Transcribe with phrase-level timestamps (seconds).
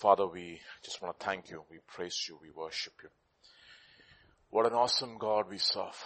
[0.00, 1.62] Father, we just want to thank you.
[1.70, 2.38] We praise you.
[2.40, 3.10] We worship you.
[4.48, 6.04] What an awesome God we serve.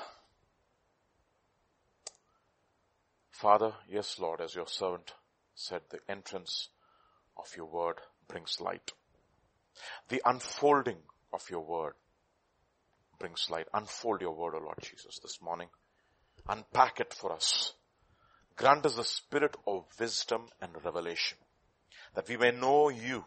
[3.31, 5.15] Father, yes Lord, as your servant
[5.55, 6.71] said, the entrance
[7.37, 7.97] of your word
[8.27, 8.91] brings light.
[10.09, 10.99] The unfolding
[11.33, 11.95] of your word
[13.21, 13.69] brings light.
[13.73, 15.69] Unfold your word, O Lord Jesus, this morning.
[16.49, 17.75] Unpack it for us.
[18.57, 21.39] Grant us the spirit of wisdom and revelation
[22.15, 23.25] that we may know you.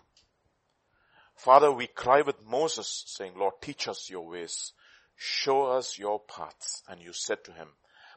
[1.37, 4.73] Father, we cry with Moses saying, Lord, teach us your ways.
[5.15, 6.83] Show us your paths.
[6.89, 7.69] And you said to him,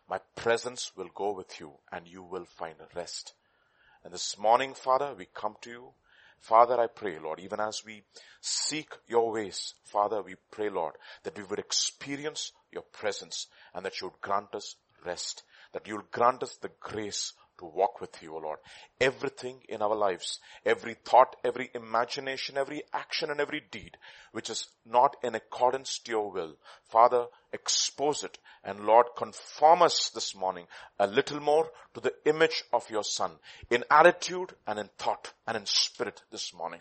[0.08, 3.34] my presence will go with you and you will find rest.
[4.02, 5.88] And this morning, Father, we come to you.
[6.40, 8.02] Father, I pray, Lord, even as we
[8.40, 14.00] seek your ways, Father, we pray, Lord, that we would experience your presence and that
[14.00, 15.42] you would grant us rest,
[15.74, 18.58] that you would grant us the grace to walk with you, O Lord.
[19.00, 23.96] Everything in our lives, every thought, every imagination, every action and every deed,
[24.32, 26.56] which is not in accordance to your will,
[26.90, 30.66] Father, expose it and Lord, conform us this morning
[30.98, 33.32] a little more to the image of your son
[33.70, 36.80] in attitude and in thought and in spirit this morning.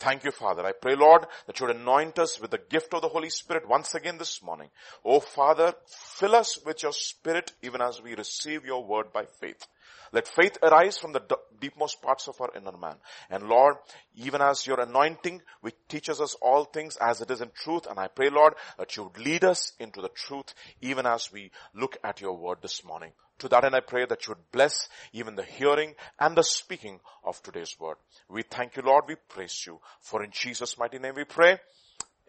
[0.00, 0.64] Thank you, Father.
[0.64, 3.68] I pray, Lord, that you would anoint us with the gift of the Holy Spirit
[3.68, 4.70] once again this morning.
[5.04, 9.66] Oh, Father, fill us with your Spirit even as we receive your word by faith.
[10.12, 11.22] Let faith arise from the
[11.60, 12.96] deepmost parts of our inner man.
[13.28, 13.76] And Lord,
[14.14, 17.98] even as your anointing, which teaches us all things as it is in truth, and
[17.98, 21.96] I pray, Lord, that you would lead us into the truth even as we look
[22.02, 23.12] at your word this morning.
[23.40, 27.00] To that end I pray that you would bless even the hearing and the speaking
[27.24, 27.96] of today's word.
[28.28, 29.04] We thank you, Lord.
[29.08, 29.80] We praise you.
[30.00, 31.58] For in Jesus' mighty name we pray.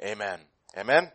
[0.01, 0.39] Amen.
[0.77, 1.11] Amen.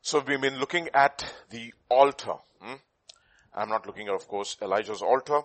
[0.00, 2.34] So we've been looking at the altar.
[2.60, 2.74] Hmm?
[3.58, 5.40] I'm not looking at, of course, Elijah's altar,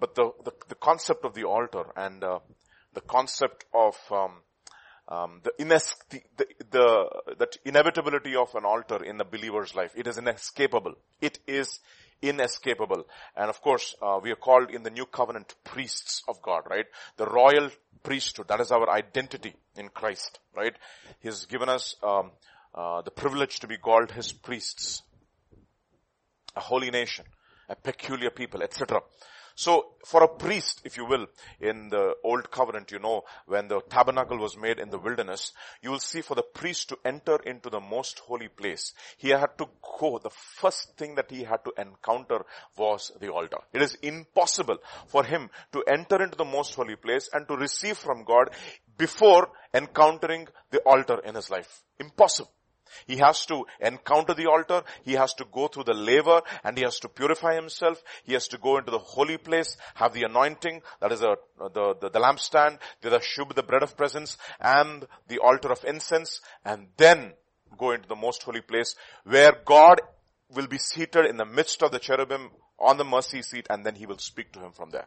[0.00, 2.40] but the, the, the concept of the altar and uh,
[2.94, 4.32] the concept of um,
[5.08, 9.92] um, the, ines- the, the, the, that inevitability of an altar in a believer's life.
[9.94, 10.94] It is inescapable.
[11.20, 11.78] It is
[12.22, 13.04] inescapable.
[13.36, 16.86] And of course, uh, we are called in the new covenant priests of God, right?
[17.18, 17.70] The royal
[18.02, 18.48] priesthood.
[18.48, 20.74] That is our identity in Christ, right?
[21.20, 22.32] He has given us um,
[22.74, 25.02] uh, the privilege to be called His priests
[26.56, 27.24] a holy nation,
[27.68, 29.00] a peculiar people, etc.
[29.54, 31.26] So for a priest, if you will,
[31.60, 35.52] in the old covenant, you know, when the tabernacle was made in the wilderness,
[35.82, 39.58] you will see for the priest to enter into the most holy place, he had
[39.58, 39.66] to
[40.00, 42.44] go, the first thing that he had to encounter
[42.76, 43.58] was the altar.
[43.72, 47.98] It is impossible for him to enter into the most holy place and to receive
[47.98, 48.50] from God
[48.96, 51.82] before encountering the altar in his life.
[51.98, 52.50] Impossible.
[53.06, 54.82] He has to encounter the altar.
[55.04, 58.02] He has to go through the laver and he has to purify himself.
[58.24, 61.94] He has to go into the holy place, have the anointing, that is a, the,
[62.00, 66.88] the, the lampstand, the shub, the bread of presence and the altar of incense and
[66.96, 67.32] then
[67.78, 70.00] go into the most holy place where God
[70.54, 73.94] will be seated in the midst of the cherubim on the mercy seat and then
[73.94, 75.06] he will speak to him from there.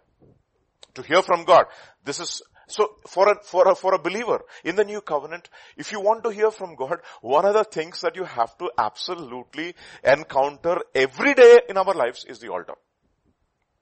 [0.95, 1.65] To hear from God.
[2.03, 5.91] This is so for a, for a, for a believer in the new covenant, if
[5.91, 9.75] you want to hear from God, one of the things that you have to absolutely
[10.03, 12.75] encounter every day in our lives is the altar.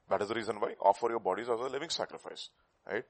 [0.09, 2.49] That is the reason why offer your bodies as a living sacrifice,
[2.85, 3.05] right?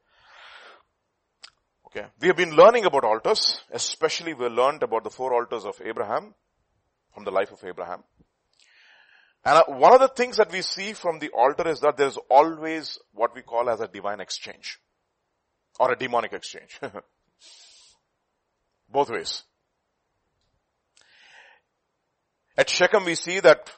[1.88, 2.06] Okay.
[2.22, 6.34] We have been learning about altars, especially we learned about the four altars of Abraham,
[7.14, 8.04] from the life of Abraham.
[9.46, 12.08] And uh, one of the things that we see from the altar is that there
[12.08, 14.80] is always what we call as a divine exchange
[15.80, 16.80] or a demonic exchange.
[18.90, 19.44] Both ways.
[22.58, 23.72] At Shechem we see that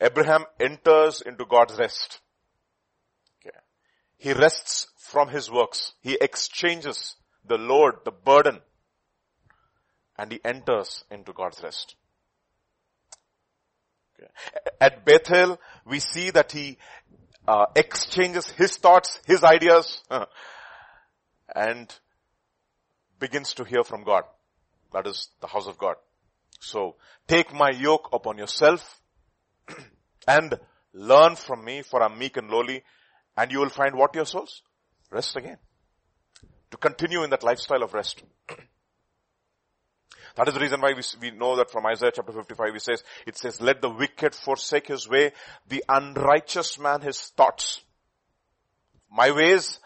[0.00, 2.20] Abraham enters into God's rest.
[3.40, 3.56] Okay.
[4.16, 5.92] He rests from his works.
[6.00, 8.60] He exchanges the load, the burden,
[10.16, 11.96] and he enters into God's rest.
[14.18, 14.30] Okay.
[14.80, 16.78] At Bethel, we see that he
[17.50, 20.02] uh, exchanges his thoughts, his ideas,
[21.54, 21.92] and
[23.18, 24.22] begins to hear from God.
[24.92, 25.96] That is the house of God.
[26.60, 26.94] So
[27.26, 29.00] take my yoke upon yourself
[30.28, 30.60] and
[30.92, 32.84] learn from me for I'm meek and lowly
[33.36, 34.62] and you will find what your souls?
[35.10, 35.58] Rest again.
[36.70, 38.22] To continue in that lifestyle of rest.
[40.36, 43.02] That is the reason why we, we know that from Isaiah chapter 55 he says,
[43.26, 45.32] it says, let the wicked forsake his way,
[45.68, 47.80] the unrighteous man his thoughts.
[49.10, 49.78] My ways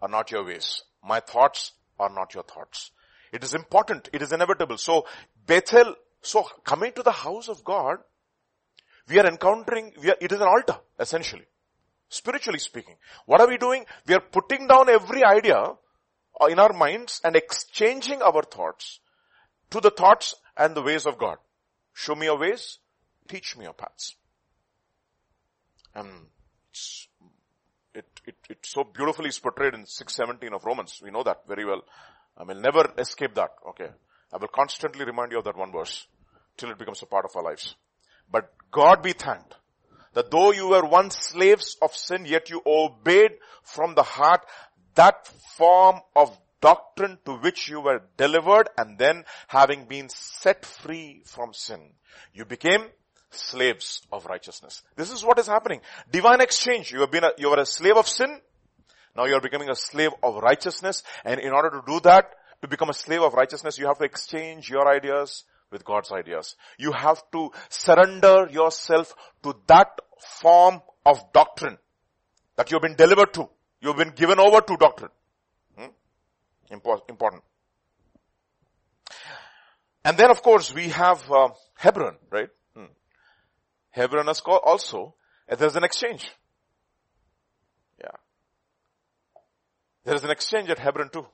[0.00, 0.82] are not your ways.
[1.04, 2.90] My thoughts are not your thoughts.
[3.32, 4.08] It is important.
[4.12, 4.78] It is inevitable.
[4.78, 5.06] So
[5.46, 7.98] Bethel, so coming to the house of God,
[9.08, 11.44] we are encountering, we are, it is an altar, essentially.
[12.08, 12.96] Spiritually speaking.
[13.26, 13.84] What are we doing?
[14.06, 15.58] We are putting down every idea
[16.40, 19.00] uh, in our minds and exchanging our thoughts
[19.70, 21.38] to the thoughts and the ways of God.
[21.92, 22.78] Show me your ways,
[23.28, 24.14] teach me your paths.
[25.94, 26.08] And
[27.94, 31.00] it, it, it so beautifully is portrayed in 617 of Romans.
[31.02, 31.82] We know that very well.
[32.36, 33.50] I will never escape that.
[33.70, 33.88] Okay.
[34.32, 36.06] I will constantly remind you of that one verse
[36.56, 37.74] till it becomes a part of our lives.
[38.30, 39.54] But God be thanked
[40.14, 43.32] that though you were once slaves of sin, yet you obeyed
[43.62, 44.44] from the heart
[44.94, 45.26] that
[45.56, 51.52] form of doctrine to which you were delivered and then having been set free from
[51.52, 51.80] sin,
[52.32, 52.84] you became
[53.30, 54.82] slaves of righteousness.
[54.96, 55.80] This is what is happening.
[56.10, 56.92] Divine exchange.
[56.92, 58.40] You have been a, you are a slave of sin.
[59.16, 61.02] Now you are becoming a slave of righteousness.
[61.24, 62.30] And in order to do that,
[62.62, 66.56] to become a slave of righteousness, you have to exchange your ideas with God's ideas.
[66.78, 69.14] You have to surrender yourself
[69.44, 69.98] to that
[70.40, 71.78] form of doctrine
[72.56, 73.48] that you've been delivered to.
[73.80, 75.10] You've been given over to doctrine.
[76.70, 77.42] Important.
[80.04, 82.48] And then of course we have uh, Hebron, right?
[82.74, 82.92] Hmm.
[83.90, 85.14] Hebron is called also,
[85.48, 86.30] there's an exchange.
[88.00, 88.16] Yeah.
[90.04, 91.26] There is an exchange at Hebron too.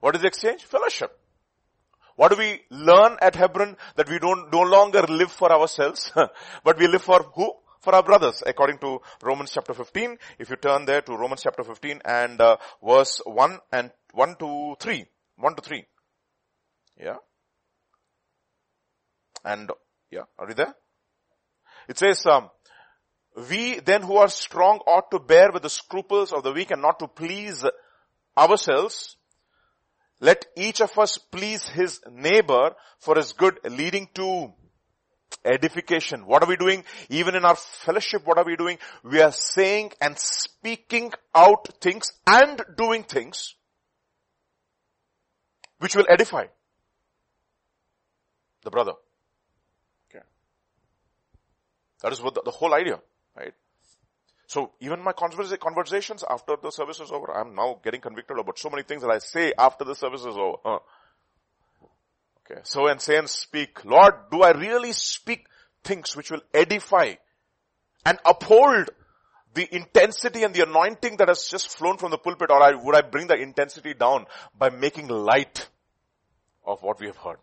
[0.00, 0.62] What is the exchange?
[0.62, 1.16] Fellowship.
[2.16, 3.76] What do we learn at Hebron?
[3.96, 6.12] That we don't no longer live for ourselves,
[6.64, 7.54] but we live for who?
[7.80, 10.18] For our brothers, according to Romans chapter 15.
[10.38, 14.76] If you turn there to Romans chapter 15 and uh, verse 1 and 1 to
[14.78, 15.04] 3.
[15.36, 15.84] 1 to 3.
[17.00, 17.16] Yeah.
[19.44, 19.70] And,
[20.10, 20.74] yeah, are you there?
[21.88, 22.50] It says, um,
[23.48, 26.82] we then who are strong ought to bear with the scruples of the weak and
[26.82, 27.64] not to please
[28.36, 29.16] ourselves.
[30.20, 34.52] Let each of us please his neighbor for his good, leading to
[35.44, 36.26] edification.
[36.26, 36.84] What are we doing?
[37.08, 38.78] Even in our fellowship, what are we doing?
[39.02, 43.54] We are saying and speaking out things and doing things
[45.78, 46.46] which will edify
[48.62, 48.92] the brother.
[50.10, 50.24] Okay.
[52.02, 53.00] That is what the, the whole idea,
[53.36, 53.54] right?
[54.46, 58.68] So even my conversations after the service is over, I'm now getting convicted about so
[58.68, 60.56] many things that I say after the service is over.
[60.64, 60.78] Huh.
[62.50, 62.60] Okay.
[62.64, 65.46] So and say and speak, Lord, do I really speak
[65.84, 67.14] things which will edify
[68.04, 68.90] and uphold
[69.54, 72.94] the intensity and the anointing that has just flown from the pulpit or I, would
[72.94, 74.26] I bring the intensity down
[74.56, 75.68] by making light
[76.64, 77.38] of what we have heard?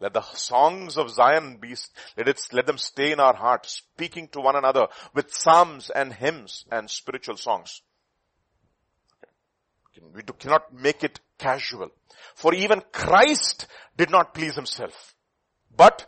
[0.00, 1.76] Let the songs of Zion be,
[2.16, 6.10] let it, let them stay in our heart, speaking to one another with psalms and
[6.12, 7.82] hymns and spiritual songs.
[10.14, 11.90] We do, cannot make it casual.
[12.34, 13.66] For even Christ
[13.96, 15.14] did not please himself.
[15.74, 16.06] But,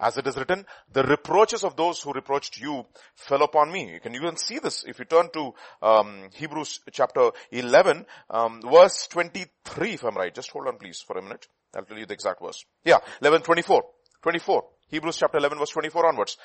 [0.00, 3.92] as it is written, the reproaches of those who reproached you fell upon me.
[3.92, 9.06] You can even see this if you turn to um, Hebrews chapter 11, um, verse
[9.08, 10.34] 23 if I'm right.
[10.34, 11.46] Just hold on please for a minute.
[11.74, 12.64] I'll tell you the exact verse.
[12.84, 13.84] Yeah, 11, 24.
[14.22, 14.64] 24.
[14.88, 16.36] Hebrews chapter 11 verse 24 onwards.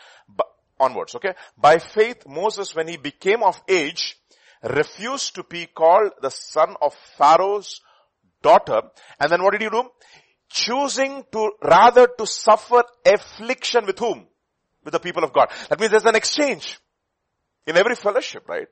[0.80, 1.34] Onwards, okay?
[1.58, 4.18] By faith, Moses, when he became of age,
[4.64, 7.82] refused to be called the son of Pharaoh's
[8.42, 8.82] daughter.
[9.20, 9.90] And then what did he do?
[10.50, 14.28] Choosing to rather to suffer affliction with whom?
[14.84, 15.50] With the people of God.
[15.70, 16.80] That means there's an exchange
[17.66, 18.68] in every fellowship, right?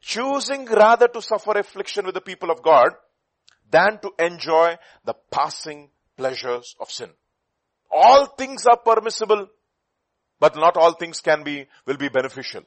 [0.00, 2.90] Choosing rather to suffer affliction with the people of God
[3.70, 7.10] than to enjoy the passing pleasures of sin.
[7.90, 9.48] All things are permissible,
[10.40, 12.62] but not all things can be, will be beneficial.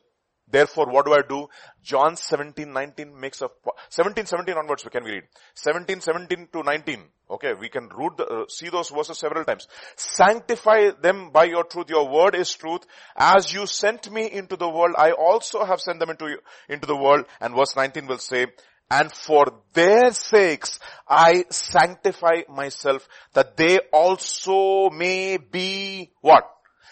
[0.51, 1.48] Therefore, what do I do?
[1.81, 3.50] John 17, 19 makes a,
[3.89, 5.24] 17, 17 onwards, can we read?
[5.55, 7.03] 17, 17 to 19.
[7.31, 9.67] Okay, we can read the, uh, see those verses several times.
[9.96, 11.89] Sanctify them by your truth.
[11.89, 12.81] Your word is truth.
[13.15, 16.98] As you sent me into the world, I also have sent them into, into the
[16.98, 17.25] world.
[17.39, 18.48] And verse 19 will say,
[18.89, 20.77] and for their sakes
[21.08, 26.43] I sanctify myself that they also may be what?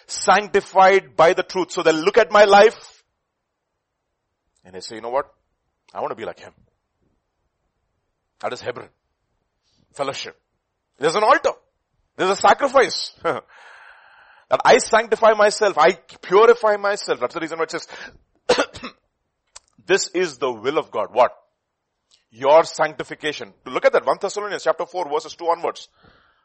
[0.08, 1.72] Sanctified by the truth.
[1.72, 2.99] So they look at my life
[4.63, 5.34] and they say, you know what?
[5.94, 6.54] I want to be like him.
[8.42, 8.89] That is Hebron.
[9.94, 10.39] Fellowship.
[10.98, 11.51] There's an altar.
[12.16, 13.13] There's a sacrifice.
[13.24, 15.78] that I sanctify myself.
[15.78, 17.20] I purify myself.
[17.20, 17.88] That's the reason why it says,
[19.86, 21.10] this is the will of God.
[21.12, 21.32] What?
[22.32, 23.54] your sanctification.
[23.66, 25.89] Look at that, 1 Thessalonians chapter 4 verses 2 onwards.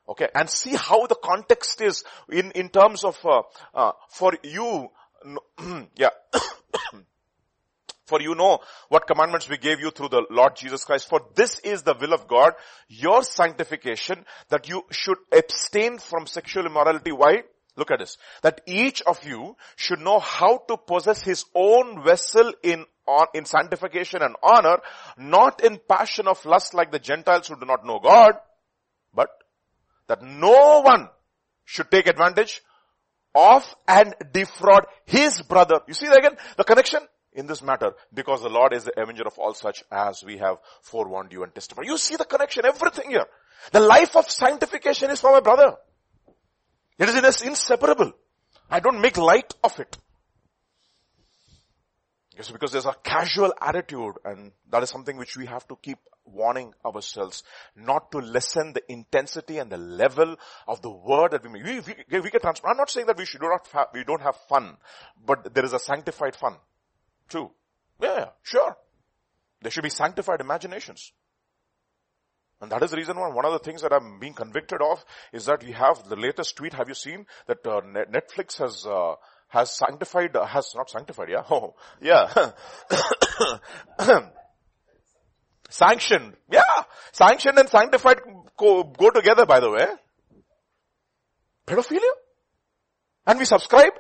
[0.07, 3.43] Okay, and see how the context is in, in terms of, uh,
[3.75, 4.89] uh, for you,
[5.97, 6.11] yeah,
[8.07, 11.09] for you know what commandments we gave you through the Lord Jesus Christ.
[11.09, 12.53] For this is the will of God,
[12.89, 17.13] your sanctification, that you should abstain from sexual immorality.
[17.13, 17.45] Why?
[17.77, 18.17] Look at this.
[18.43, 22.85] That each of you should know how to possess his own vessel in,
[23.35, 24.79] in sanctification and honor,
[25.19, 28.35] not in passion of lust like the Gentiles who do not know God,
[29.13, 29.31] but
[30.07, 31.09] that no one
[31.65, 32.63] should take advantage
[33.35, 35.81] of and defraud his brother.
[35.89, 36.37] You see that again?
[36.57, 37.01] The connection
[37.35, 40.59] in this matter because the Lord is the avenger of all such as we have
[40.83, 41.87] forewarned you and testified.
[41.87, 43.27] You see the connection, everything here.
[43.73, 45.77] The life of sanctification is for my brother.
[46.99, 48.13] It is inseparable.
[48.71, 49.97] I don't make light of it.
[52.37, 55.99] Yes, because there's a casual attitude and that is something which we have to keep
[56.25, 57.45] warning ourselves
[57.77, 60.35] not to lessen the intensity and the level
[60.67, 61.65] of the word that we make.
[61.65, 62.67] We, we, we can transfer.
[62.67, 64.77] I'm not saying that we should not have, we don't have fun,
[65.25, 66.57] but there is a sanctified fun
[67.29, 67.51] too.
[68.01, 68.77] Yeah, sure.
[69.63, 71.13] There should be sanctified imaginations.
[72.61, 75.05] And that is the reason why one of the things that I'm being convicted of
[75.33, 76.73] is that we have the latest tweet.
[76.75, 79.17] Have you seen that uh, Netflix has uh,
[79.49, 82.53] has sanctified, uh, has not sanctified, yeah, oh, yeah,
[85.71, 86.63] sanctioned, yeah,
[87.13, 88.19] sanctioned and sanctified
[88.57, 89.47] go, go together.
[89.47, 89.87] By the way,
[91.67, 92.15] pedophilia,
[93.27, 93.93] and we subscribe.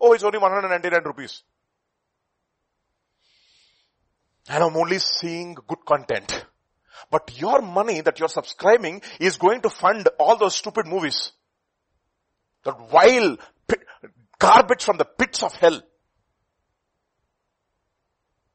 [0.00, 1.42] Oh, it's only 199 rupees.
[4.48, 6.46] And I'm only seeing good content.
[7.10, 11.32] But your money that you're subscribing is going to fund all those stupid movies.
[12.64, 13.36] That vile
[13.66, 13.80] pit,
[14.38, 15.80] garbage from the pits of hell.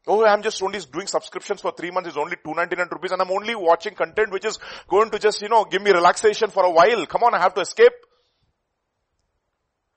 [0.05, 2.09] Oh, I'm just only doing subscriptions for three months.
[2.09, 4.59] It's only 299 rupees and I'm only watching content which is
[4.89, 7.05] going to just, you know, give me relaxation for a while.
[7.05, 7.93] Come on, I have to escape.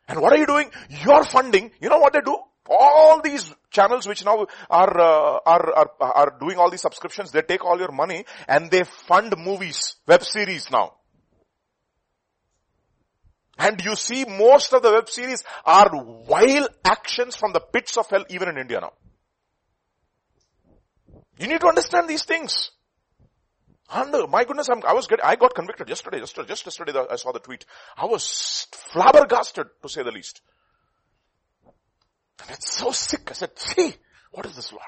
[0.08, 0.70] And what are you doing?
[0.88, 1.72] You're funding.
[1.80, 2.36] You know what they do?
[2.68, 7.42] All these channels which now are, uh, are, are, are doing all these subscriptions, they
[7.42, 10.94] take all your money and they fund movies, web series now.
[13.58, 15.90] And you see most of the web series are
[16.28, 18.92] vile actions from the pits of hell even in India now.
[21.38, 22.70] You need to understand these things.
[23.90, 26.92] And uh, my goodness, I'm, i was getting, I got convicted yesterday, just, just yesterday
[27.10, 27.64] I saw the tweet.
[27.96, 30.40] I was flabbergasted to say the least.
[32.40, 33.30] And it's so sick.
[33.30, 33.94] I said, see,
[34.30, 34.82] what is this Lord?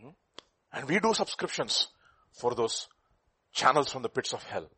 [0.00, 0.08] Hmm?
[0.72, 1.88] And we do subscriptions
[2.32, 2.88] for those
[3.52, 4.68] channels from the pits of hell.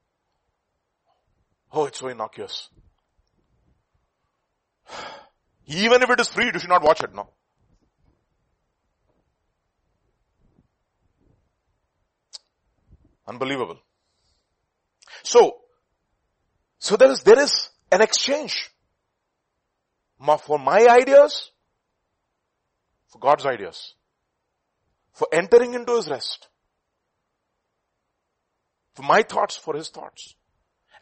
[1.73, 2.69] Oh, it's so innocuous.
[5.67, 7.31] Even if it is free, you should not watch it, no.
[13.27, 13.79] Unbelievable.
[15.23, 15.57] So,
[16.79, 18.71] so there is, there is an exchange
[20.47, 21.51] for my ideas,
[23.09, 23.95] for God's ideas,
[25.13, 26.49] for entering into His rest,
[28.95, 30.35] for my thoughts for His thoughts.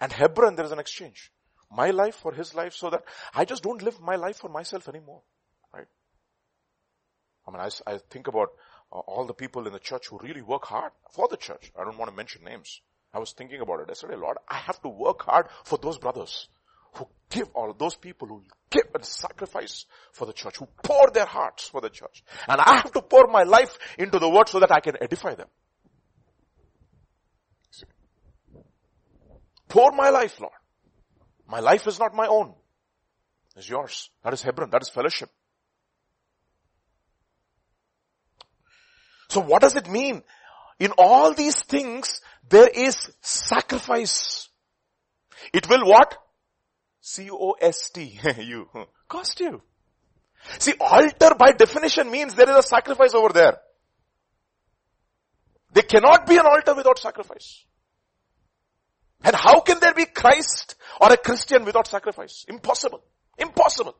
[0.00, 1.30] And Hebron, there is an exchange.
[1.70, 4.88] My life for His life so that I just don't live my life for myself
[4.88, 5.22] anymore.
[5.72, 5.86] Right?
[7.46, 8.50] I mean, I, I think about
[8.92, 11.72] uh, all the people in the church who really work hard for the church.
[11.78, 12.80] I don't want to mention names.
[13.14, 16.48] I was thinking about it yesterday, Lord, I have to work hard for those brothers
[16.94, 21.26] who give all those people who give and sacrifice for the church, who pour their
[21.26, 22.24] hearts for the church.
[22.48, 25.34] And I have to pour my life into the word so that I can edify
[25.34, 25.48] them.
[29.68, 30.52] Pour my life, Lord.
[31.46, 32.54] My life is not my own.
[33.56, 34.10] It's yours.
[34.24, 34.70] That is Hebron.
[34.70, 35.30] That is fellowship.
[39.28, 40.22] So what does it mean?
[40.78, 44.48] In all these things, there is sacrifice.
[45.52, 46.18] It will what?
[47.02, 48.68] C-O-S-T, you,
[49.08, 49.60] cost you.
[50.58, 53.58] See, altar by definition means there is a sacrifice over there.
[55.72, 57.64] There cannot be an altar without sacrifice.
[59.24, 62.44] And how can there be Christ or a Christian without sacrifice?
[62.48, 63.02] Impossible.
[63.38, 63.96] Impossible.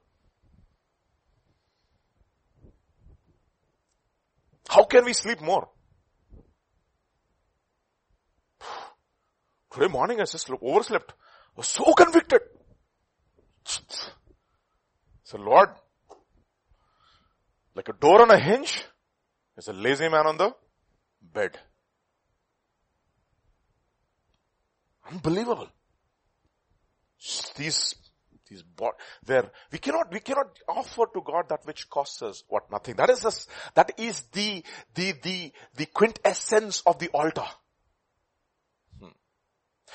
[4.68, 5.68] How can we sleep more?
[9.72, 11.12] Today morning I just overslept.
[11.12, 11.14] I
[11.56, 12.40] was so convicted.
[15.22, 15.70] So Lord,
[17.74, 18.84] like a door on a hinge,
[19.56, 20.54] is a lazy man on the
[21.20, 21.58] bed.
[25.10, 25.68] Unbelievable.
[27.56, 27.94] These,
[28.48, 28.64] these,
[29.24, 32.96] there, we cannot, we cannot offer to God that which costs us what nothing.
[32.96, 34.62] That is the, that is the,
[34.94, 37.46] the, the, the quintessence of the altar.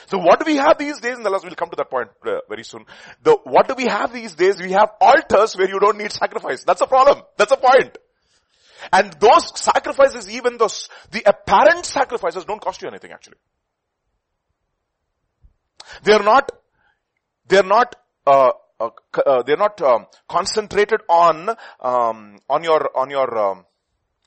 [0.05, 1.17] So what do we have these days?
[1.17, 2.85] The last, we'll come to that point uh, very soon.
[3.23, 4.59] The, what do we have these days?
[4.59, 6.63] We have altars where you don't need sacrifice.
[6.63, 7.23] That's a problem.
[7.37, 7.97] That's a point.
[8.93, 13.37] And those sacrifices, even those, the apparent sacrifices don't cost you anything actually.
[16.03, 16.51] They're not,
[17.47, 18.89] they're not, uh, uh,
[19.25, 21.49] uh, they're not um, concentrated on
[21.79, 23.65] um, on your on your um,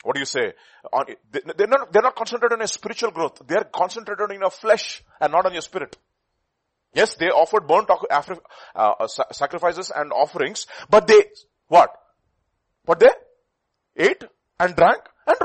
[0.02, 0.52] what do you say?
[0.92, 3.42] On, they, are not they're not concentrated on your spiritual growth.
[3.46, 5.96] They are concentrated on your flesh and not on your spirit.
[6.94, 8.22] Yes, they offered burnt uh,
[8.74, 11.22] uh sacrifices and offerings, but they
[11.68, 11.90] what?
[12.84, 13.10] What they
[13.96, 14.24] ate
[14.58, 15.36] and drank and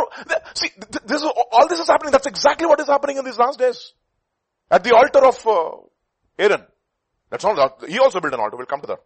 [0.55, 0.69] see
[1.05, 2.11] this is, all this is happening.
[2.11, 3.93] That's exactly what is happening in these last days
[4.71, 5.77] at the altar of uh,
[6.39, 6.63] Aaron.
[7.29, 7.77] That's all.
[7.87, 8.57] He also built an altar.
[8.57, 8.99] We'll come to that.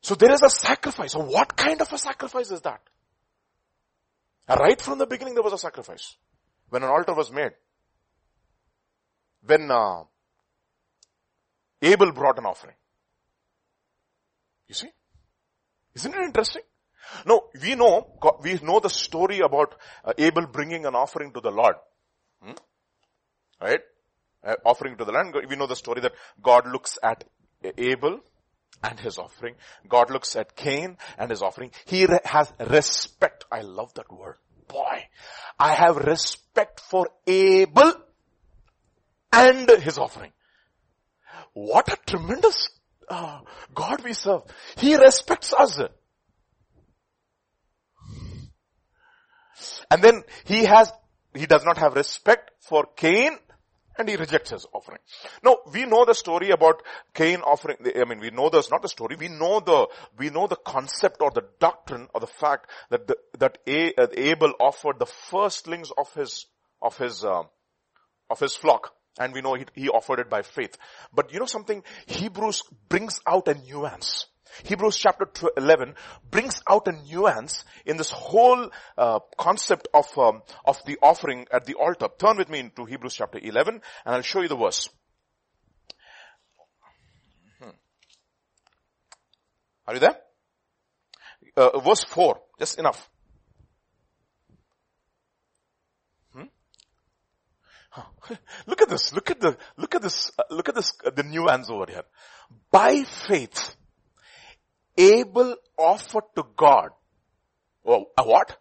[0.00, 1.12] So there is a sacrifice.
[1.12, 2.80] So what kind of a sacrifice is that?
[4.48, 6.16] Right from the beginning there was a sacrifice.
[6.70, 7.52] When an altar was made.
[9.44, 10.04] When uh,
[11.82, 12.74] Abel brought an offering.
[14.68, 14.90] You see?
[15.94, 16.62] Isn't it interesting?
[17.26, 18.06] No, we know,
[18.42, 19.74] we know the story about
[20.04, 21.76] uh, Abel bringing an offering to the Lord.
[22.42, 22.52] Hmm?
[23.60, 23.80] Right?
[24.44, 25.34] Uh, offering to the land.
[25.48, 26.12] We know the story that
[26.42, 27.24] God looks at
[27.76, 28.20] Abel
[28.82, 29.54] and his offering.
[29.88, 31.70] God looks at Cain and his offering.
[31.86, 33.44] He re- has respect.
[33.50, 34.36] I love that word.
[34.68, 35.06] Boy,
[35.58, 37.94] I have respect for Abel
[39.32, 40.32] and his offering.
[41.54, 42.68] What a tremendous
[43.08, 43.40] uh,
[43.74, 44.42] God we serve.
[44.76, 45.80] He respects us.
[49.90, 50.92] And then he has,
[51.34, 53.38] he does not have respect for Cain
[53.98, 55.00] and he rejects his offering.
[55.42, 56.82] Now, we know the story about
[57.14, 60.46] Cain offering, I mean, we know this, not the story, we know the, we know
[60.46, 65.90] the concept or the doctrine or the fact that the, that Abel offered the firstlings
[65.98, 66.46] of his,
[66.80, 67.42] of his, uh,
[68.30, 68.94] of his flock.
[69.20, 70.78] And we know he, he offered it by faith.
[71.12, 71.82] But you know something?
[72.06, 74.26] Hebrews brings out a nuance.
[74.64, 75.26] Hebrews chapter
[75.56, 75.94] 11
[76.30, 81.64] brings out a nuance in this whole uh, concept of um, of the offering at
[81.64, 82.08] the altar.
[82.18, 83.82] Turn with me into Hebrews chapter 11 and
[84.14, 84.88] I'll show you the verse.
[87.60, 87.70] Hmm.
[89.86, 90.16] Are you there?
[91.56, 93.10] Uh, verse 4, just enough.
[96.32, 96.44] Hmm?
[98.66, 101.24] Look at this, look at the, look at this, uh, look at this, uh, the
[101.24, 102.04] nuance over here.
[102.70, 103.74] By faith,
[104.98, 106.90] Abel offered to God
[107.86, 108.58] oh, a what?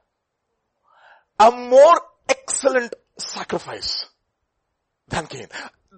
[1.39, 4.05] A more excellent sacrifice
[5.07, 5.47] than Cain.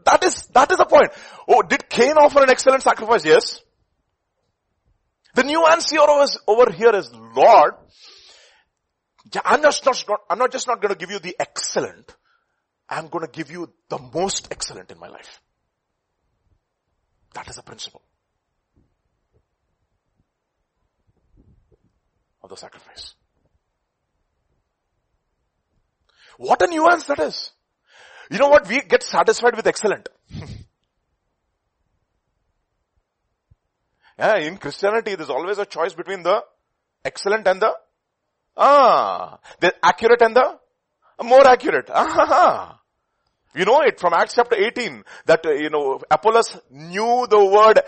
[0.06, 1.12] That is, that is the point.
[1.48, 3.26] Oh, did Cain offer an excellent sacrifice?
[3.26, 3.62] Yes.
[5.36, 7.74] The nuance here over, over here is, Lord,
[9.46, 12.16] I'm just not, I'm not just not going to give you the excellent.
[12.90, 15.42] I'm going to give you the most excellent in my life.
[17.36, 18.02] That is the principle.
[22.42, 23.14] Of the sacrifice.
[26.38, 27.52] What a nuance that is.
[28.32, 28.68] You know what?
[28.68, 30.08] We get satisfied with excellent.
[34.18, 36.44] yeah, in Christianity, there's always a choice between the
[37.04, 37.74] excellent and the,
[38.56, 40.60] ah, the accurate and the
[41.24, 41.90] more accurate.
[41.94, 42.80] Ah,
[43.56, 47.82] you know it from Acts chapter 18 that, uh, you know, Apollos knew the word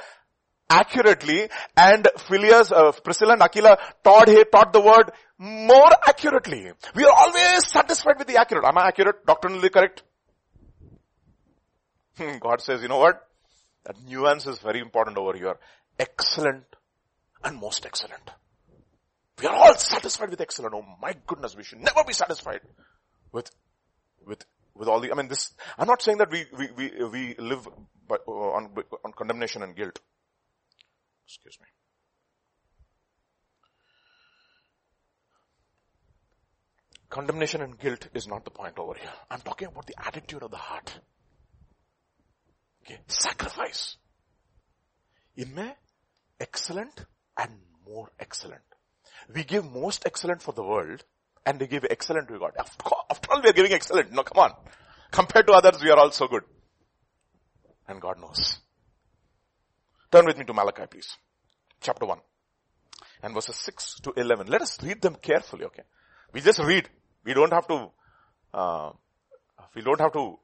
[0.72, 6.72] accurately and Phileas, uh, Priscilla and Aquila taught, taught the word more accurately.
[6.96, 8.64] We are always satisfied with the accurate.
[8.66, 9.26] Am I accurate?
[9.26, 10.04] Doctrinally correct?
[12.18, 13.28] Hmm, God says, you know what?
[13.86, 15.56] That nuance is very important over here.
[16.00, 16.66] Excellent
[17.44, 18.30] and most excellent.
[19.42, 20.74] We are all satisfied with excellent.
[20.74, 22.62] Oh my goodness, we should never be satisfied
[23.32, 23.50] with,
[24.26, 27.36] with, with all the, I mean this, I'm not saying that we, we, we, we
[27.40, 27.68] live
[28.08, 28.72] by, uh, on,
[29.04, 30.00] on condemnation and guilt.
[31.26, 31.68] Excuse me.
[37.10, 39.12] Condemnation and guilt is not the point over here.
[39.30, 41.00] I'm talking about the attitude of the heart.
[42.84, 43.00] Okay.
[43.08, 43.98] Sacrifice.
[45.36, 45.72] In me
[46.40, 47.06] excellent
[47.38, 47.52] and
[47.86, 48.62] more excellent.
[49.34, 51.04] We give most excellent for the world
[51.46, 52.52] and we give excellent to God.
[52.58, 54.12] After all, we are giving excellent.
[54.12, 54.54] No, come on.
[55.12, 56.44] Compared to others, we are also good.
[57.88, 58.60] And God knows.
[60.12, 61.18] Turn with me to Malachi, please.
[61.80, 62.20] Chapter 1.
[63.24, 64.48] And verses 6 to 11.
[64.48, 65.84] Let us read them carefully, okay?
[66.34, 66.90] We just read.
[67.24, 67.92] We don't have to,
[68.54, 68.92] uh,
[69.76, 70.38] we don't have to,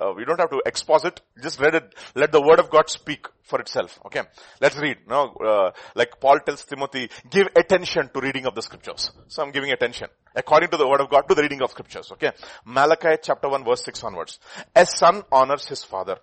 [0.00, 1.20] uh, we don't have to exposit.
[1.42, 1.94] Just read it.
[2.14, 3.98] Let the word of God speak for itself.
[4.06, 4.22] Okay.
[4.60, 4.98] Let's read.
[5.08, 9.10] Now, uh, like Paul tells Timothy, give attention to reading of the scriptures.
[9.28, 10.08] So I'm giving attention.
[10.34, 12.10] According to the word of God, to the reading of scriptures.
[12.12, 12.30] Okay.
[12.64, 14.38] Malachi chapter 1 verse 6 onwards.
[14.74, 16.18] A son honors his father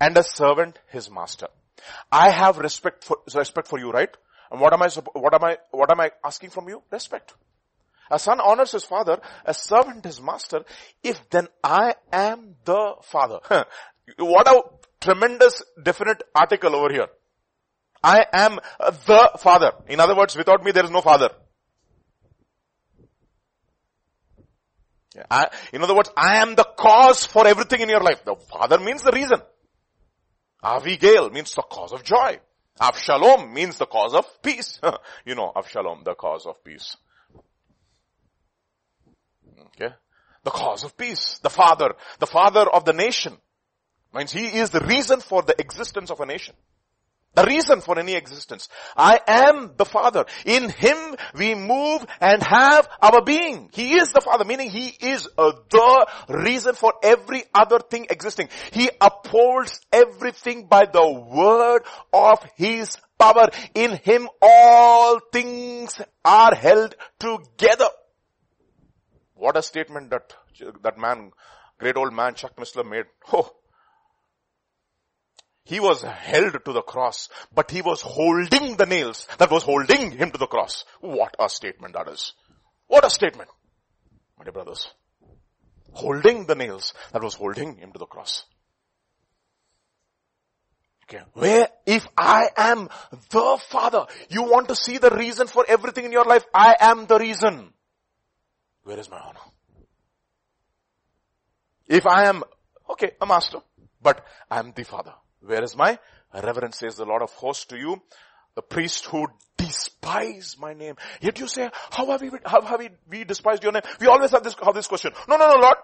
[0.00, 1.48] and a servant his master.
[2.10, 4.14] I have respect for, respect for you, right?
[4.50, 6.82] And what am I, what am I, what am I asking from you?
[6.90, 7.34] Respect.
[8.10, 10.64] A son honors his father, a servant his master,
[11.02, 13.40] if then I am the father.
[14.18, 14.62] what a,
[15.02, 17.08] tremendous definite article over here.
[18.02, 19.72] I am the father.
[19.88, 21.30] In other words, without me there is no father.
[25.30, 28.24] I, in other words, I am the cause for everything in your life.
[28.24, 29.40] The father means the reason.
[30.62, 32.38] Avigail means the cause of joy.
[32.80, 34.80] Avshalom means the cause of peace.
[35.26, 36.96] you know, Avshalom, the cause of peace.
[39.66, 39.94] Okay.
[40.44, 41.38] The cause of peace.
[41.42, 43.36] The father, the father of the nation.
[44.14, 46.54] Means he is the reason for the existence of a nation.
[47.34, 48.68] The reason for any existence.
[48.94, 50.26] I am the Father.
[50.44, 53.70] In Him we move and have our being.
[53.72, 58.50] He is the Father, meaning He is the reason for every other thing existing.
[58.72, 63.48] He upholds everything by the word of His power.
[63.74, 67.88] In Him all things are held together.
[69.34, 70.34] What a statement that,
[70.82, 71.32] that man,
[71.78, 73.06] great old man Chuck Missler made.
[73.32, 73.50] Oh,
[75.64, 80.10] he was held to the cross, but he was holding the nails that was holding
[80.10, 80.84] him to the cross.
[81.00, 82.32] What a statement that is.
[82.88, 83.48] What a statement.
[84.38, 84.86] My dear brothers.
[85.92, 88.44] Holding the nails that was holding him to the cross.
[91.04, 91.22] Okay.
[91.34, 92.88] Where, if I am
[93.30, 97.06] the Father, you want to see the reason for everything in your life, I am
[97.06, 97.72] the reason.
[98.84, 99.38] Where is my honor?
[101.86, 102.42] If I am,
[102.90, 103.58] okay, a master,
[104.00, 105.12] but I am the Father.
[105.44, 105.98] Where is my
[106.34, 108.00] reverence, says the Lord of hosts to you?
[108.54, 109.26] The priest who
[109.56, 110.96] despise my name.
[111.20, 113.82] Yet you say, how have we, how have we, we despised your name?
[114.00, 115.12] We always have this, have this question.
[115.28, 115.76] No, no, no, Lord.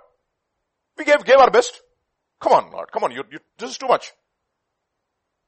[0.96, 1.80] We gave, gave our best.
[2.40, 2.90] Come on, Lord.
[2.92, 3.12] Come on.
[3.12, 4.12] You, you, this is too much.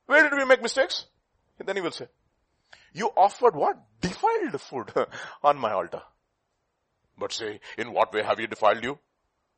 [0.06, 1.06] Where did we make mistakes?
[1.58, 2.06] And then he will say,
[2.92, 3.76] you offered what?
[4.00, 4.92] Defiled food
[5.42, 6.02] on my altar.
[7.18, 8.98] But say, in what way have you defiled you?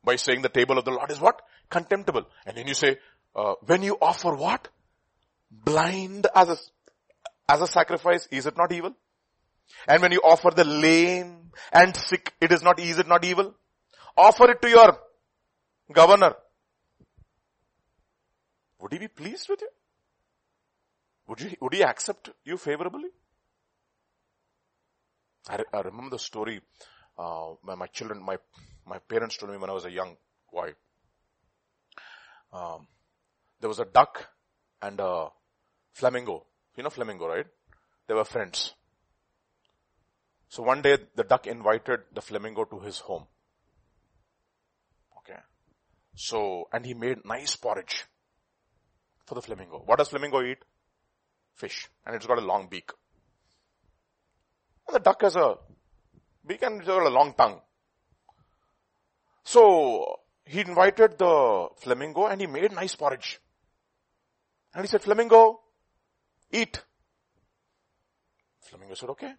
[0.03, 1.41] By saying the table of the Lord is what?
[1.69, 2.25] Contemptible.
[2.45, 2.97] And then you say,
[3.35, 4.67] uh, when you offer what?
[5.51, 6.57] Blind as a,
[7.51, 8.93] as a sacrifice, is it not evil?
[9.87, 13.53] And when you offer the lame and sick, it is not, is it not evil?
[14.17, 14.97] Offer it to your
[15.91, 16.33] governor.
[18.79, 19.69] Would he be pleased with you?
[21.27, 23.09] Would you, would he accept you favorably?
[25.47, 26.61] I, I remember the story,
[27.17, 28.37] uh, when my children, my,
[28.85, 30.15] my parents told me when I was a young
[30.51, 30.73] boy.
[32.51, 32.87] Um,
[33.63, 34.27] there was a duck
[34.81, 35.29] and a
[35.93, 36.45] flamingo.
[36.75, 37.45] You know flamingo, right?
[38.09, 38.73] They were friends.
[40.49, 43.23] So one day the duck invited the flamingo to his home.
[45.19, 45.39] Okay.
[46.13, 48.03] So, and he made nice porridge
[49.25, 49.81] for the flamingo.
[49.85, 50.57] What does flamingo eat?
[51.55, 51.87] Fish.
[52.05, 52.91] And it's got a long beak.
[54.89, 55.55] And the duck has a
[56.45, 57.61] beak and it's got a long tongue.
[59.45, 63.39] So, he invited the flamingo and he made nice porridge.
[64.73, 65.59] And he said, Flamingo,
[66.51, 66.83] eat.
[68.61, 69.33] Flamingo said, okay.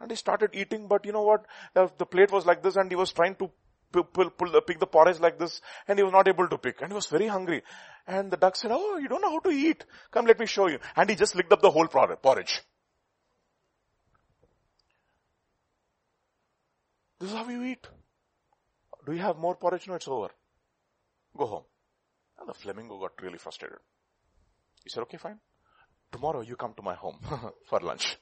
[0.00, 1.44] And he started eating, but you know what?
[1.74, 3.50] The plate was like this and he was trying to
[3.92, 6.80] pull, pull, pull, pick the porridge like this and he was not able to pick
[6.80, 7.62] and he was very hungry.
[8.06, 9.84] And the duck said, oh, you don't know how to eat.
[10.10, 10.78] Come, let me show you.
[10.96, 12.62] And he just licked up the whole porridge.
[17.18, 17.86] This is how you eat.
[19.04, 19.86] Do you have more porridge?
[19.86, 20.30] No, it's over.
[21.36, 21.64] Go home.
[22.38, 23.78] And the flamingo got really frustrated.
[24.84, 25.38] He said, okay, fine.
[26.12, 27.18] Tomorrow you come to my home
[27.68, 28.16] for lunch.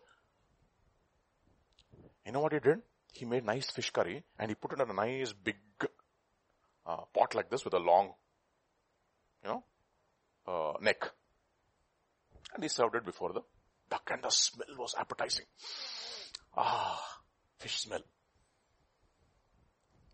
[2.27, 2.81] You know what he did?
[3.13, 5.57] He made nice fish curry and he put it in a nice big
[6.87, 8.13] uh, pot like this with a long,
[9.43, 9.65] you know,
[10.47, 11.11] uh, neck.
[12.55, 13.41] And he served it before the
[13.91, 15.47] duck and the smell was appetizing.
[16.57, 17.03] Ah,
[17.59, 18.01] fish smell.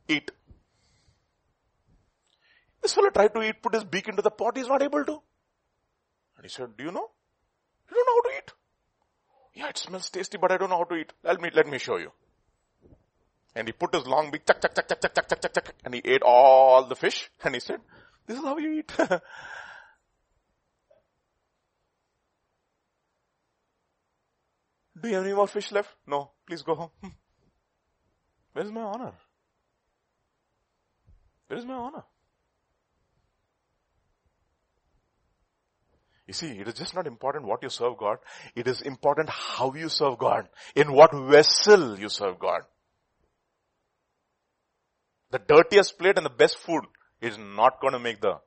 [0.09, 0.31] Eat.
[2.83, 5.23] This fellow tried to eat, put his beak into the pot, he's not able to.
[6.45, 7.09] And he said, do you know?
[7.91, 8.53] You don't know how to eat.
[9.55, 11.11] Yeah, it smells tasty, but I don't know how to eat.
[11.23, 12.13] Let me, let me show you.
[13.55, 15.95] And he put his long beak, chuck, chuck, chuck, chuck, chuck, chuck, chuck, chuck, and
[15.95, 17.31] he ate all the fish.
[17.43, 17.81] And he said,
[18.27, 18.93] this is how you eat.
[25.01, 25.95] Do you have any more fish left?
[26.07, 26.33] No.
[26.47, 26.91] Please go home.
[28.53, 29.15] Where is my honor?
[31.47, 32.05] Where is my honor?
[36.27, 38.17] You see, it is just not important what you serve God.
[38.55, 40.49] It is important how you serve God.
[40.75, 42.63] In what vessel you serve God.
[45.31, 46.85] The dirtiest plate and the best food
[47.21, 48.39] is not going to make the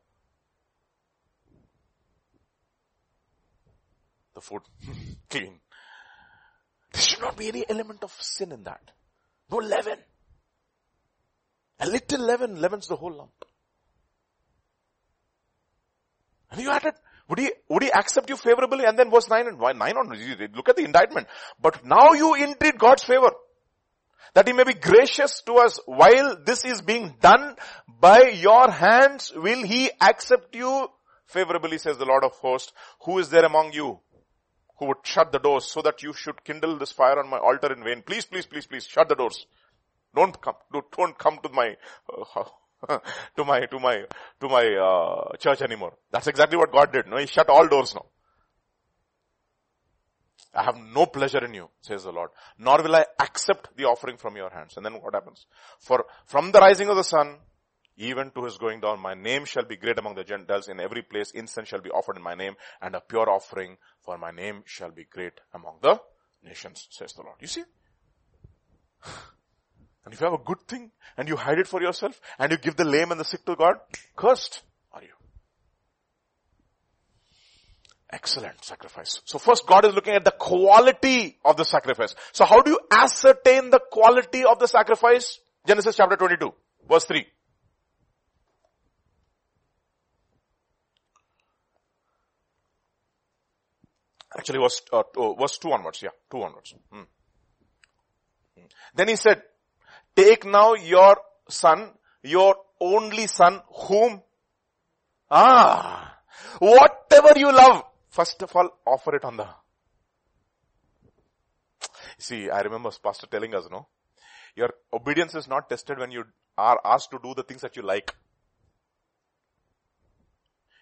[4.34, 4.62] the food
[5.30, 5.60] clean.
[6.94, 8.92] There should not be any element of sin in that.
[9.52, 10.00] No leaven.
[11.80, 13.46] A little leaven leavens the whole lump.
[16.52, 16.94] And you added
[17.30, 18.86] Would he, would he accept you favorably?
[18.86, 20.10] And then verse 9 and why 9 on,
[20.56, 21.28] look at the indictment.
[21.62, 23.32] But now you entreat God's favor.
[24.34, 27.56] That he may be gracious to us while this is being done
[28.00, 29.34] by your hands.
[29.36, 30.90] Will he accept you
[31.28, 32.74] favorably, says the Lord of hosts.
[33.04, 34.00] Who is there among you
[34.80, 37.72] who would shut the doors so that you should kindle this fire on my altar
[37.74, 38.02] in vain?
[38.02, 39.46] Please, please, please, please shut the doors.
[40.16, 41.76] Don't come, don't come to my,
[42.36, 42.44] uh,
[43.36, 44.04] to my, to my,
[44.40, 45.94] to my, uh, church anymore.
[46.12, 47.08] That's exactly what God did.
[47.08, 48.06] No, He shut all doors now.
[50.54, 54.18] I have no pleasure in you, says the Lord, nor will I accept the offering
[54.18, 54.76] from your hands.
[54.76, 55.46] And then what happens?
[55.80, 57.38] For from the rising of the sun,
[57.98, 60.68] even to his going down, my name shall be great among the Gentiles.
[60.68, 64.18] In every place incense shall be offered in my name, and a pure offering for
[64.18, 66.00] my name shall be great among the
[66.44, 67.38] nations, says the Lord.
[67.40, 67.64] You see?
[70.08, 72.58] And if you have a good thing and you hide it for yourself and you
[72.58, 73.76] give the lame and the sick to God,
[74.16, 74.62] cursed
[74.94, 75.10] are you.
[78.10, 79.20] Excellent sacrifice.
[79.26, 82.16] So first God is looking at the quality of the sacrifice.
[82.32, 85.40] So how do you ascertain the quality of the sacrifice?
[85.66, 86.54] Genesis chapter 22
[86.88, 87.26] verse 3.
[94.38, 96.74] Actually verse, uh, oh, 2 onwards, yeah, 2 onwards.
[96.94, 97.02] Hmm.
[98.56, 98.66] hmm.
[98.96, 99.42] Then he said,
[100.18, 101.92] Take now your son,
[102.24, 104.24] your only son, whom,
[105.30, 106.18] ah,
[106.58, 109.48] whatever you love, first of all, offer it on the,
[112.18, 113.88] see, I remember pastor telling us, no,
[114.56, 116.24] your obedience is not tested when you
[116.58, 118.12] are asked to do the things that you like.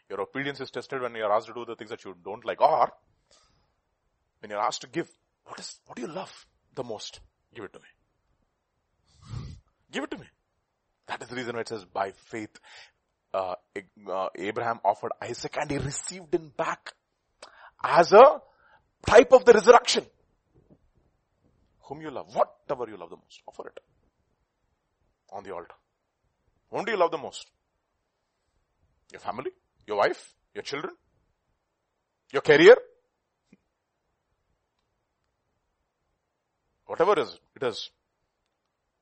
[0.09, 2.45] Your obedience is tested when you are asked to do the things that you don't
[2.45, 2.89] like or
[4.39, 5.09] when you're asked to give.
[5.43, 7.19] What is, what do you love the most?
[7.53, 7.85] Give it to me.
[9.91, 10.25] Give it to me.
[11.07, 12.59] That is the reason why it says by faith,
[13.33, 13.55] uh,
[14.09, 16.93] uh, Abraham offered Isaac and he received him back
[17.83, 18.41] as a
[19.05, 20.05] type of the resurrection.
[21.83, 23.79] Whom you love, whatever you love the most, offer it
[25.31, 25.75] on the altar.
[26.71, 27.45] Whom do you love the most?
[29.11, 29.51] Your family,
[29.85, 30.93] your wife, your children,
[32.33, 32.75] your career,
[36.87, 37.89] whatever it is, it is.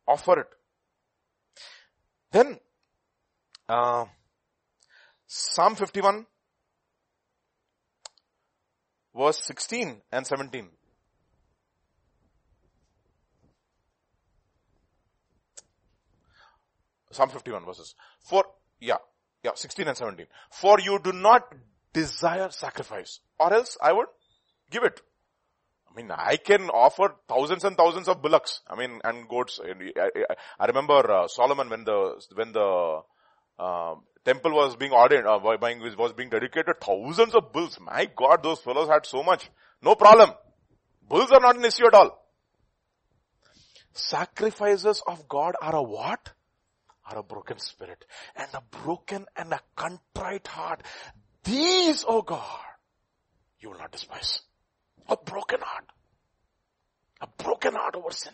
[0.06, 0.48] Offer it.
[2.34, 2.58] Then,
[3.70, 4.06] uh,
[5.28, 6.26] Psalm 51
[9.16, 10.68] verse 16 and 17.
[17.12, 17.94] Psalm 51 verses.
[18.22, 18.44] For,
[18.80, 18.98] yeah,
[19.44, 20.26] yeah, 16 and 17.
[20.50, 21.54] For you do not
[21.94, 24.08] desire sacrifice or else I would
[24.72, 25.00] give it.
[25.94, 28.62] I mean, I can offer thousands and thousands of bullocks.
[28.68, 29.60] I mean, and goats.
[29.64, 33.02] I, I, I remember uh, Solomon when the when the
[33.60, 37.78] uh, temple was being ordained, uh, was being dedicated, thousands of bulls.
[37.80, 39.50] My God, those fellows had so much.
[39.84, 40.32] No problem.
[41.08, 42.20] Bulls are not an issue at all.
[43.94, 46.32] Sacrifices of God are a what?
[47.06, 50.82] Are a broken spirit and a broken and a contrite heart.
[51.44, 52.62] These, oh God,
[53.60, 54.42] you will not despise.
[55.10, 55.86] A broken heart.
[57.22, 58.34] A broken heart over sin.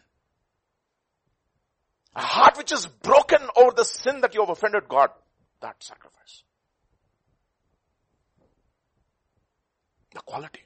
[2.15, 5.09] A heart which is broken over the sin that you have offended God.
[5.61, 6.43] That sacrifice.
[10.13, 10.61] The quality.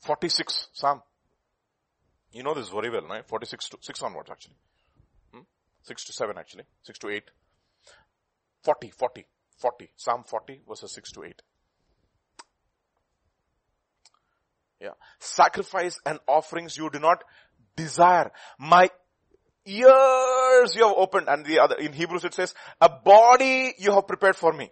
[0.00, 1.02] Forty-six Psalm.
[2.32, 3.26] You know this very well, right?
[3.26, 4.56] Forty-six to six onwards, actually.
[5.32, 5.40] Hmm?
[5.82, 6.64] Six to seven, actually.
[6.82, 7.30] Six to eight.
[8.62, 9.26] Forty, forty.
[9.58, 9.90] 40.
[9.96, 11.42] Psalm 40 verses 6 to 8.
[14.80, 14.90] Yeah.
[15.18, 17.24] Sacrifice and offerings you do not
[17.76, 18.30] desire.
[18.58, 18.90] My
[19.64, 24.06] ears you have opened and the other, in Hebrews it says, a body you have
[24.06, 24.70] prepared for me.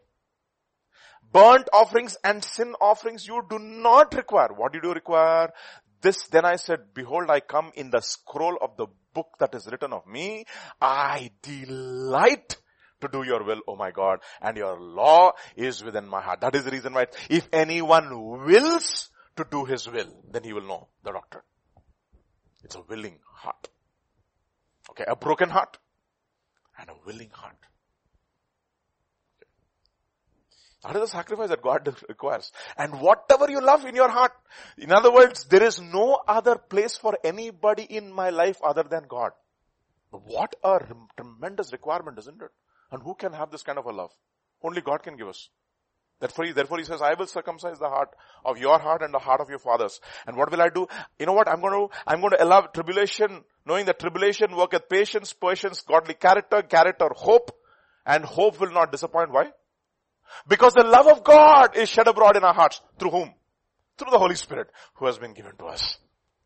[1.33, 4.51] Burnt offerings and sin offerings you do not require.
[4.55, 5.51] What did you require?
[6.01, 9.67] This, then I said, behold, I come in the scroll of the book that is
[9.71, 10.45] written of me.
[10.81, 12.59] I delight
[13.05, 16.41] to do your will, oh my God, and your law is within my heart.
[16.41, 20.67] That is the reason why if anyone wills to do his will, then he will
[20.67, 21.45] know the doctrine.
[22.65, 23.69] It's a willing heart.
[24.91, 25.79] Okay, a broken heart
[26.79, 27.57] and a willing heart.
[30.85, 32.53] That is the sacrifice that God requires.
[32.77, 34.33] And whatever you love in your heart,
[34.77, 39.05] in other words, there is no other place for anybody in my life other than
[39.09, 39.33] God.
[40.11, 40.81] What a
[41.17, 42.51] tremendous requirement, isn't it?
[42.95, 44.13] And who can have this kind of a love?
[44.63, 45.49] Only God can give us.
[46.21, 48.11] Therefore he, therefore he says, I will circumcise the heart
[48.45, 50.01] of your heart and the heart of your fathers.
[50.29, 50.87] And what will I do?
[51.19, 51.49] You know what?
[51.49, 56.15] I'm going to, I'm going to allow tribulation, knowing that tribulation worketh patience, patience, godly
[56.15, 57.51] character, character, hope.
[58.07, 59.33] And hope will not disappoint.
[59.33, 59.51] Why?
[60.47, 62.81] Because the love of God is shed abroad in our hearts.
[63.01, 63.35] Through whom?
[63.99, 65.99] Through the Holy Spirit who has been given to us.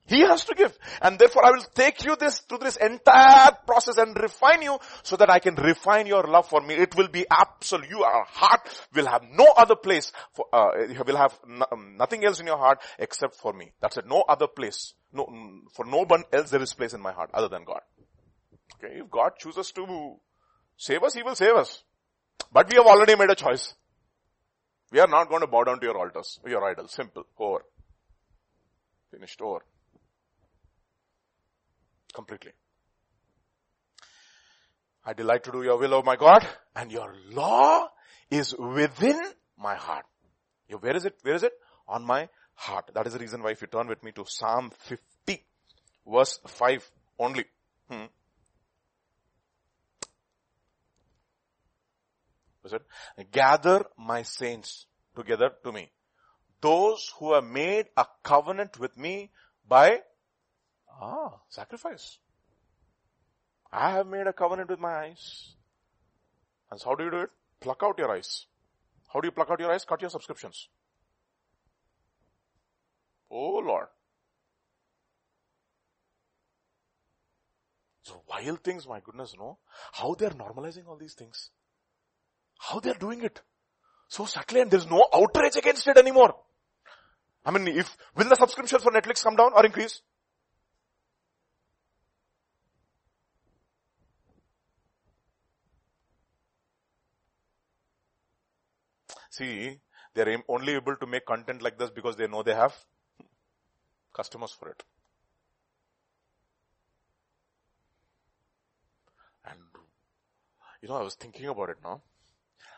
[0.09, 0.77] He has to give.
[1.03, 5.17] And therefore I will take you this, through this entire process and refine you so
[5.17, 6.75] that I can refine your love for me.
[6.75, 7.91] It will be absolute.
[7.91, 11.39] Your heart will have no other place for, uh, you will have
[11.71, 13.73] um, nothing else in your heart except for me.
[13.81, 14.07] That's it.
[14.07, 14.95] No other place.
[15.13, 17.81] No, mm, for no one else there is place in my heart other than God.
[18.83, 19.01] Okay.
[19.01, 20.17] If God chooses to
[20.77, 21.83] save us, He will save us.
[22.51, 23.75] But we have already made a choice.
[24.91, 26.93] We are not going to bow down to your altars, your idols.
[26.93, 27.25] Simple.
[27.39, 27.63] Over.
[29.11, 29.41] Finished.
[29.43, 29.61] Over.
[32.15, 32.53] Completely.
[35.05, 37.89] I delight to do your will, O my God, and your law
[38.31, 39.21] is within
[39.57, 40.05] my heart.
[40.81, 41.17] Where is it?
[41.23, 41.53] Where is it?
[41.87, 42.91] On my heart.
[42.95, 45.43] That is the reason why if you turn with me to Psalm 50,
[46.07, 47.45] verse 5 only.
[47.91, 48.05] Hmm.
[52.71, 53.33] It?
[53.33, 54.85] Gather my saints
[55.17, 55.91] together to me.
[56.61, 59.31] Those who have made a covenant with me
[59.67, 60.01] by
[61.01, 62.19] Ah, sacrifice.
[63.73, 65.55] I have made a covenant with my eyes.
[66.71, 67.31] And so how do you do it?
[67.61, 68.47] Pluck out your eyes.
[69.13, 69.85] How do you pluck out your eyes?
[69.85, 70.69] Cut your subscriptions.
[73.31, 73.87] Oh Lord.
[78.03, 79.59] So wild things, my goodness, no?
[79.93, 81.51] How they're normalizing all these things.
[82.59, 83.43] How they're doing it.
[84.09, 86.35] So subtly and there's no outrage against it anymore.
[87.45, 90.01] I mean, if, will the subscriptions for Netflix come down or increase?
[99.39, 99.79] See,
[100.15, 102.75] they're only able to make content like this because they know they have
[104.13, 104.83] customers for it.
[109.45, 109.61] And,
[110.83, 112.03] you know, I was thinking about it now.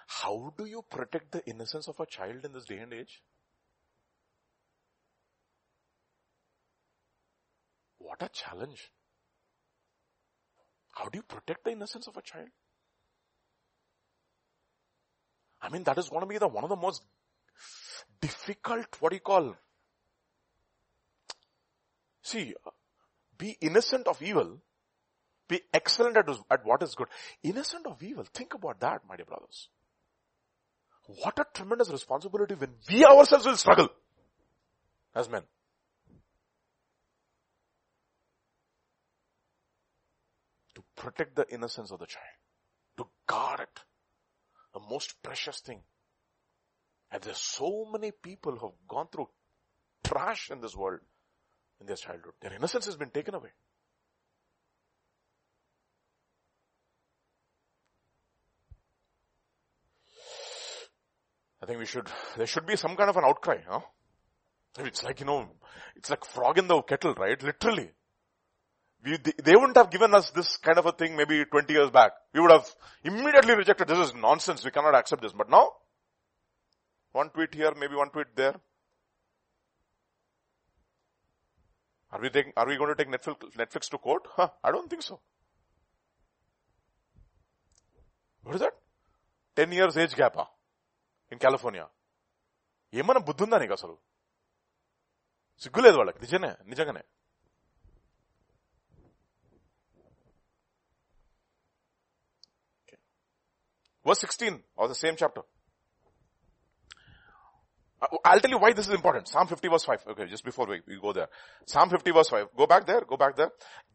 [0.07, 3.23] How do you protect the innocence of a child in this day and age?
[7.96, 8.90] What a challenge.
[10.92, 12.49] How do you protect the innocence of a child?
[15.62, 17.03] I mean, that is going to be the one of the most
[18.20, 19.55] difficult, what do you call?
[22.23, 22.55] See,
[23.37, 24.59] be innocent of evil,
[25.49, 27.09] be excellent at, at what is good.
[27.42, 28.25] Innocent of evil.
[28.33, 29.68] Think about that, my dear brothers.
[31.07, 33.88] What a tremendous responsibility when we ourselves will struggle
[35.14, 35.42] as men.
[40.77, 42.27] To protect the innocence of the child.
[42.99, 43.81] To guard it
[44.88, 45.81] most precious thing.
[47.11, 49.29] And there's so many people who have gone through
[50.05, 51.01] trash in this world
[51.81, 52.35] in their childhood.
[52.40, 53.51] Their innocence has been taken away.
[61.62, 63.81] I think we should, there should be some kind of an outcry, huh?
[64.79, 65.49] It's like, you know,
[65.97, 67.43] it's like frog in the kettle, right?
[67.43, 67.90] Literally
[69.04, 72.12] We, they wouldn't have given us this kind of a thing maybe 20 years back.
[72.34, 72.68] We would have
[73.04, 75.32] immediately rejected, this is nonsense, we cannot accept this.
[75.32, 75.72] But now,
[77.12, 78.56] one tweet here, maybe one tweet there.
[82.12, 84.24] Are we taking, are we going to take Netflix, Netflix to court?
[84.36, 85.20] Huh, I don't think so.
[88.44, 88.74] What is that?
[89.56, 90.36] 10 years age gap
[91.32, 91.88] in California.
[93.00, 93.96] ఏమన్నా బుద్ధి ఉందా నీకు అసలు
[95.63, 97.02] సిగ్గులేదు వాళ్ళకి నిజనే నిజంగానే
[104.11, 105.42] Verse 16 of the same chapter.
[108.03, 109.29] Uh, I'll tell you why this is important.
[109.29, 110.05] Psalm 50 verse 5.
[110.09, 111.29] Okay, just before we, we go there.
[111.64, 112.46] Psalm 50 verse 5.
[112.57, 113.53] Go back there, go back there.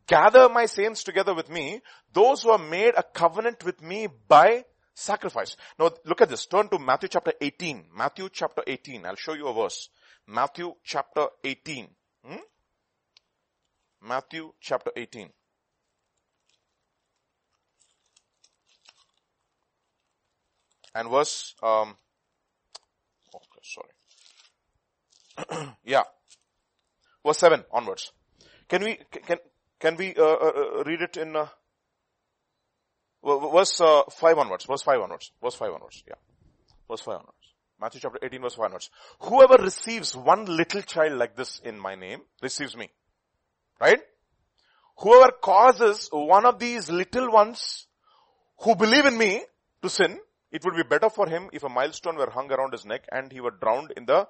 [0.07, 1.81] Gather my saints together with me,
[2.13, 5.57] those who have made a covenant with me by sacrifice.
[5.77, 6.45] Now look at this.
[6.45, 7.87] Turn to Matthew chapter 18.
[7.93, 9.05] Matthew chapter 18.
[9.05, 9.89] I'll show you a verse.
[10.27, 11.89] Matthew chapter 18.
[12.25, 12.35] Hmm?
[14.01, 15.29] Matthew chapter 18.
[20.95, 21.95] And verse, um,
[23.35, 23.89] okay, sorry.
[25.85, 26.03] yeah.
[27.25, 28.13] Verse 7 onwards.
[28.69, 29.37] Can we, can,
[29.79, 31.47] can we, uh, uh, uh read it in, uh,
[33.23, 36.15] verse, uh, 5 onwards, verse 5 onwards, verse 5 onwards, yeah.
[36.89, 37.35] Verse 5 onwards.
[37.79, 38.89] Matthew chapter 18 verse 5 onwards.
[39.19, 42.89] Whoever receives one little child like this in my name, receives me.
[43.81, 43.99] Right?
[44.99, 47.87] Whoever causes one of these little ones
[48.59, 49.43] who believe in me
[49.81, 50.17] to sin,
[50.55, 53.31] it would be better for him if a milestone were hung around his neck and
[53.31, 54.25] he were drowned in the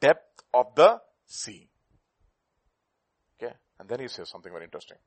[0.00, 1.68] depth of the sea.
[3.36, 3.52] Okay.
[3.80, 4.98] And then he says something very interesting.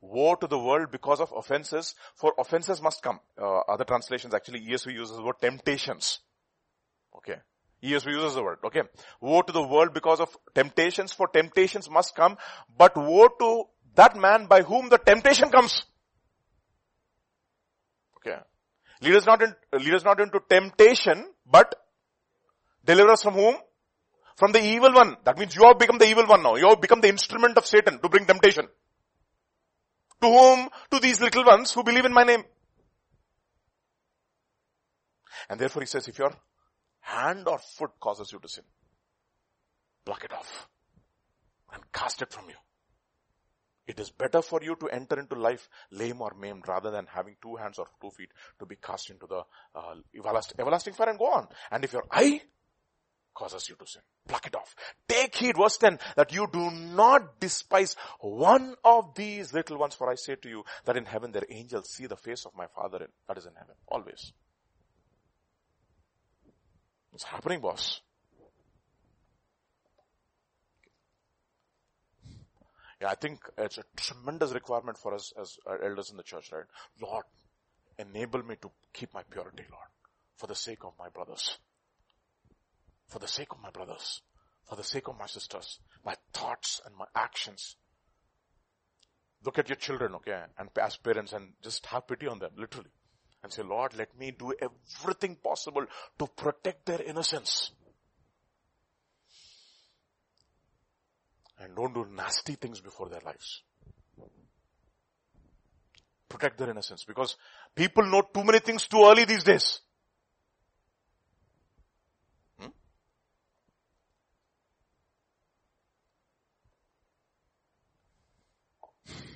[0.00, 3.18] Woe to the world because of offenses, for offenses must come.
[3.36, 6.20] Uh, other translations actually ESV uses the word temptations.
[7.16, 7.40] Okay.
[7.82, 8.58] ESV uses the word.
[8.64, 8.82] Okay.
[9.20, 12.36] Woe to the world because of temptations, for temptations must come,
[12.78, 13.64] but woe to
[13.96, 15.84] that man by whom the temptation comes.
[18.18, 18.38] Okay.
[19.04, 21.74] Lead us not, in, lead us not into temptation, but
[22.84, 23.54] deliver us from whom?
[24.36, 25.16] From the evil one.
[25.24, 26.56] That means you have become the evil one now.
[26.56, 28.66] You have become the instrument of Satan to bring temptation.
[30.22, 30.70] To whom?
[30.90, 32.44] To these little ones who believe in my name.
[35.50, 36.32] And therefore he says, if your
[37.00, 38.64] hand or foot causes you to sin,
[40.06, 40.68] pluck it off
[41.74, 42.56] and cast it from you.
[43.86, 47.36] It is better for you to enter into life lame or maimed rather than having
[47.42, 49.42] two hands or two feet to be cast into the
[49.74, 49.94] uh,
[50.58, 51.48] everlasting fire and go on.
[51.70, 52.40] And if your eye
[53.34, 54.74] causes you to sin, pluck it off.
[55.06, 60.10] Take heed, verse 10, that you do not despise one of these little ones, for
[60.10, 63.04] I say to you that in heaven their angels see the face of my Father
[63.04, 64.32] in, that is in heaven, always.
[67.12, 68.00] It's happening, boss.
[73.04, 76.50] Yeah, I think it's a tremendous requirement for us as uh, elders in the church,
[76.52, 76.64] right?
[77.02, 77.26] Lord,
[77.98, 79.88] enable me to keep my purity, Lord,
[80.38, 81.58] for the sake of my brothers.
[83.08, 84.22] For the sake of my brothers.
[84.66, 85.80] For the sake of my sisters.
[86.02, 87.76] My thoughts and my actions.
[89.44, 92.88] Look at your children, okay, and as parents and just have pity on them, literally.
[93.42, 95.84] And say, Lord, let me do everything possible
[96.20, 97.70] to protect their innocence.
[101.63, 103.61] and don't do nasty things before their lives.
[106.27, 107.37] Protect their innocence because
[107.75, 109.79] people know too many things too early these days.
[112.59, 112.67] Hmm?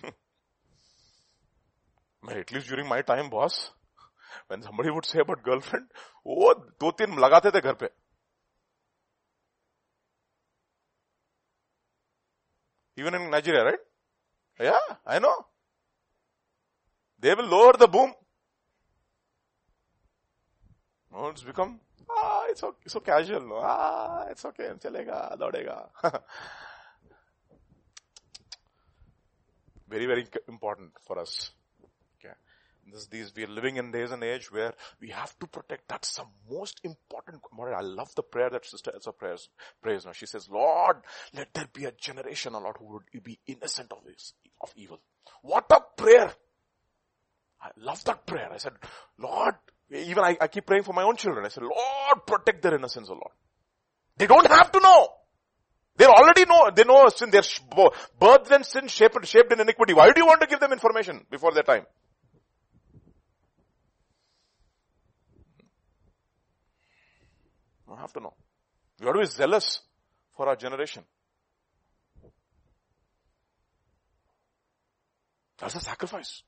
[2.30, 3.72] at least during my time, boss,
[4.48, 5.88] when somebody would say about girlfriend,
[6.28, 7.90] oh, दो तीन लगाते थे घर पे
[12.99, 13.79] Even in Nigeria, right?
[14.59, 15.47] Yeah, I know.
[17.21, 18.13] They will lower the boom.
[21.15, 21.79] Oh, it's become,
[22.11, 23.41] ah, it's so, so casual.
[23.41, 23.61] No?
[23.63, 25.89] Ah, it's okay, chalega, daudega.
[29.89, 31.53] very, very important for us.
[32.93, 35.89] This, these, we are living in days and age where we have to protect.
[35.89, 37.43] That's the most important.
[37.77, 39.49] I love the prayer that Sister Elsa prays,
[39.83, 40.13] prays now.
[40.13, 40.97] She says, Lord,
[41.35, 45.01] let there be a generation, O Lord, who would be innocent of this, of evil.
[45.43, 46.33] What a prayer!
[47.61, 48.51] I love that prayer.
[48.53, 48.73] I said,
[49.19, 49.55] Lord,
[49.91, 51.45] even I, I keep praying for my own children.
[51.45, 53.33] I said, Lord, protect their innocence, O Lord.
[54.17, 55.09] They don't have to know.
[55.97, 57.43] They already know, they know sin, they're
[58.21, 59.95] birth and sin shaped, shaped in iniquity.
[59.95, 61.87] Why do you want to give them information before their time?
[67.99, 68.35] Have to know.
[69.01, 69.81] We ought to be zealous
[70.37, 71.05] for our generation.
[75.59, 76.43] That's a sacrifice.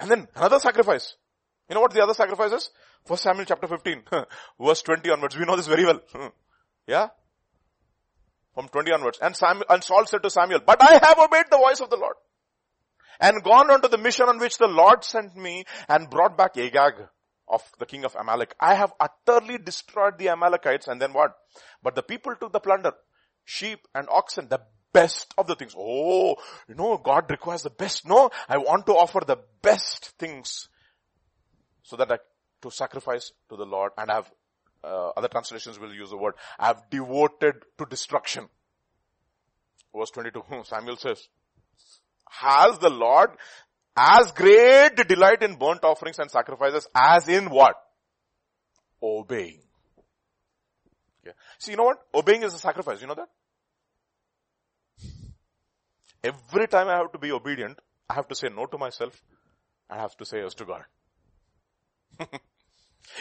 [0.00, 1.16] And then another sacrifice.
[1.68, 2.70] You know what the other sacrifice is?
[3.04, 4.02] First Samuel chapter 15,
[4.60, 5.36] verse 20 onwards.
[5.36, 6.00] We know this very well.
[6.86, 7.08] yeah?
[8.54, 9.18] From 20 onwards.
[9.20, 11.96] And Samuel, and Saul said to Samuel, but I have obeyed the voice of the
[11.96, 12.14] Lord
[13.20, 16.56] and gone on to the mission on which the Lord sent me and brought back
[16.56, 16.94] Agag,
[17.48, 18.54] of the king of Amalek.
[18.60, 21.36] I have utterly destroyed the Amalekites and then what?
[21.82, 22.92] But the people took the plunder,
[23.44, 24.60] sheep and oxen, the
[24.92, 25.74] best of the things.
[25.76, 26.36] Oh,
[26.68, 28.06] you know, God requires the best.
[28.06, 30.68] No, I want to offer the best things
[31.82, 32.18] so that I,
[32.62, 34.30] to sacrifice to the Lord and I have,
[34.84, 38.48] uh, other translations will use the word, I have devoted to destruction.
[39.96, 41.28] Verse 22, Samuel says,
[42.30, 43.30] has the Lord
[43.98, 47.74] as great delight in burnt offerings and sacrifices as in what?
[49.02, 49.60] Obeying.
[51.26, 51.36] Okay.
[51.58, 51.98] See, you know what?
[52.14, 53.00] Obeying is a sacrifice.
[53.00, 53.28] You know that?
[56.22, 57.78] Every time I have to be obedient,
[58.08, 59.20] I have to say no to myself.
[59.90, 60.82] I have to say yes to God.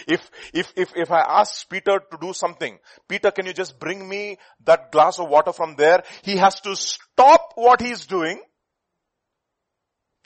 [0.07, 4.07] if, if, if, if I ask Peter to do something, Peter, can you just bring
[4.07, 6.03] me that glass of water from there?
[6.23, 8.41] He has to stop what he's doing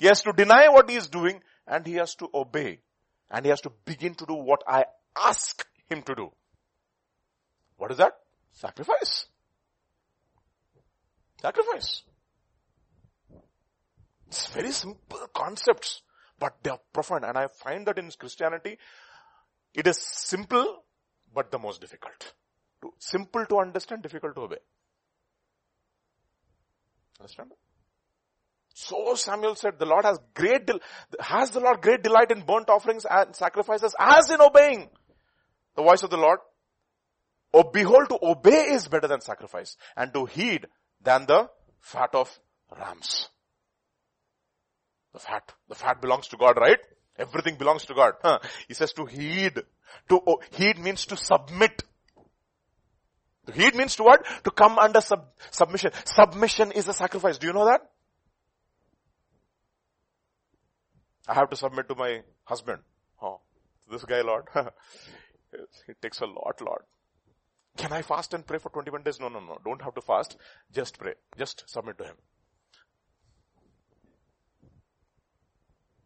[0.01, 2.79] he has to deny what he is doing and he has to obey.
[3.29, 4.85] And he has to begin to do what I
[5.15, 6.31] ask him to do.
[7.77, 8.13] What is that?
[8.51, 9.27] Sacrifice.
[11.39, 12.01] Sacrifice.
[14.25, 16.01] It's very simple concepts,
[16.39, 17.23] but they are profound.
[17.23, 18.79] And I find that in Christianity,
[19.71, 20.83] it is simple,
[21.31, 22.33] but the most difficult.
[22.97, 24.57] Simple to understand, difficult to obey.
[27.19, 27.51] Understand?
[28.73, 30.79] So Samuel said, the Lord has great, del-
[31.19, 34.89] has the Lord great delight in burnt offerings and sacrifices as in obeying
[35.75, 36.39] the voice of the Lord?
[37.53, 40.67] Oh, behold, to obey is better than sacrifice and to heed
[41.01, 41.49] than the
[41.79, 42.39] fat of
[42.77, 43.27] rams.
[45.13, 46.79] The fat, the fat belongs to God, right?
[47.17, 48.13] Everything belongs to God.
[48.21, 48.39] Huh.
[48.67, 49.61] He says to heed.
[50.09, 51.83] To oh, heed means to submit.
[53.47, 54.25] To heed means to what?
[54.45, 55.91] To come under sub, submission.
[56.05, 57.37] Submission is a sacrifice.
[57.37, 57.81] Do you know that?
[61.27, 62.81] I have to submit to my husband.
[63.21, 63.41] Oh,
[63.89, 64.45] this guy, Lord.
[65.53, 66.81] it takes a lot, Lord.
[67.77, 69.19] Can I fast and pray for 21 days?
[69.19, 69.57] No, no, no.
[69.63, 70.37] Don't have to fast.
[70.73, 71.13] Just pray.
[71.37, 72.15] Just submit to Him.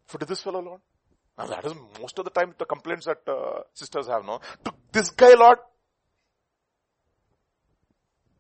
[0.06, 0.82] For to this fellow, Lord.
[1.38, 4.40] Now that is most of the time the complaints that uh, sisters have, no?
[4.64, 5.58] To this guy, Lord.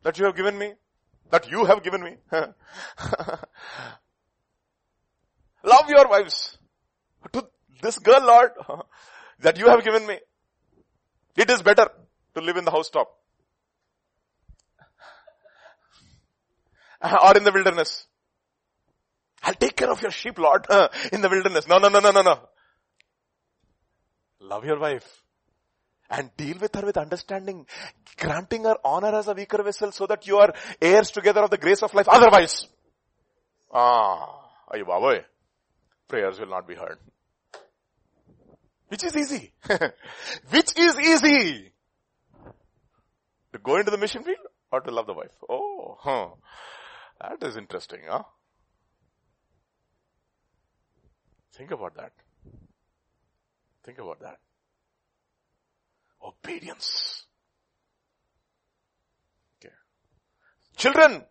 [0.04, 0.74] That you have given me.
[1.32, 2.18] That you have given me.
[5.64, 6.60] Love your wives.
[7.34, 7.48] To
[7.82, 8.52] this girl, Lord,
[9.40, 10.20] that you have given me.
[11.36, 11.90] It is better
[12.36, 13.12] to live in the housetop.
[17.24, 18.08] or in the wilderness.
[19.44, 20.66] I'll take care of your sheep, Lord,
[21.12, 21.68] in the wilderness.
[21.68, 22.40] No, no, no, no, no, no.
[24.40, 25.22] Love your wife.
[26.10, 27.66] And deal with her with understanding,
[28.18, 31.58] granting her honor as a weaker vessel so that you are heirs together of the
[31.58, 32.08] grace of life.
[32.08, 32.68] Otherwise,
[33.74, 35.24] ah, ayu
[36.08, 37.00] prayers will not be heard.
[38.88, 39.52] Which is easy.
[40.50, 41.72] Which is easy.
[43.54, 44.38] To go into the mission field
[44.72, 45.32] or to love the wife?
[45.50, 46.28] Oh, huh.
[47.22, 48.24] That is interesting, huh?
[51.54, 52.12] Think about that.
[53.84, 54.40] Think about that.
[56.22, 57.24] Obedience.
[59.58, 59.74] Okay.
[60.76, 61.24] Children,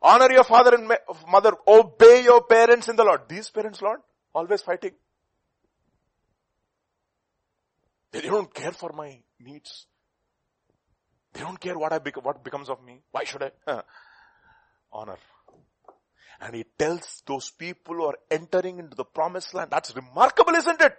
[0.00, 0.92] honor your father and
[1.28, 1.52] mother.
[1.66, 3.22] Obey your parents in the Lord.
[3.28, 4.00] These parents, Lord,
[4.34, 4.92] always fighting.
[8.14, 9.86] They don't care for my needs.
[11.32, 13.00] They don't care what I bec- what becomes of me.
[13.10, 13.82] Why should I?
[14.92, 15.16] Honor.
[16.40, 19.70] And he tells those people who are entering into the promised land.
[19.72, 20.96] That's remarkable, isn't it?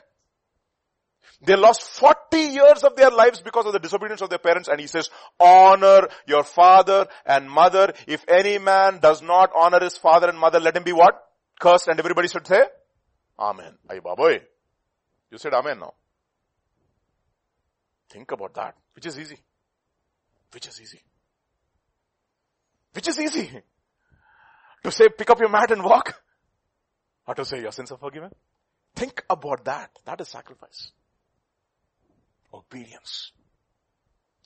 [1.41, 4.80] They lost 40 years of their lives because of the disobedience of their parents and
[4.80, 5.09] he says,
[5.39, 7.93] honor your father and mother.
[8.07, 11.16] If any man does not honor his father and mother, let him be what?
[11.59, 12.63] Cursed and everybody should say,
[13.39, 13.78] Amen.
[13.89, 14.41] Ay baboy.
[15.32, 15.93] You said Amen now.
[18.16, 18.76] Think about that.
[18.95, 19.38] Which is easy.
[20.53, 21.01] Which is easy.
[22.93, 23.61] Which is easy.
[24.86, 26.22] To say pick up your mat and walk.
[27.28, 28.32] Or to say your sins are forgiven.
[28.95, 29.89] Think about that.
[30.05, 30.91] That is sacrifice.
[32.53, 33.34] Obedience.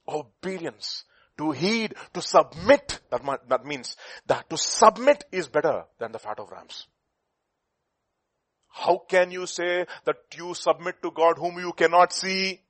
[0.08, 1.04] Obedience.
[1.38, 3.02] To heed, to submit.
[3.12, 6.88] That, that means that to submit is better than the fat of rams.
[8.70, 12.62] How can you say that you submit to God whom you cannot see?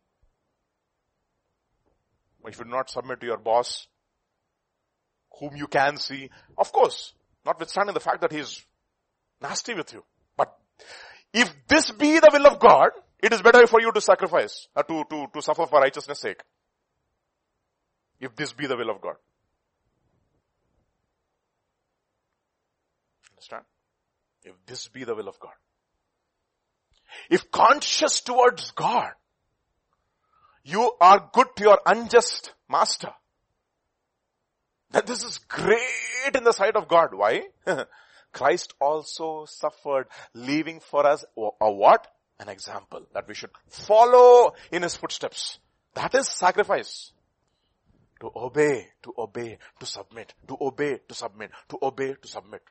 [2.46, 3.88] You should not submit to your boss,
[5.40, 6.30] whom you can see.
[6.58, 7.14] Of course,
[7.46, 8.64] notwithstanding the fact that he is
[9.42, 10.04] nasty with you.
[10.38, 10.56] But
[11.34, 12.90] if this be the will of God,
[13.22, 16.42] it is better for you to sacrifice, uh, to, to, to suffer for righteousness sake.
[18.20, 19.16] If this be the will of God.
[23.34, 23.64] Understand?
[24.44, 25.54] If this be the will of God.
[27.30, 29.12] If conscious towards God,
[30.70, 33.12] you are good to your unjust master.
[34.92, 37.14] That this is great in the sight of God.
[37.14, 37.44] Why?
[38.34, 42.08] Christ also suffered, leaving for us a what?
[42.40, 45.60] An example that we should follow in his footsteps.
[45.96, 47.12] That is sacrifice.
[48.22, 52.62] To obey, to obey, to submit, to obey, to submit, to obey, to submit.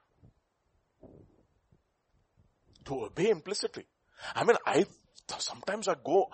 [2.84, 3.86] To obey implicitly.
[4.34, 4.86] I mean, I,
[5.38, 6.30] sometimes I go,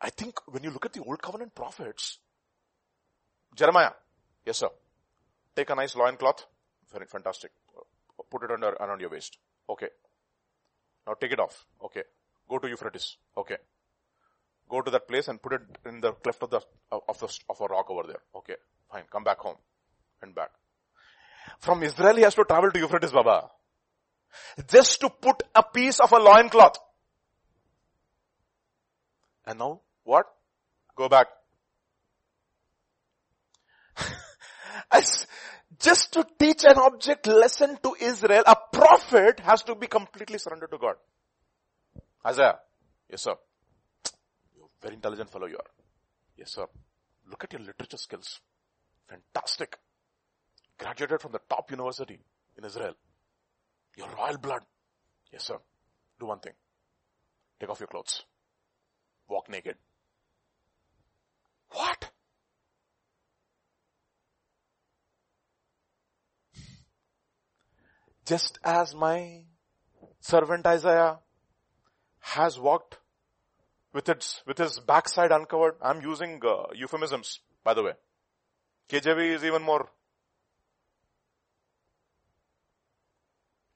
[0.00, 2.18] I think when you look at the old covenant prophets,
[3.54, 3.90] Jeremiah,
[4.46, 4.68] yes sir,
[5.56, 6.46] take a nice loin cloth,
[6.92, 7.50] very fantastic,
[8.30, 9.38] put it under around your waist.
[9.68, 9.88] Okay.
[11.06, 11.66] Now take it off.
[11.84, 12.02] Okay.
[12.48, 13.16] Go to Euphrates.
[13.36, 13.56] Okay.
[14.68, 17.60] Go to that place and put it in the cleft of the of the of
[17.60, 18.22] a rock over there.
[18.36, 18.56] Okay.
[18.90, 19.04] Fine.
[19.10, 19.56] Come back home
[20.22, 20.50] and back.
[21.60, 23.50] From Israel, he has to travel to Euphrates, Baba.
[24.68, 26.76] Just to put a piece of a loin cloth.
[29.46, 30.26] And now what?
[30.96, 31.26] Go back.
[35.78, 40.70] Just to teach an object lesson to Israel, a prophet has to be completely surrendered
[40.70, 40.96] to God.
[42.26, 42.58] Isaiah,
[43.10, 43.34] yes sir.
[44.56, 45.70] You're very intelligent fellow you are.
[46.36, 46.66] Yes sir.
[47.30, 48.40] Look at your literature skills.
[49.08, 49.78] Fantastic.
[50.78, 52.18] Graduated from the top university
[52.56, 52.94] in Israel.
[53.96, 54.62] Your royal blood.
[55.32, 55.58] Yes, sir.
[56.18, 56.52] Do one thing.
[57.60, 58.24] Take off your clothes.
[59.28, 59.76] Walk naked.
[61.70, 62.10] What?
[68.24, 69.44] Just as my
[70.20, 71.18] servant Isaiah
[72.20, 72.98] has walked
[73.92, 75.76] with its, with his backside uncovered.
[75.82, 77.92] I'm using uh, euphemisms, by the way.
[78.90, 79.88] KJV is even more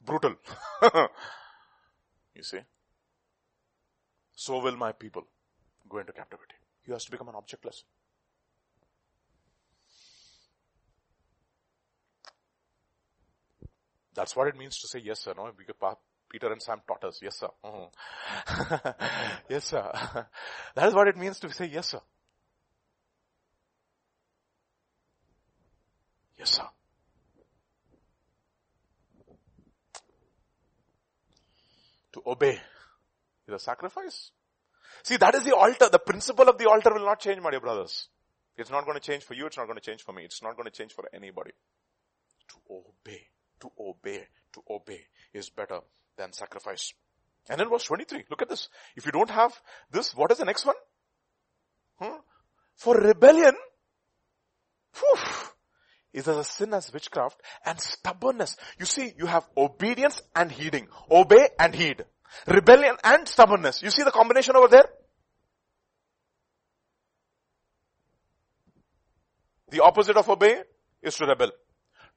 [0.04, 0.34] brutal.
[2.34, 2.60] you see?
[4.34, 5.22] So will my people
[5.88, 6.54] go into captivity.
[6.84, 7.84] He has to become an objectless.
[14.14, 15.32] That's what it means to say yes, sir.
[15.36, 15.96] No, because
[16.28, 17.20] Peter and Sam taught us.
[17.22, 17.48] Yes, sir.
[17.64, 18.88] Mm-hmm.
[19.48, 19.90] yes, sir.
[20.74, 22.00] that is what it means to say yes, sir.
[26.38, 26.68] Yes, sir.
[32.12, 32.60] To obey
[33.48, 34.30] is a sacrifice.
[35.04, 35.88] See, that is the altar.
[35.90, 38.08] The principle of the altar will not change, my dear brothers.
[38.56, 39.46] It's not going to change for you.
[39.46, 40.24] It's not going to change for me.
[40.24, 41.52] It's not going to change for anybody.
[42.50, 43.22] To obey,
[43.60, 45.00] to obey, to obey
[45.32, 45.80] is better
[46.16, 46.92] than sacrifice.
[47.48, 48.68] And then verse 23, look at this.
[48.94, 49.52] If you don't have
[49.90, 50.76] this, what is the next one?
[51.98, 52.18] Hmm?
[52.76, 53.54] For rebellion,
[54.94, 55.18] whew,
[56.12, 58.56] is as a sin as witchcraft and stubbornness.
[58.78, 60.88] You see, you have obedience and heeding.
[61.10, 62.04] Obey and heed.
[62.46, 63.82] Rebellion and stubbornness.
[63.82, 64.86] You see the combination over there?
[69.70, 70.62] The opposite of obey
[71.02, 71.50] is to rebel.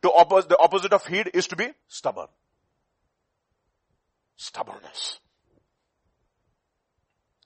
[0.02, 2.28] To oppose, the opposite of heed is to be stubborn.
[4.36, 5.20] Stubbornness.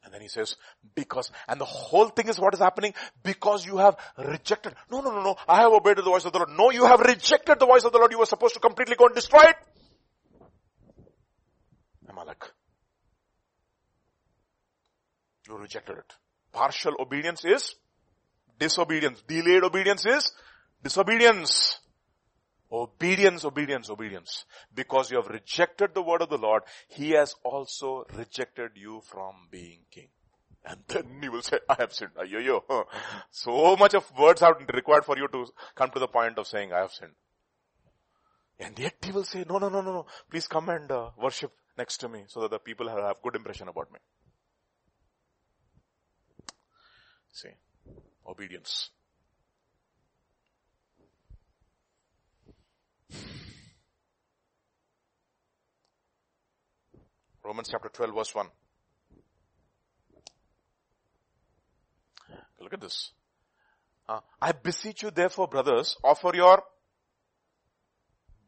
[0.03, 0.55] And then he says,
[0.95, 4.73] because, and the whole thing is what is happening because you have rejected.
[4.89, 5.35] No, no, no, no.
[5.47, 6.49] I have obeyed the voice of the Lord.
[6.57, 8.11] No, you have rejected the voice of the Lord.
[8.11, 9.55] You were supposed to completely go and destroy it.
[12.09, 12.51] Amalek.
[15.49, 16.13] You rejected it.
[16.53, 17.75] Partial obedience is
[18.59, 19.23] disobedience.
[19.27, 20.31] Delayed obedience is
[20.83, 21.79] disobedience.
[22.71, 24.45] Obedience, obedience, obedience.
[24.75, 29.47] Because you have rejected the word of the Lord, He has also rejected you from
[29.49, 30.09] being king.
[30.63, 32.11] And then He will say, I have sinned.
[32.27, 32.63] Yo, yo.
[33.31, 36.71] So much of words are required for you to come to the point of saying,
[36.71, 37.13] I have sinned.
[38.59, 40.05] And yet He will say, no, no, no, no, no.
[40.29, 43.35] Please come and uh, worship next to me so that the people have, have good
[43.35, 43.99] impression about me.
[47.31, 47.49] See,
[48.27, 48.89] obedience.
[57.43, 58.47] Romans chapter 12 verse 1.
[62.61, 63.11] Look at this.
[64.07, 66.63] Uh, I beseech you therefore brothers, offer your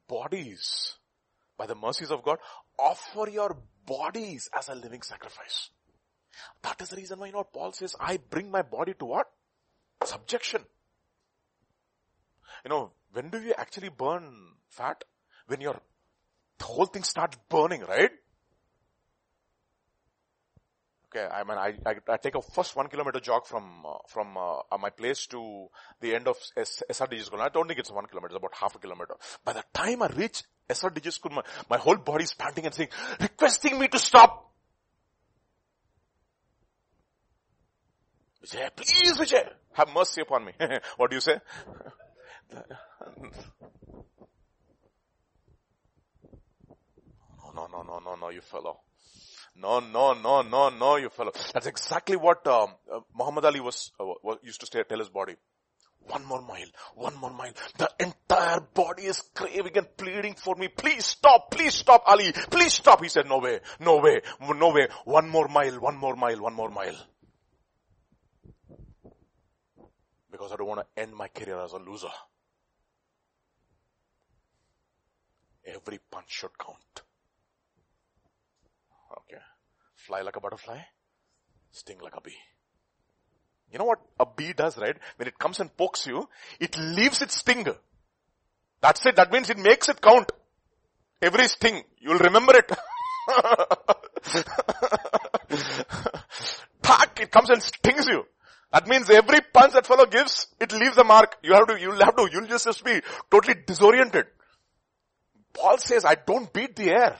[0.07, 0.95] bodies
[1.57, 2.39] by the mercies of God,
[2.77, 5.69] offer your bodies as a living sacrifice.
[6.63, 9.27] That is the reason why you know Paul says, I bring my body to what?
[10.03, 10.61] Subjection.
[12.63, 14.32] You know, when do you actually burn
[14.69, 15.03] fat?
[15.47, 15.79] When your
[16.59, 18.11] the whole thing starts burning, right?
[21.13, 24.38] Okay, I mean, I, I, I, take a first one kilometer jog from, uh, from,
[24.38, 25.67] uh, my place to
[25.99, 27.41] the end of S- SRDG school.
[27.41, 29.15] I don't think it's one kilometer, it's about half a kilometer.
[29.43, 32.89] By the time I reach SRDG school, my, my whole body is panting and saying,
[33.19, 34.51] requesting me to stop.
[38.44, 40.54] Vijay, please Vijay, have mercy upon me.
[40.98, 41.39] what do you say?
[42.52, 42.62] no,
[47.56, 48.80] no, no, no, no, no, you fellow.
[49.56, 51.32] No, no, no, no, no, you fellow.
[51.54, 55.36] That's exactly what um, uh, Muhammad Ali was, uh, used to stay, tell his body.
[56.08, 56.66] One more mile,
[56.96, 57.54] one more mile.
[57.78, 60.68] The entire body is craving and pleading for me.
[60.68, 62.32] Please stop, please stop, Ali.
[62.50, 63.04] Please stop.
[63.04, 64.88] He said, no way, no way, no way.
[65.06, 66.96] One more mile, one more mile, one more mile.
[70.42, 72.10] Because I don't want to end my career as a loser.
[75.64, 77.04] Every punch should count.
[79.20, 79.38] Okay.
[79.94, 80.80] Fly like a butterfly,
[81.70, 82.34] sting like a bee.
[83.72, 84.98] You know what a bee does, right?
[85.18, 86.28] When it comes and pokes you,
[86.60, 87.68] it leaves its sting.
[88.82, 89.18] That's it.
[89.18, 90.32] That means it makes it count.
[91.22, 91.84] Every sting.
[92.00, 92.68] You'll remember it.
[96.82, 98.26] Tack, it comes and stings you.
[98.72, 101.38] That means every punch that fellow gives, it leaves a mark.
[101.43, 104.28] You have to, you'll have to, you'll just, just be totally disoriented.
[105.53, 107.19] Paul says, I don't beat the air.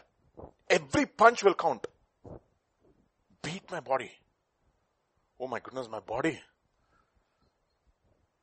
[0.70, 1.86] Every punch will count.
[3.41, 4.12] Beat my body.
[5.39, 6.39] Oh my goodness, my body.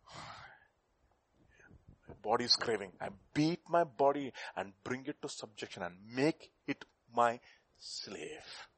[2.23, 2.93] body is craving.
[3.01, 6.85] I beat my body and bring it to subjection and make it
[7.15, 7.41] my
[7.79, 8.69] slave.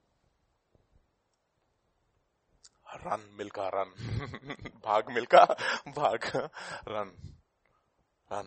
[3.05, 3.89] Run, Milkha, run.
[4.85, 5.57] bhag, Milkha,
[5.95, 6.51] bhag,
[6.87, 7.11] run.
[8.31, 8.47] Run.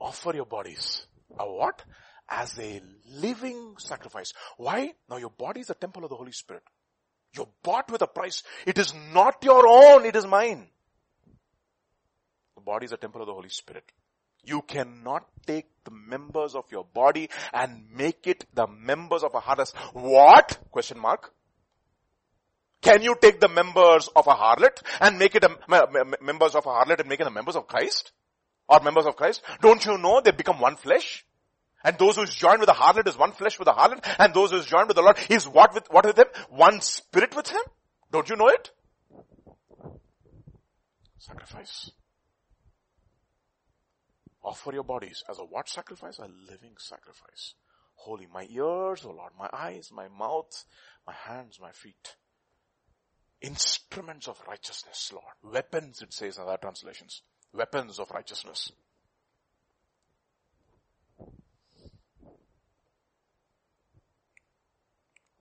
[0.00, 1.06] Offer your bodies.
[1.38, 1.84] A what?
[2.28, 4.32] As a living sacrifice.
[4.56, 4.92] Why?
[5.08, 6.62] Now your body is a temple of the Holy Spirit.
[7.34, 8.42] You're bought with a price.
[8.66, 10.68] It is not your own, it is mine.
[12.56, 13.84] The body is a temple of the Holy Spirit.
[14.42, 19.40] You cannot take the members of your body and make it the members of a
[19.40, 19.74] harlot.
[19.92, 20.58] What?
[20.70, 21.32] Question mark.
[22.82, 25.50] Can you take the members of a harlot and make it a,
[26.22, 28.12] members of a harlot and make it the members of Christ?
[28.68, 29.42] Or members of Christ?
[29.60, 31.24] Don't you know they become one flesh?
[31.84, 34.34] And those who is joined with the harlot is one flesh with the harlot, and
[34.34, 36.26] those who is joined with the Lord is what with, what with him?
[36.50, 37.60] One spirit with him?
[38.12, 38.70] Don't you know it?
[41.18, 41.90] Sacrifice.
[44.42, 46.18] Offer your bodies as a what sacrifice?
[46.18, 47.54] A living sacrifice.
[47.94, 50.64] Holy, my ears, oh Lord, my eyes, my mouth,
[51.06, 52.16] my hands, my feet.
[53.40, 55.54] Instruments of righteousness, Lord.
[55.54, 57.22] Weapons, it says in other translations.
[57.52, 58.70] Weapons of righteousness.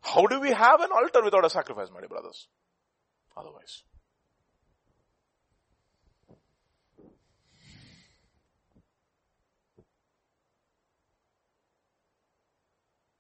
[0.01, 2.47] How do we have an altar without a sacrifice, my dear brothers?
[3.37, 3.83] Otherwise.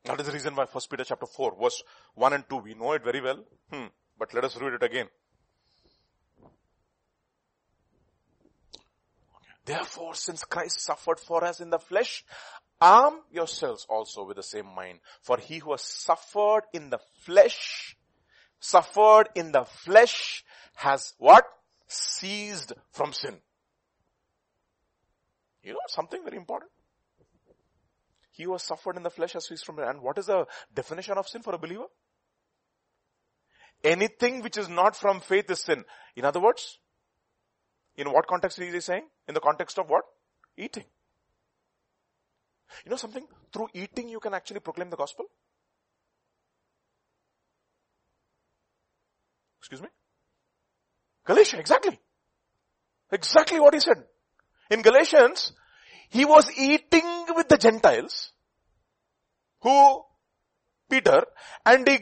[0.05, 1.83] That is the reason why First Peter chapter 4 verse
[2.15, 3.43] 1 and 2, we know it very well.
[3.71, 3.85] Hmm.
[4.19, 5.07] But let us read it again.
[9.65, 12.25] Therefore, since Christ suffered for us in the flesh,
[12.81, 14.99] arm yourselves also with the same mind.
[15.21, 17.95] For he who has suffered in the flesh,
[18.59, 20.43] suffered in the flesh
[20.75, 21.45] has what?
[21.87, 23.37] Ceased from sin.
[25.63, 26.71] You know something very important?
[28.31, 29.87] He who has suffered in the flesh has ceased from sin.
[29.87, 31.85] And what is the definition of sin for a believer?
[33.83, 35.85] Anything which is not from faith is sin.
[36.15, 36.79] In other words,
[37.95, 39.07] in what context is he saying?
[39.27, 40.03] In the context of what?
[40.57, 40.85] Eating.
[42.85, 43.25] You know something?
[43.51, 45.25] Through eating you can actually proclaim the gospel.
[49.59, 49.89] Excuse me?
[51.25, 51.99] Galatia, exactly.
[53.11, 54.03] Exactly what he said.
[54.69, 55.51] In Galatians,
[56.09, 58.31] he was eating with the Gentiles,
[59.61, 60.03] who,
[60.89, 61.23] Peter,
[61.65, 61.99] and he,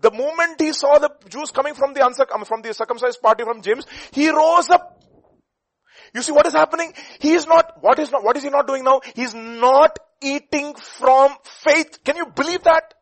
[0.00, 3.62] the moment he saw the Jews coming from the uncircum, from the circumcised party from
[3.62, 4.96] James, he rose up
[6.14, 6.94] you see what is happening?
[7.20, 9.00] He is not, what is not, what is he not doing now?
[9.14, 11.98] He is not eating from faith.
[12.04, 12.94] Can you believe that?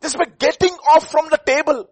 [0.00, 1.88] This is by getting off from the table.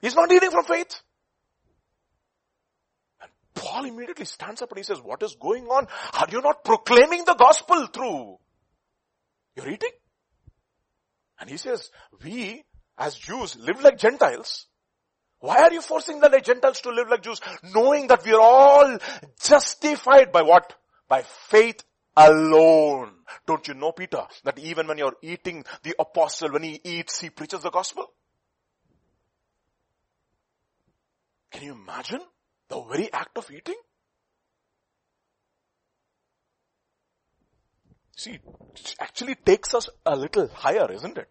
[0.00, 1.00] He's not eating from faith.
[3.56, 5.88] Paul immediately stands up and he says, what is going on?
[6.14, 8.36] Are you not proclaiming the gospel through
[9.56, 9.90] your eating?
[11.40, 11.90] And he says,
[12.22, 12.62] we
[12.96, 14.66] as Jews live like Gentiles.
[15.40, 17.40] Why are you forcing the Gentiles to live like Jews?
[17.74, 18.98] Knowing that we are all
[19.42, 20.74] justified by what?
[21.08, 21.82] By faith
[22.16, 23.12] alone.
[23.46, 27.30] Don't you know, Peter, that even when you're eating, the apostle, when he eats, he
[27.30, 28.06] preaches the gospel?
[31.50, 32.20] Can you imagine
[32.68, 33.76] the very act of eating?
[38.16, 38.38] See,
[38.74, 41.28] it actually takes us a little higher, isn't it?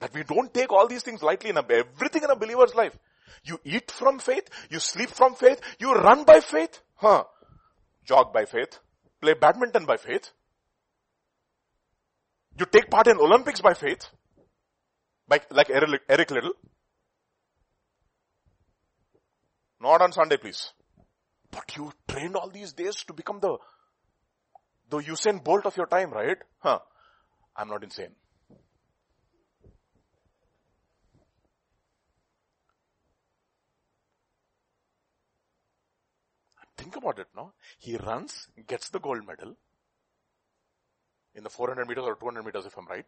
[0.00, 2.96] That we don't take all these things lightly in a, everything in a believer's life.
[3.42, 7.24] You eat from faith, you sleep from faith, you run by faith, huh?
[8.04, 8.78] Jog by faith,
[9.20, 10.30] play badminton by faith.
[12.58, 14.06] You take part in Olympics by faith,
[15.26, 16.30] by, like Eric, Eric
[19.80, 20.72] Not on Sunday, please.
[21.50, 23.56] But you trained all these days to become the,
[24.90, 26.38] the Usain Bolt of your time, right?
[26.58, 26.80] Huh.
[27.54, 28.14] I'm not insane.
[36.76, 37.52] Think about it, no?
[37.78, 39.56] He runs, gets the gold medal
[41.34, 43.06] in the 400 meters or 200 meters if I'm right.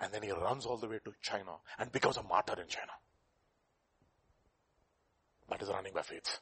[0.00, 2.92] And then he runs all the way to China and becomes a martyr in China.
[5.52, 6.38] That is running by faith.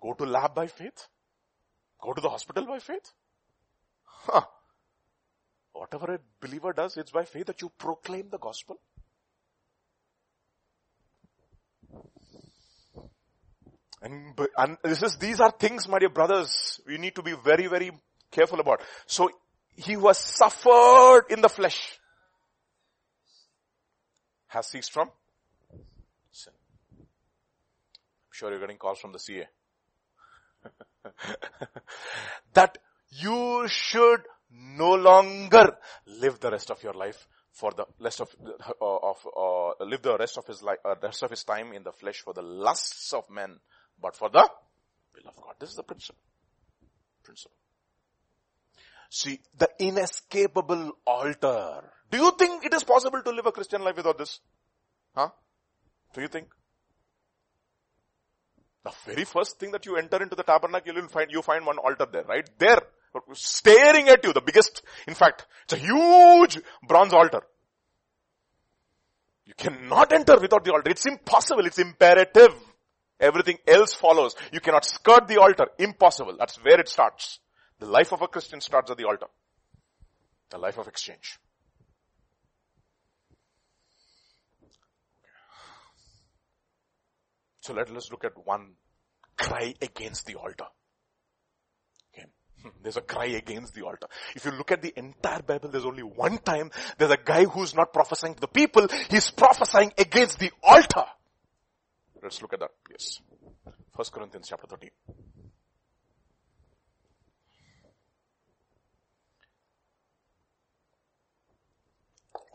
[0.00, 1.08] Go to lab by faith.
[2.00, 3.12] Go to the hospital by faith.
[4.04, 4.42] Huh.
[5.72, 8.78] Whatever a believer does, it's by faith that you proclaim the gospel.
[14.02, 17.66] And, and this is, these are things, my dear brothers, we need to be very,
[17.66, 17.90] very
[18.30, 18.82] careful about.
[19.06, 19.30] So,
[19.74, 21.98] he was suffered in the flesh.
[24.54, 25.10] has ceased from
[26.30, 26.52] sin.
[26.98, 27.06] I'm
[28.34, 29.46] sure you're getting calls from the CA.
[32.54, 32.78] that
[33.10, 35.76] you should no longer
[36.06, 38.34] live the rest of your life for the rest of,
[38.80, 41.84] uh, of uh, live the rest of his life, uh, rest of his time in
[41.84, 43.56] the flesh for the lusts of men,
[44.00, 44.48] but for the
[45.14, 45.54] will of God.
[45.60, 46.20] This is the principle.
[47.22, 47.56] Principle.
[49.10, 51.84] See, the inescapable altar.
[52.10, 54.40] Do you think it is possible to live a Christian life without this?
[55.14, 55.28] Huh?
[56.12, 56.48] Do you think?
[58.84, 61.78] The very first thing that you enter into the tabernacle, you'll find, you find one
[61.78, 62.48] altar there, right?
[62.58, 62.82] There
[63.32, 67.42] staring at you, the biggest, in fact, it's a huge bronze altar.
[69.46, 70.90] You cannot enter without the altar.
[70.90, 71.66] It's impossible.
[71.66, 72.54] It's imperative.
[73.20, 74.34] Everything else follows.
[74.52, 75.66] You cannot skirt the altar.
[75.78, 76.36] Impossible.
[76.38, 77.40] That's where it starts.
[77.78, 79.26] The life of a Christian starts at the altar.
[80.50, 81.38] The life of exchange.
[87.64, 88.72] So let us look at one
[89.38, 90.66] cry against the altar.
[92.60, 94.06] Hmm, there's a cry against the altar.
[94.36, 97.74] If you look at the entire Bible, there's only one time there's a guy who's
[97.74, 101.04] not prophesying to the people, he's prophesying against the altar.
[102.22, 103.20] Let's look at that, yes.
[103.96, 104.90] First Corinthians chapter 13.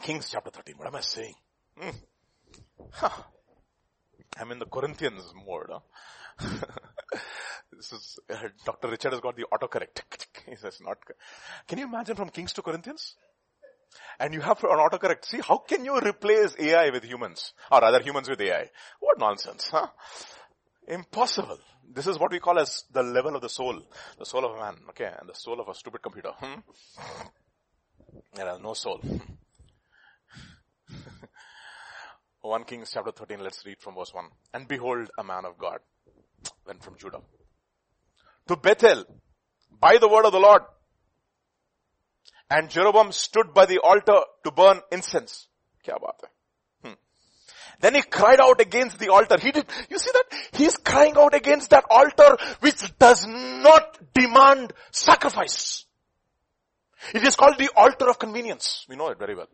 [0.03, 0.75] Kings chapter 13.
[0.77, 1.33] What am I saying?
[1.79, 1.89] Hmm.
[2.91, 3.23] Huh.
[4.37, 5.67] I'm in the Corinthians mode.
[5.69, 5.79] Huh?
[7.75, 8.89] this is, uh, Dr.
[8.89, 10.01] Richard has got the autocorrect.
[10.49, 10.97] he says not,
[11.67, 13.15] can you imagine from Kings to Corinthians?
[14.19, 15.25] And you have an autocorrect.
[15.25, 17.53] See, how can you replace AI with humans?
[17.71, 18.69] Or rather humans with AI?
[18.99, 19.87] What nonsense, huh?
[20.87, 21.57] Impossible.
[21.91, 23.81] This is what we call as the level of the soul.
[24.17, 26.31] The soul of a man, okay, and the soul of a stupid computer.
[26.37, 26.59] Hmm?
[28.35, 29.01] There has no soul.
[32.41, 34.25] 1 Kings chapter 13, let's read from verse 1.
[34.53, 35.79] And behold, a man of God
[36.65, 37.19] went from Judah
[38.47, 39.03] to Bethel
[39.79, 40.61] by the word of the Lord.
[42.49, 45.47] And Jeroboam stood by the altar to burn incense.
[45.85, 46.29] Kya baat hai?
[46.83, 46.93] Hmm.
[47.81, 49.35] Then he cried out against the altar.
[49.39, 50.39] He did, you see that?
[50.53, 55.85] He's crying out against that altar which does not demand sacrifice.
[57.13, 58.85] It is called the altar of convenience.
[58.89, 59.47] We know it very well.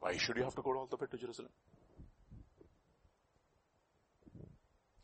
[0.00, 1.50] Why should you have to go all the way to Jerusalem?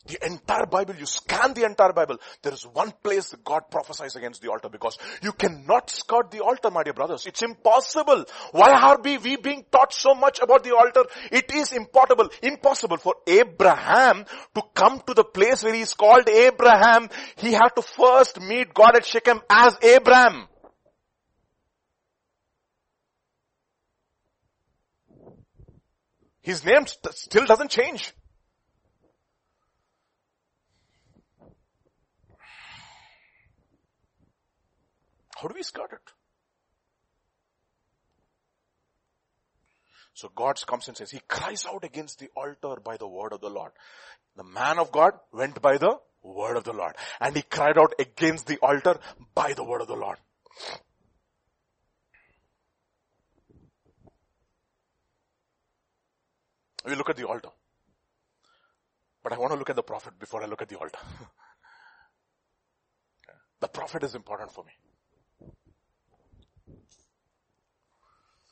[0.07, 4.15] The entire Bible, you scan the entire Bible, there is one place that God prophesies
[4.15, 7.27] against the altar because you cannot skirt the altar, my dear brothers.
[7.27, 8.25] It's impossible.
[8.53, 11.05] Why are we, we being taught so much about the altar?
[11.33, 14.25] It is impossible, impossible for Abraham
[14.55, 17.11] to come to the place where he is called Abram.
[17.37, 20.47] He had to first meet God at Shechem as Abraham.
[26.47, 28.15] His name st- still doesn't change.
[35.37, 36.13] How do we skirt it?
[40.15, 43.41] So God comes and says, He cries out against the altar by the word of
[43.41, 43.73] the Lord.
[44.37, 46.95] The man of God went by the word of the Lord.
[47.21, 49.01] And he cried out against the altar
[49.35, 50.19] by the word of the Lord.
[56.87, 57.51] We look at the altar.
[59.23, 60.99] But I want to look at the prophet before I look at the altar.
[63.61, 64.73] the prophet is important for me.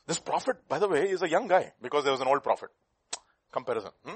[0.05, 2.69] This prophet, by the way, is a young guy because there was an old prophet.
[3.51, 3.91] Comparison.
[4.05, 4.15] Hmm?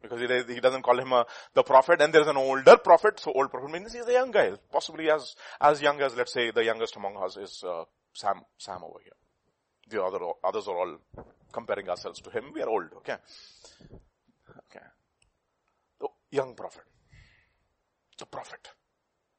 [0.00, 3.32] Because he, he doesn't call him a, the prophet and there's an older prophet, so
[3.32, 4.52] old prophet means he's a young guy.
[4.72, 8.82] Possibly as, as young as, let's say, the youngest among us is uh, Sam, Sam
[8.82, 9.12] over here.
[9.88, 10.98] The other, others are all
[11.52, 12.52] comparing ourselves to him.
[12.54, 13.16] We are old, okay?
[14.50, 14.84] Okay.
[16.00, 16.82] The young prophet.
[18.18, 18.68] The prophet.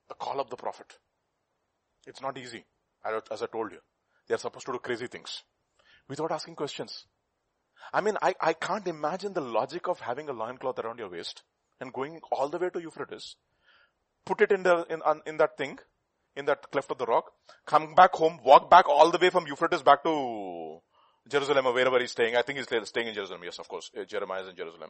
[0.08, 0.97] The call of the prophet.
[2.08, 2.66] It's not easy,
[3.32, 3.80] as I told you.
[4.28, 5.43] They are supposed to do crazy things
[6.08, 7.06] without asking questions.
[7.93, 11.43] I mean, I, I can't imagine the logic of having a loincloth around your waist
[11.80, 13.36] and going all the way to Euphrates,
[14.26, 15.80] put it in the, in, in that thing,
[16.39, 17.31] in that cleft of the rock,
[17.65, 20.79] come back home, walk back all the way from Euphrates back to
[21.29, 22.35] Jerusalem or wherever he's staying.
[22.35, 23.41] I think he's staying in Jerusalem.
[23.43, 23.91] Yes, of course.
[23.95, 24.89] Uh, Jeremiah is in Jerusalem.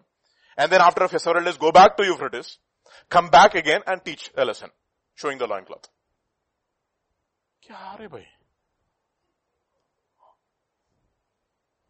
[0.57, 2.59] And then after several days, go back to Euphrates,
[3.09, 4.69] come back again and teach a lesson,
[5.15, 5.87] showing the loincloth.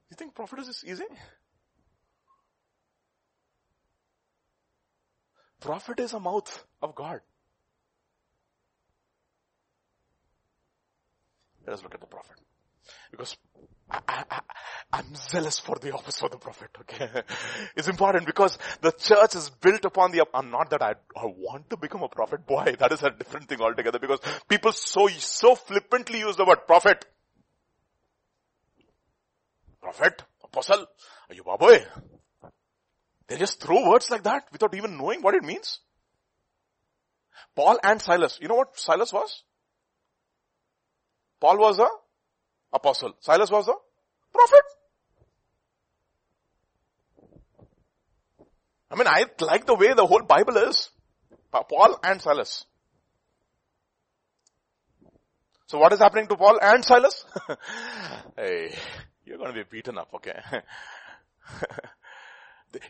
[0.10, 1.04] You think prophet is easy?
[5.60, 7.20] Prophet is a mouth of God.
[11.66, 12.36] Let us look at the prophet.
[13.12, 13.36] Because
[13.92, 14.42] I,
[14.94, 17.10] am zealous for the office of the prophet, okay?
[17.76, 21.70] it's important because the church is built upon the, I'm not that I, I want
[21.72, 25.56] to become a prophet, boy, that is a different thing altogether because people so, so
[25.56, 27.06] flippantly use the word prophet.
[29.82, 30.86] Prophet, apostle,
[31.30, 31.84] are you baboy?
[33.28, 35.80] They just throw words like that without even knowing what it means.
[37.56, 39.44] Paul and Silas, you know what Silas was?
[41.40, 41.88] Paul was a
[42.74, 43.14] apostle.
[43.20, 43.74] Silas was a
[44.34, 44.64] prophet.
[48.92, 50.90] I mean, I like the way the whole Bible is.
[51.52, 52.66] Paul and Silas.
[55.68, 57.26] So what is happening to Paul and Silas?
[58.36, 58.76] hey,
[59.26, 60.40] you're going to be beaten up, okay?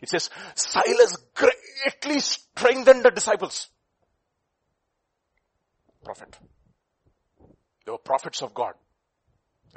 [0.00, 3.68] it says, Silas greatly strengthened the disciples.
[6.02, 6.38] Prophet.
[7.90, 8.74] They were prophets of God.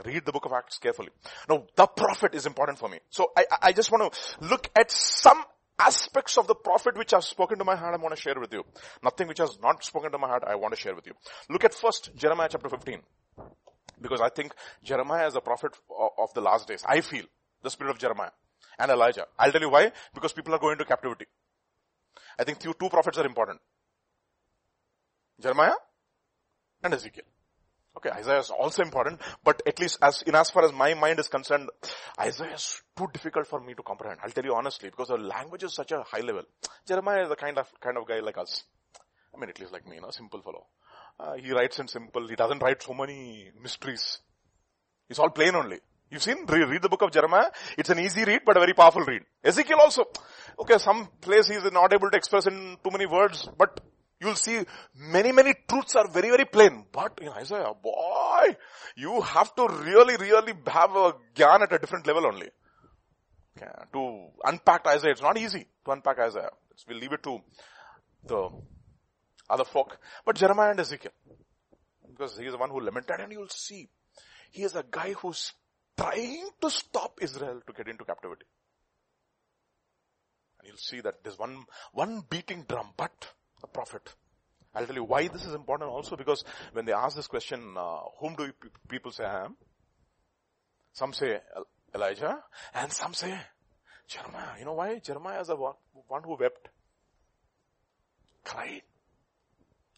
[0.06, 1.10] Read the book of Acts carefully.
[1.50, 3.00] Now, the prophet is important for me.
[3.10, 5.44] So I, I just want to look at some
[5.80, 8.54] aspects of the prophet which I've spoken to my heart I want to share with
[8.54, 8.64] you.
[9.04, 11.14] Nothing which has not spoken to my heart I want to share with you.
[11.50, 13.02] Look at first Jeremiah chapter 15.
[14.00, 14.54] Because I think
[14.84, 15.76] Jeremiah is a prophet
[16.20, 16.84] of the last days.
[16.88, 17.26] I feel
[17.64, 18.32] the spirit of Jeremiah
[18.78, 19.26] and Elijah.
[19.40, 19.92] I'll tell you why.
[20.14, 21.26] Because people are going to captivity.
[22.38, 23.60] I think two, two prophets are important.
[25.42, 25.74] Jeremiah
[26.84, 27.24] and Ezekiel.
[27.96, 31.20] Okay, Isaiah is also important, but at least as, in as far as my mind
[31.20, 31.70] is concerned,
[32.20, 34.20] Isaiah is too difficult for me to comprehend.
[34.24, 36.44] I'll tell you honestly, because the language is such a high level.
[36.88, 38.64] Jeremiah is the kind of, kind of guy like us.
[39.34, 40.66] I mean, at least like me, you know, simple fellow.
[41.20, 44.20] Uh, he writes in simple, he doesn't write so many mysteries.
[45.08, 45.80] It's all plain only.
[46.10, 47.50] You've seen, read, read the book of Jeremiah.
[47.78, 49.22] It's an easy read, but a very powerful read.
[49.44, 50.06] Ezekiel also.
[50.60, 53.80] Okay, some place he's not able to express in too many words, but
[54.24, 54.64] You'll see
[54.96, 56.86] many, many truths are very, very plain.
[56.92, 58.56] But in Isaiah, boy,
[58.96, 62.50] you have to really, really have a gyan at a different level only.
[63.58, 63.72] Okay.
[63.94, 66.52] To unpack Isaiah, it's not easy to unpack Isaiah.
[66.88, 67.40] We'll leave it to
[68.26, 68.50] the
[69.50, 70.00] other folk.
[70.26, 71.12] But Jeremiah and Ezekiel,
[72.10, 73.90] because he is the one who lamented and you'll see,
[74.52, 75.52] he is a guy who's
[75.98, 78.46] trying to stop Israel to get into captivity.
[80.60, 83.28] And you'll see that there's one, one beating drum, but
[83.64, 84.14] a prophet.
[84.76, 88.00] I'll tell you why this is important also because when they ask this question, uh,
[88.20, 88.52] whom do
[88.90, 89.56] people say I am?
[90.94, 91.40] Some say
[91.94, 92.40] Elijah
[92.74, 93.38] and some say
[94.08, 94.58] Jeremiah.
[94.60, 95.00] You know why?
[95.00, 95.76] Jeremiah is the one,
[96.08, 96.70] one who wept.
[98.44, 98.82] Cried.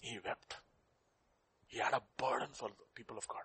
[0.01, 0.55] He wept.
[1.67, 3.41] He had a burden for the people of God.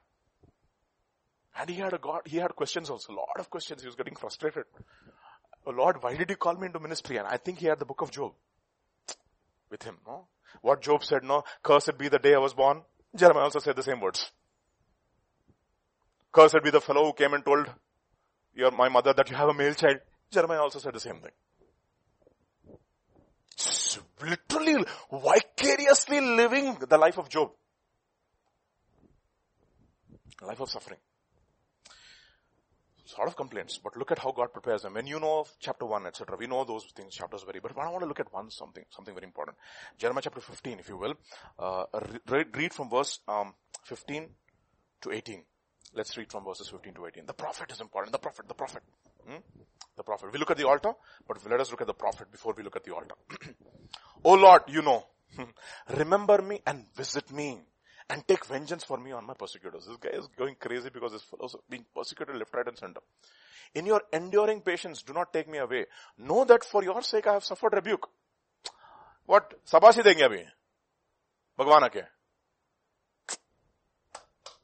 [1.58, 3.82] And he had a God, he had questions also, a lot of questions.
[3.82, 4.64] He was getting frustrated.
[5.66, 7.18] Oh Lord, why did you call me into ministry?
[7.18, 8.32] And I think he had the book of Job
[9.70, 10.26] with him, no?
[10.62, 11.44] What Job said, no?
[11.62, 12.82] Cursed be the day I was born.
[13.14, 14.30] Jeremiah also said the same words.
[16.32, 17.66] Cursed be the fellow who came and told
[18.54, 19.98] your, my mother that you have a male child.
[20.30, 21.32] Jeremiah also said the same thing.
[24.22, 27.50] Literally, vicariously living the life of Job.
[30.42, 30.98] Life of suffering
[33.14, 34.94] sort of complaints, but look at how God prepares them.
[34.94, 38.02] When you know chapter 1, etc., we know those things, chapters very, but I want
[38.02, 39.56] to look at one something, something very important.
[39.98, 41.14] Jeremiah chapter 15, if you will,
[41.58, 41.84] uh,
[42.28, 43.54] read, read from verse um,
[43.84, 44.28] 15
[45.02, 45.42] to 18.
[45.94, 47.26] Let's read from verses 15 to 18.
[47.26, 48.12] The prophet is important.
[48.12, 48.82] The prophet, the prophet.
[49.28, 49.38] Hmm?
[49.96, 50.32] The prophet.
[50.32, 50.92] We look at the altar,
[51.26, 53.16] but let us look at the prophet before we look at the altar.
[54.24, 55.04] oh Lord, you know,
[55.96, 57.58] remember me and visit me
[58.10, 59.86] and take vengeance for me on my persecutors.
[59.86, 63.00] This guy is going crazy because he's being persecuted left, right and center.
[63.74, 65.86] In your enduring patience, do not take me away.
[66.18, 68.08] Know that for your sake I have suffered rebuke.
[69.26, 69.54] What?
[69.64, 70.44] Sabasi denge abhi.
[71.56, 72.02] Bhagwan ke?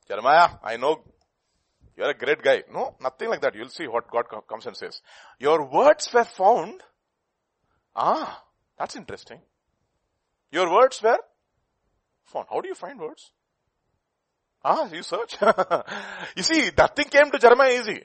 [0.09, 1.03] Jeremiah, I know
[1.97, 2.65] you are a great guy.
[2.73, 3.55] No, nothing like that.
[3.55, 5.01] You'll see what God comes and says.
[5.39, 6.81] Your words were found.
[7.95, 8.43] Ah,
[8.77, 9.41] that's interesting.
[10.51, 11.19] Your words were
[12.25, 12.47] found.
[12.51, 13.31] How do you find words?
[14.69, 15.37] Ah, you search.
[16.37, 18.03] you see, nothing came to Jeremiah easy.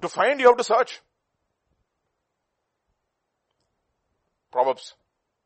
[0.00, 1.02] To find, you have to search.
[4.50, 4.94] Proverbs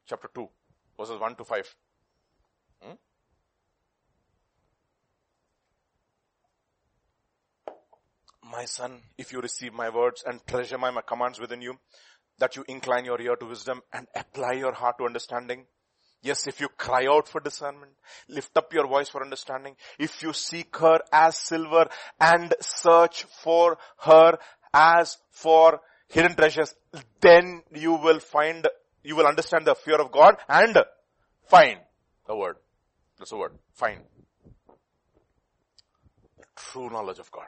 [0.06, 0.48] chapter 2,
[0.96, 1.74] verses 1 to 5.
[2.82, 2.92] Hmm?
[8.44, 11.74] My son, if you receive my words and treasure my commands within you,
[12.38, 15.66] that you incline your ear to wisdom and apply your heart to understanding,
[16.22, 17.92] Yes, if you cry out for discernment,
[18.28, 19.76] lift up your voice for understanding.
[19.98, 21.88] If you seek her as silver
[22.20, 24.38] and search for her
[24.74, 26.74] as for hidden treasures,
[27.20, 28.66] then you will find,
[29.04, 30.76] you will understand the fear of God and
[31.48, 31.78] find
[32.26, 32.56] the word.
[33.18, 33.52] That's the word.
[33.74, 34.00] Find.
[36.56, 37.46] true knowledge of God.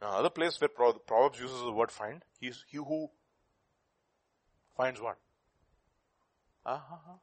[0.00, 3.10] Now, another place where Proverbs uses the word find, he's he who
[4.76, 5.16] finds what?
[6.66, 7.14] Uh-huh.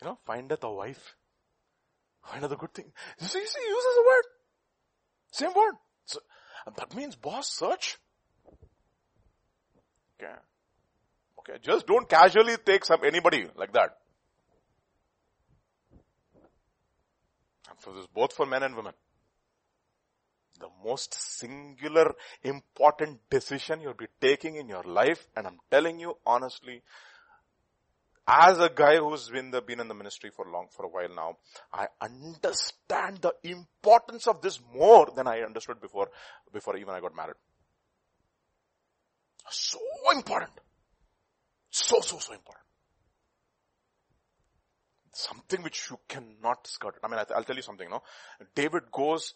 [0.00, 1.14] You know, findeth a wife.
[2.40, 2.86] The good thing.
[3.20, 4.24] You see, he uses the word.
[5.30, 5.74] Same word.
[6.04, 6.18] So,
[6.76, 7.96] that means boss search.
[10.20, 10.32] Okay.
[11.38, 11.58] Okay.
[11.62, 13.90] Just don't casually take some anybody like that.
[17.70, 18.94] And for this, both for men and women.
[20.58, 26.16] The most singular, important decision you'll be taking in your life, and I'm telling you
[26.26, 26.82] honestly,
[28.28, 31.14] as a guy who's been, the, been in the ministry for long, for a while
[31.14, 31.36] now,
[31.72, 36.10] I understand the importance of this more than I understood before,
[36.52, 37.36] before even I got married.
[39.48, 39.78] So
[40.12, 40.50] important.
[41.70, 42.64] So, so, so important.
[45.12, 46.96] Something which you cannot skirt.
[47.02, 48.02] I mean, I'll tell you something, no?
[48.54, 49.34] David goes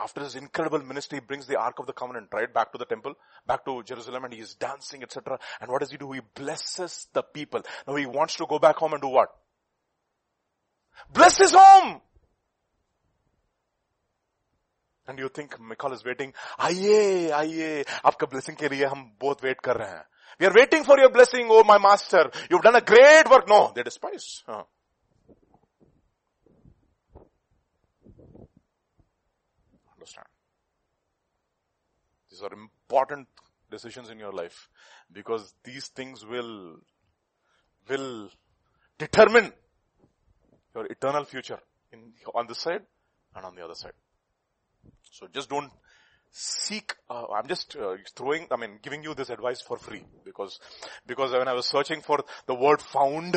[0.00, 2.84] after his incredible ministry, he brings the Ark of the Covenant, right, back to the
[2.84, 3.14] temple,
[3.46, 5.38] back to Jerusalem, and he is dancing, etc.
[5.60, 6.12] And what does he do?
[6.12, 7.62] He blesses the people.
[7.86, 9.28] Now he wants to go back home and do what?
[11.12, 12.00] Bless his home!
[15.08, 19.60] And you think Michal is waiting, आइए, आइए, आपका blessing के लिए हम बहुत wait
[19.64, 20.04] कर रहे हैं.
[20.40, 22.30] We are waiting for your blessing, oh my master.
[22.50, 23.48] You've done a great work.
[23.48, 24.44] No, they despise.
[32.43, 33.27] are important
[33.71, 34.69] decisions in your life
[35.11, 36.77] because these things will,
[37.89, 38.29] will
[38.97, 39.51] determine
[40.75, 41.59] your eternal future
[41.91, 42.81] in, on this side
[43.35, 43.93] and on the other side.
[45.11, 45.71] So just don't
[46.31, 50.59] seek, uh, I'm just uh, throwing, I mean, giving you this advice for free because,
[51.05, 53.35] because when I was searching for the word found,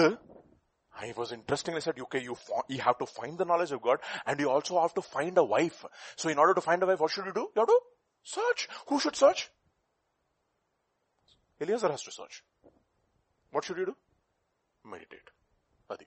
[0.99, 1.75] I was interesting.
[1.75, 2.37] I said, okay, you,
[2.69, 5.45] you have to find the knowledge of God and you also have to find a
[5.45, 5.85] wife.
[6.17, 7.49] So in order to find a wife, what should you do?
[7.55, 7.81] You have to
[8.27, 8.69] search.
[8.89, 9.49] Who should search?
[11.61, 12.43] Eliezer has to search.
[13.51, 13.97] What should you do?
[14.85, 15.31] Meditate.
[15.89, 16.07] Adi.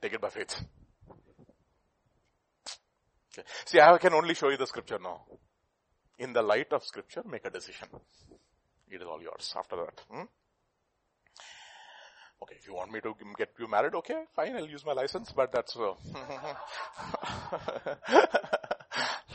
[0.00, 0.64] Take it by faith.
[3.32, 3.46] Okay.
[3.66, 5.24] See, I can only show you the scripture now.
[6.18, 7.88] In the light of scripture, make a decision.
[8.90, 10.00] It is all yours after that.
[10.10, 10.24] Hmm?
[12.42, 15.30] Okay, if you want me to get you married, okay, fine, I'll use my license,
[15.30, 15.92] but that's, uh,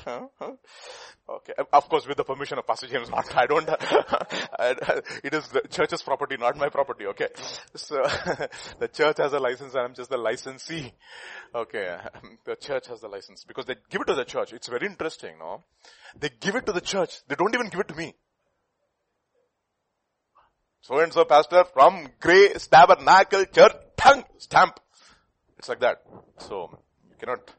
[1.30, 3.70] okay, of course with the permission of Pastor James, not, I don't,
[5.24, 7.28] it is the church's property, not my property, okay.
[7.76, 8.02] So,
[8.80, 10.92] the church has a license and I'm just the licensee.
[11.54, 11.98] Okay,
[12.44, 14.52] the church has the license because they give it to the church.
[14.52, 15.64] It's very interesting, no?
[16.20, 17.22] They give it to the church.
[17.28, 18.16] They don't even give it to me
[20.86, 24.80] so and so pastor from Grace Tabernacle Church, tongue stamp.
[25.58, 26.04] It's like that.
[26.38, 26.78] So
[27.10, 27.52] you cannot,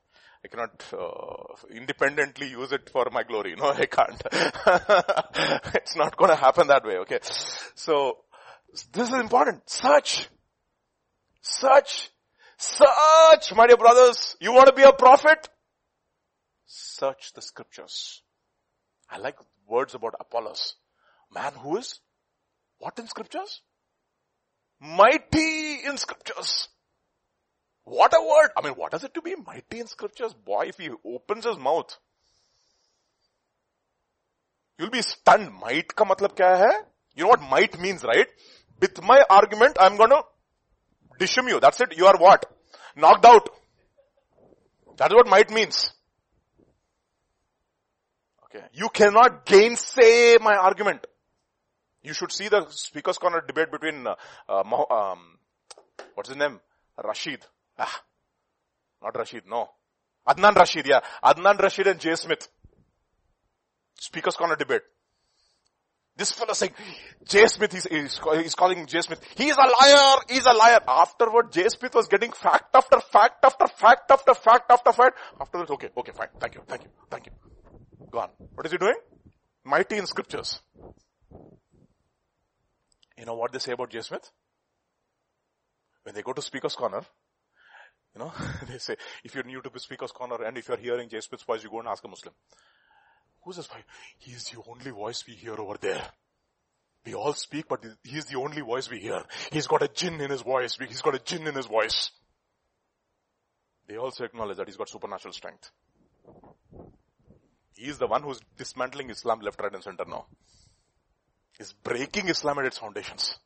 [0.44, 3.56] I cannot uh, independently use it for my glory.
[3.56, 4.22] No, I can't.
[5.74, 6.98] it's not going to happen that way.
[6.98, 7.18] Okay.
[7.74, 8.18] So
[8.92, 9.68] this is important.
[9.68, 10.28] Search,
[11.42, 12.10] search,
[12.58, 14.36] search, my dear brothers.
[14.40, 15.48] You want to be a prophet?
[16.66, 18.22] Search the scriptures.
[19.10, 20.76] I like words about Apollos.
[21.34, 21.98] Man who is
[22.78, 23.60] what in scriptures?
[24.80, 26.68] Mighty in scriptures.
[27.84, 28.50] What a word.
[28.56, 30.34] I mean, what does it to be mighty in scriptures?
[30.34, 31.96] Boy, if he opens his mouth,
[34.78, 35.52] you'll be stunned.
[35.54, 36.82] Might ka matlab kya hai?
[37.14, 38.26] You know what might means, right?
[38.80, 40.20] With my argument, I'm gonna
[41.18, 41.60] dishum you.
[41.60, 41.96] That's it.
[41.96, 42.44] You are what?
[42.96, 43.48] Knocked out.
[44.96, 45.92] That's what might means.
[48.44, 48.64] Okay.
[48.72, 51.06] You cannot gainsay my argument.
[52.06, 54.14] You should see the speaker's corner debate between, uh,
[54.48, 54.62] uh,
[54.94, 55.38] um,
[56.14, 56.60] what's his name?
[57.02, 57.40] Rashid.
[57.76, 58.00] Ah,
[59.02, 59.68] not Rashid, no.
[60.28, 61.00] Adnan Rashid, yeah.
[61.24, 62.48] Adnan Rashid and Jay Smith.
[63.98, 64.82] Speaker's corner debate.
[66.16, 66.74] This fellow saying,
[67.24, 70.78] Jay Smith, he's, he's, he's calling Jay Smith, he's a liar, he's a liar.
[70.86, 75.18] Afterward, Jay Smith was getting fact after fact after fact after fact after fact.
[75.40, 77.32] Afterwards, okay, okay, fine, thank you, thank you, thank you.
[78.12, 78.30] Gone.
[78.54, 78.94] What is he doing?
[79.64, 80.60] Mighty in scriptures.
[83.18, 84.30] You know what they say about Jay Smith?
[86.02, 87.02] When they go to Speaker's Corner,
[88.14, 88.32] you know,
[88.68, 91.62] they say, if you're new to Speaker's Corner and if you're hearing Jay Smith's voice,
[91.62, 92.34] you go and ask a Muslim.
[93.42, 93.82] Who's this voice?
[94.18, 96.02] He's the only voice we hear over there.
[97.04, 99.22] We all speak, but he's the only voice we hear.
[99.52, 100.76] He's got a jinn in his voice.
[100.88, 102.10] He's got a jinn in his voice.
[103.86, 105.70] They also acknowledge that he's got supernatural strength.
[107.76, 110.26] He's the one who's dismantling Islam left, right and center now
[111.58, 113.38] is breaking Islam at its foundations.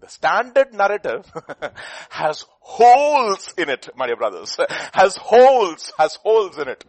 [0.00, 1.30] The standard narrative
[2.10, 4.56] has holes in it, my dear brothers.
[4.92, 6.84] Has holes, has holes in it.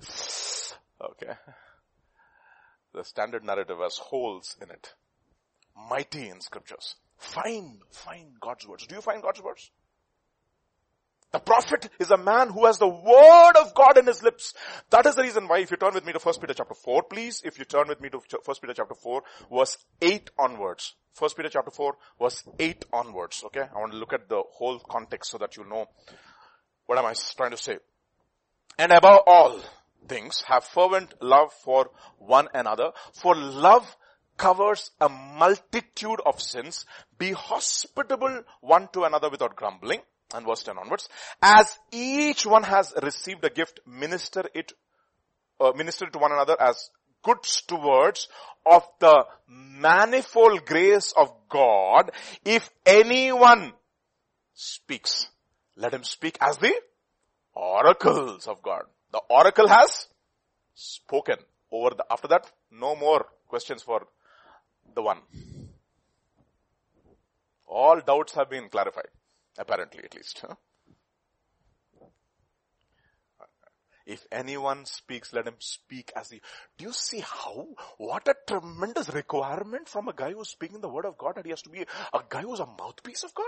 [1.02, 1.34] Okay.
[2.94, 4.94] The standard narrative has holes in it.
[5.90, 6.96] Mighty in scriptures.
[7.18, 8.86] Find, find God's words.
[8.86, 9.72] Do you find God's words?
[11.32, 14.56] The prophet is a man who has the word of God in his lips.
[14.90, 17.04] That is the reason why if you turn with me to 1 Peter chapter 4,
[17.04, 20.96] please, if you turn with me to 1 Peter chapter 4, verse 8 onwards.
[21.20, 23.44] 1 Peter chapter 4, verse 8 onwards.
[23.46, 23.62] Okay.
[23.62, 25.88] I want to look at the whole context so that you know
[26.88, 27.78] what am I trying to say.
[28.80, 29.60] And above all
[30.08, 33.96] things, have fervent love for one another, for love
[34.38, 36.88] covers a multitude of sins.
[37.20, 40.00] Be hospitable one to another without grumbling
[40.34, 41.10] and verse 10 onwards,
[41.42, 44.74] as each one has received a gift, minister it,
[45.60, 46.90] uh, minister it to one another as
[47.24, 48.28] good stewards
[48.66, 52.12] of the manifold grace of God.
[52.46, 53.74] If anyone
[54.54, 55.28] speaks,
[55.76, 56.74] let him speak as the
[57.54, 58.84] oracles of God.
[59.12, 60.08] The oracle has
[60.74, 61.38] spoken.
[61.72, 64.08] Over the, after that, no more questions for
[64.96, 65.20] the one.
[67.68, 69.08] All doubts have been clarified.
[69.58, 70.44] Apparently, at least.
[70.48, 70.56] Huh?
[74.06, 76.42] If anyone speaks, let him speak as he.
[76.80, 77.68] Do you see how?
[77.98, 81.52] What a tremendous requirement from a guy who's speaking the word of God that he
[81.52, 83.46] has to be a guy who's a mouthpiece of God.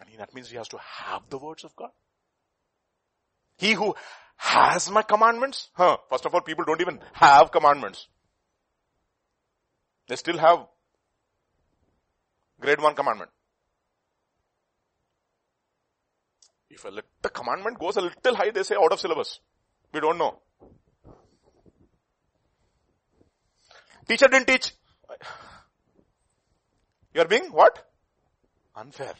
[0.00, 1.90] And that means he has to have the words of God.
[3.58, 3.94] He who
[4.36, 5.98] has my commandments, huh?
[6.10, 8.08] First of all, people don't even have commandments.
[10.08, 10.66] They still have
[12.64, 13.30] grade one commandment.
[16.70, 19.38] If a little, commandment goes a little high, they say out of syllabus.
[19.92, 20.40] We don't know.
[24.08, 24.72] Teacher didn't teach.
[27.14, 27.86] You are being what?
[28.74, 29.14] Unfair.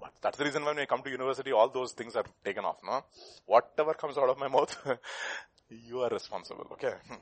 [0.00, 2.78] But that's the reason when we come to university, all those things are taken off,
[2.84, 3.04] no?
[3.46, 4.76] Whatever comes out of my mouth,
[5.68, 6.94] you are responsible, okay?
[7.06, 7.14] Hmm.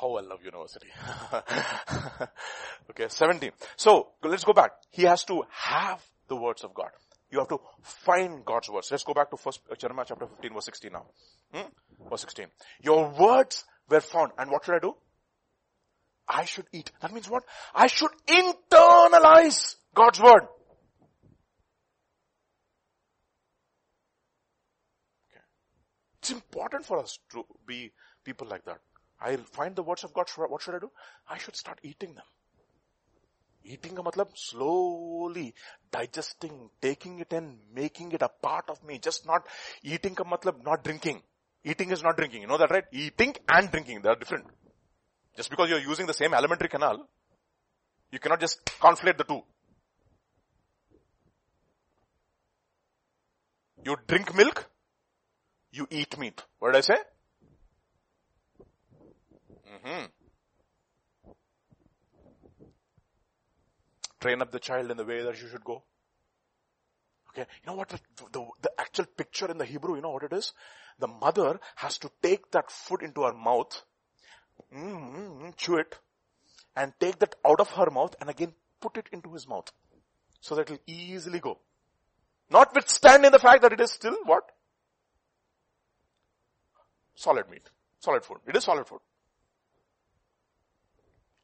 [0.00, 0.88] How I love university.
[2.90, 3.50] okay, 17.
[3.76, 4.72] So, let's go back.
[4.90, 6.90] He has to have the words of God.
[7.30, 8.90] You have to find God's words.
[8.90, 11.06] Let's go back to first uh, Jeremiah chapter 15 verse 16 now.
[11.52, 12.08] Hmm?
[12.08, 12.46] Verse 16.
[12.82, 14.94] Your words were found and what should I do?
[16.26, 16.90] I should eat.
[17.00, 17.42] That means what?
[17.74, 20.42] I should internalize God's word.
[25.30, 25.44] Okay.
[26.18, 27.92] It's important for us to be
[28.24, 28.78] people like that.
[29.20, 30.90] I find the words of God, what should I do?
[31.28, 32.24] I should start eating them.
[33.64, 35.54] Eating them matlab slowly
[35.90, 38.98] digesting, taking it in, making it a part of me.
[38.98, 39.46] Just not
[39.82, 41.20] eating ka matlab not drinking.
[41.64, 42.42] Eating is not drinking.
[42.42, 42.84] You know that, right?
[42.92, 44.46] Eating and drinking, they are different.
[45.36, 47.08] Just because you're using the same alimentary canal,
[48.10, 49.42] you cannot just conflate the two.
[53.84, 54.68] You drink milk,
[55.72, 56.40] you eat meat.
[56.58, 56.96] What did I say?
[59.68, 60.04] Mm-hmm.
[64.20, 65.82] Train up the child in the way that you should go.
[67.30, 67.46] Okay.
[67.62, 68.00] You know what the,
[68.32, 70.52] the, the actual picture in the Hebrew, you know what it is?
[70.98, 73.82] The mother has to take that food into her mouth,
[74.74, 75.98] mm-hmm, chew it,
[76.74, 79.70] and take that out of her mouth and again put it into his mouth.
[80.40, 81.58] So that it will easily go.
[82.50, 84.44] Notwithstanding the fact that it is still what?
[87.14, 87.68] Solid meat.
[88.00, 88.38] Solid food.
[88.46, 89.00] It is solid food.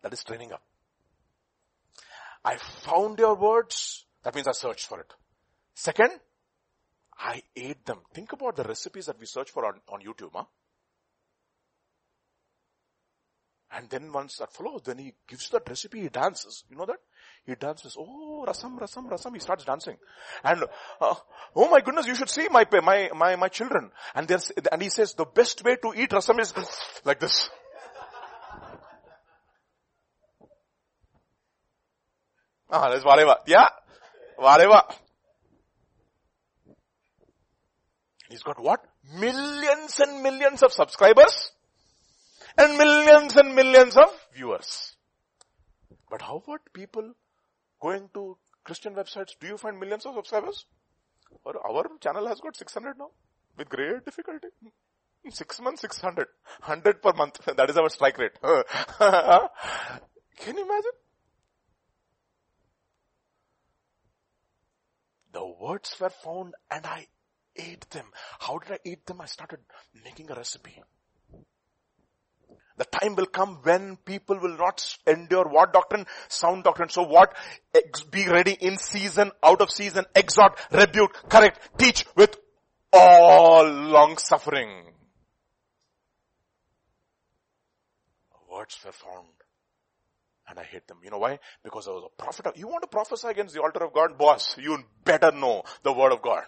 [0.04, 0.62] That is training up.
[2.44, 4.04] I found your words.
[4.22, 5.10] That means I searched for it.
[5.74, 6.10] Second,
[7.18, 8.00] I ate them.
[8.12, 10.44] Think about the recipes that we search for on, on YouTube, huh?
[13.72, 16.64] And then once that follows, then he gives that recipe, he dances.
[16.70, 17.00] You know that?
[17.46, 17.96] He dances.
[17.98, 19.32] Oh, rasam, rasam, rasam.
[19.32, 19.96] He starts dancing.
[20.44, 20.64] And,
[21.00, 21.14] uh,
[21.56, 23.90] oh my goodness, you should see my, my, my, my children.
[24.14, 26.52] And there's, and he says the best way to eat rasam is
[27.06, 27.48] like this.
[32.76, 33.36] Ah, whatever.
[33.46, 33.68] Yeah.
[34.36, 34.82] Whatever.
[38.28, 38.84] He's got what?
[39.14, 41.52] Millions and millions of subscribers
[42.58, 44.96] and millions and millions of viewers.
[46.10, 47.12] But how about people
[47.80, 49.38] going to Christian websites?
[49.40, 50.66] Do you find millions of subscribers?
[51.44, 53.10] Or our channel has got 600 now
[53.56, 54.48] with great difficulty.
[55.30, 56.26] Six months, 600.
[56.64, 57.38] 100 per month.
[57.56, 58.32] That is our strike rate.
[58.42, 58.64] Can
[60.56, 60.90] you imagine?
[65.34, 67.08] The words were found and I
[67.56, 68.06] ate them.
[68.38, 69.20] How did I eat them?
[69.20, 69.58] I started
[70.04, 70.80] making a recipe.
[72.76, 76.06] The time will come when people will not endure what doctrine?
[76.28, 76.88] Sound doctrine.
[76.88, 77.34] So what?
[78.10, 82.36] Be ready in season, out of season, exhort, rebuke, correct, teach with
[82.92, 84.84] all long suffering.
[88.50, 89.43] Words were found.
[90.48, 90.98] And I hate them.
[91.02, 91.38] You know why?
[91.62, 92.56] Because I was a prophet.
[92.56, 94.18] You want to prophesy against the altar of God?
[94.18, 96.44] Boss, you better know the word of God.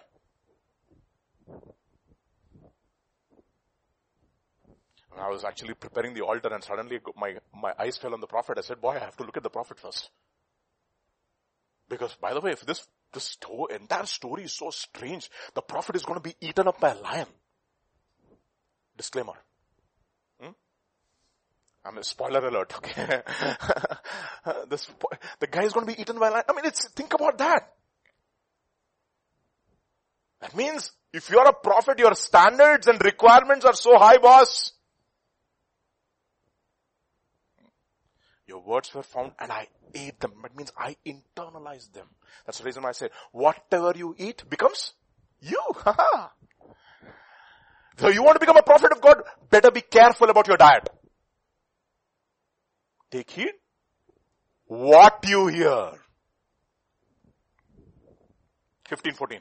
[5.17, 8.27] And I was actually preparing the altar and suddenly my, my eyes fell on the
[8.27, 8.59] prophet.
[8.59, 10.11] I said, boy, I have to look at the prophet first.
[11.89, 15.95] Because by the way, if this, this story, entire story is so strange, the prophet
[15.95, 17.27] is going to be eaten up by a lion.
[18.95, 19.33] Disclaimer.
[21.87, 23.05] I'm a spoiler alert, okay?
[24.45, 24.85] the,
[25.39, 26.43] the guy is going to be eaten by lion.
[26.49, 27.73] I mean, it's, think about that.
[30.41, 34.73] That means if you're a prophet, your standards and requirements are so high, boss.
[38.47, 40.33] Your words were found and I ate them.
[40.41, 42.07] That means I internalized them.
[42.45, 44.91] That's the reason why I said, whatever you eat becomes
[45.39, 45.61] you.
[47.97, 50.89] so you want to become a prophet of God, better be careful about your diet.
[53.09, 53.53] Take heed.
[54.65, 55.91] What you hear.
[58.89, 59.39] 15, 14.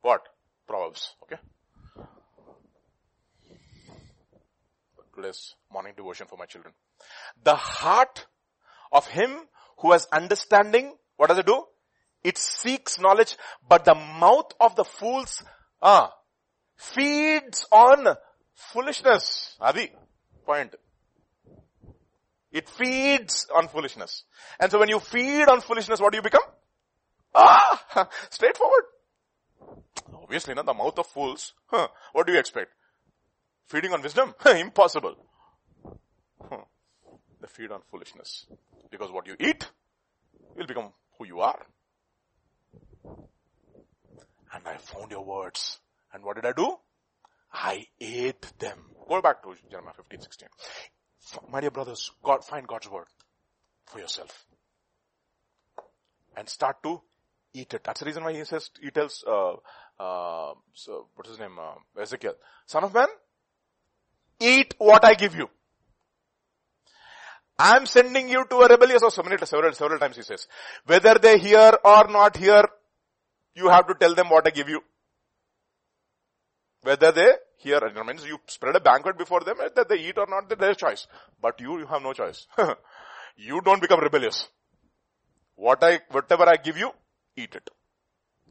[0.00, 0.22] What?
[0.66, 1.14] Proverbs.
[1.22, 1.36] Okay.
[5.14, 6.74] Today's morning devotion for my children.
[7.42, 8.26] The heart
[8.92, 9.30] of him
[9.78, 11.64] who has understanding, what does it do?
[12.24, 13.36] It seeks knowledge,
[13.68, 15.42] but the mouth of the fools,
[15.80, 16.12] ah,
[16.76, 18.16] feeds on
[18.54, 19.56] foolishness.
[19.60, 19.92] Adi,
[20.44, 20.74] point.
[22.52, 24.24] It feeds on foolishness.
[24.58, 26.42] And so when you feed on foolishness, what do you become?
[27.34, 28.84] Ah, straightforward.
[30.14, 31.52] Obviously, not the mouth of fools.
[31.66, 32.72] Huh, what do you expect?
[33.66, 34.34] Feeding on wisdom?
[34.46, 35.16] Impossible.
[36.40, 36.64] Huh
[37.40, 38.46] they feed on foolishness.
[38.90, 39.68] Because what you eat
[40.56, 41.66] will become who you are.
[44.52, 45.80] And I found your words.
[46.12, 46.76] And what did I do?
[47.52, 48.78] I ate them.
[49.08, 50.48] Go back to Jeremiah 15, 16.
[51.50, 53.06] My dear brothers, God, find God's word
[53.86, 54.44] for yourself.
[56.36, 57.00] And start to
[57.54, 57.82] eat it.
[57.84, 59.54] That's the reason why he says, he tells, uh,
[59.98, 62.34] uh, so, what's his name, uh, Ezekiel,
[62.66, 63.08] son of man,
[64.38, 65.48] eat what I give you.
[67.58, 70.46] I'm sending you to a rebellious or several, several, several times he says.
[70.84, 72.62] Whether they hear or not hear,
[73.54, 74.82] you have to tell them what I give you.
[76.82, 80.26] Whether they hear, it means you spread a banquet before them, whether they eat or
[80.28, 81.06] not, their choice.
[81.40, 82.46] But you, you have no choice.
[83.36, 84.48] you don't become rebellious.
[85.54, 86.90] What I, whatever I give you,
[87.36, 87.68] eat it.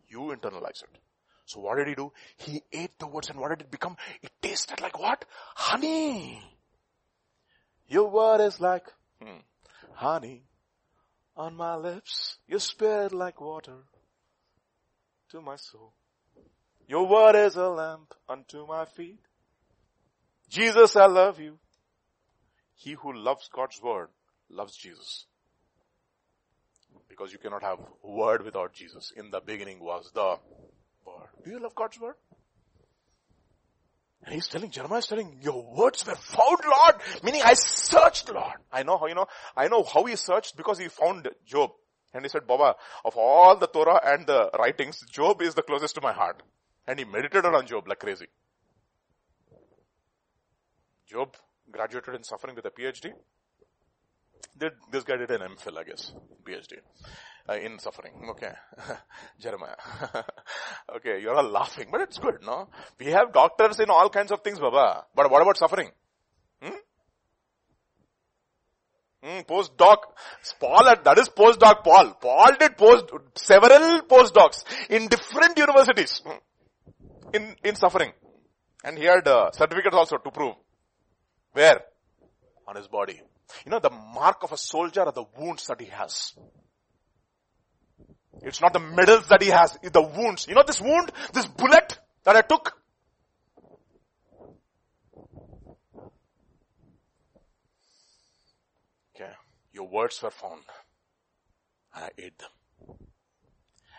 [0.07, 0.99] You internalize it.
[1.45, 2.11] So what did he do?
[2.37, 3.95] He ate the words and what did it become?
[4.21, 5.25] It tasted like what?
[5.55, 6.41] Honey.
[7.87, 8.85] Your word is like
[9.21, 9.41] hmm,
[9.93, 10.43] honey
[11.37, 12.37] on my lips.
[12.47, 13.77] Your spirit like water
[15.29, 15.93] to my soul.
[16.87, 19.19] Your word is a lamp unto my feet.
[20.49, 21.57] Jesus, I love you.
[22.75, 24.09] He who loves God's word
[24.49, 25.25] loves Jesus.
[27.09, 29.11] Because you cannot have word without Jesus.
[29.15, 30.37] In the beginning was the
[31.05, 31.29] word.
[31.43, 32.15] Do you love God's word?
[34.23, 36.95] And he's telling, Jeremiah is telling, your words were found, Lord.
[37.23, 38.55] Meaning I searched, Lord.
[38.71, 41.71] I know how, you know, I know how he searched because he found Job.
[42.13, 45.95] And he said, Baba, of all the Torah and the writings, Job is the closest
[45.95, 46.41] to my heart.
[46.87, 48.27] And he meditated on Job like crazy.
[51.07, 51.35] Job
[51.71, 53.11] graduated in suffering with a PhD.
[54.91, 56.13] this guy did an MPhil, I guess,
[56.43, 56.77] PhD
[57.49, 58.13] uh, in suffering.
[58.31, 58.51] Okay.
[59.39, 59.75] Jeremiah.
[60.95, 62.69] okay, you're all laughing, but it's good, no?
[62.99, 65.05] We have doctors in all kinds of things, Baba.
[65.15, 65.91] But what about suffering?
[66.61, 66.69] Hmm?
[69.23, 69.97] Hmm, postdoc.
[70.59, 72.13] Paul, that is postdoc Paul.
[72.21, 73.05] Paul did post,
[73.35, 76.21] several postdocs in different universities
[77.33, 78.11] in, in suffering.
[78.83, 80.55] And he had uh, certificates also to prove.
[81.53, 81.81] Where?
[82.67, 83.21] On his body.
[83.65, 86.33] You know, the mark of a soldier are the wounds that he has.
[88.41, 90.47] It's not the medals that he has, it's the wounds.
[90.47, 92.77] You know this wound, this bullet that I took?
[99.15, 99.31] Okay,
[99.73, 100.61] your words were found.
[101.95, 102.49] And I ate them.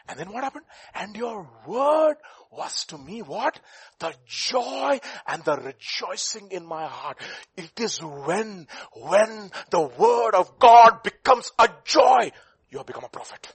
[0.09, 0.65] And then what happened?
[0.95, 2.17] And your word
[2.51, 3.59] was to me what?
[3.99, 7.19] The joy and the rejoicing in my heart.
[7.57, 12.31] It is when, when the word of God becomes a joy,
[12.71, 13.53] you have become a prophet.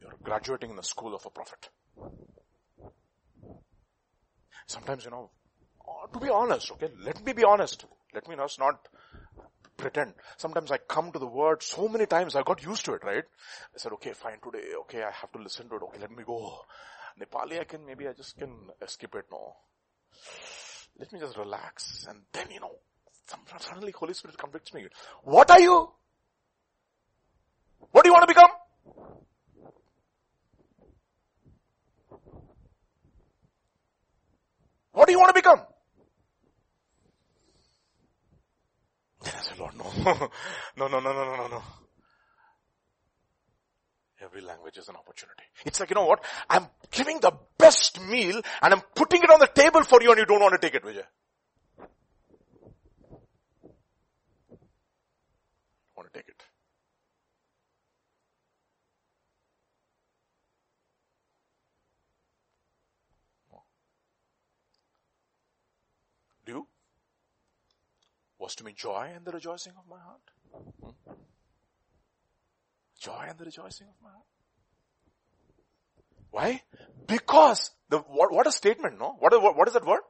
[0.00, 1.68] You're graduating in the school of a prophet.
[4.66, 5.30] Sometimes, you know,
[5.88, 7.86] oh, to be honest, okay, let me be honest.
[8.14, 8.88] Let me not, not
[9.78, 10.12] pretend.
[10.36, 13.24] Sometimes I come to the word so many times, I got used to it, right?
[13.74, 16.24] I said, okay, fine, today, okay, I have to listen to it, okay, let me
[16.26, 16.66] go.
[17.18, 18.52] Nepali, I can, maybe I just can
[18.86, 19.54] skip it, now.
[20.98, 22.06] Let me just relax.
[22.08, 22.72] And then, you know,
[23.58, 24.86] suddenly Holy Spirit convicts me.
[25.22, 25.90] What are you?
[27.92, 28.50] What do you want to become?
[34.92, 35.60] What do you want to become?
[39.22, 39.76] Then I said, Lord,
[40.76, 40.88] no.
[40.88, 41.62] no, no, no, no, no, no.
[44.20, 45.44] Every language is an opportunity.
[45.64, 46.24] It's like, you know what?
[46.50, 50.18] I'm giving the best meal and I'm putting it on the table for you and
[50.18, 51.04] you don't want to take it, Vijay.
[55.98, 56.42] want to take it.
[66.46, 66.66] Do you?
[68.38, 70.94] Was to me joy and the rejoicing of my heart?
[71.04, 71.12] Hmm?
[73.00, 74.24] Joy and the rejoicing of my heart.
[76.30, 76.62] Why?
[77.06, 79.16] Because the what, what a statement, no?
[79.18, 80.02] What, what, what is that word?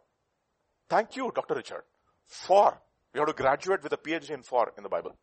[0.89, 1.55] Thank you, Dr.
[1.55, 1.83] Richard.
[2.27, 2.81] For.
[3.15, 5.17] We have to graduate with a PhD in for in the Bible.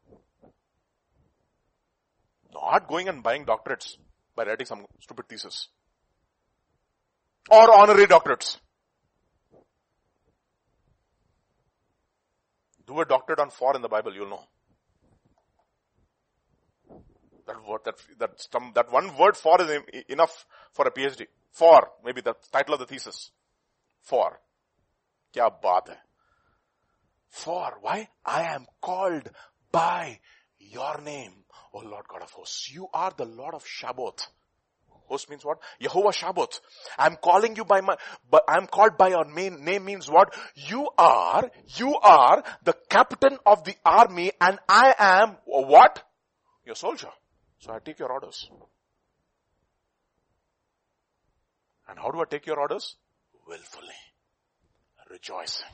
[2.54, 3.98] Not going and buying doctorates
[4.36, 5.68] by writing some stupid thesis.
[7.50, 8.58] Or honorary doctorates.
[12.88, 14.44] Do a doctorate on for in the Bible, you'll know.
[17.48, 21.28] That word, that, that, that one word for is enough for a PhD.
[21.52, 23.32] For, maybe the title of the thesis.
[24.02, 24.40] For.
[25.34, 25.98] Kya baat hai.
[27.30, 28.10] For, why?
[28.26, 29.30] I am called
[29.72, 30.20] by
[30.58, 31.34] your name,
[31.74, 32.72] O Lord God of hosts.
[32.72, 34.28] You are the Lord of Sabaoth.
[35.08, 35.60] Host means what?
[35.80, 36.60] Jehovah Sabaoth.
[36.98, 37.96] I'm calling you by my,
[38.30, 40.34] but I'm called by your main name means what?
[40.56, 46.04] You are, you are the captain of the army and I am what?
[46.66, 47.10] Your soldier.
[47.60, 48.50] So I take your orders.
[51.88, 52.96] And how do I take your orders?
[53.48, 53.94] Willfully.
[55.10, 55.68] Rejoicing.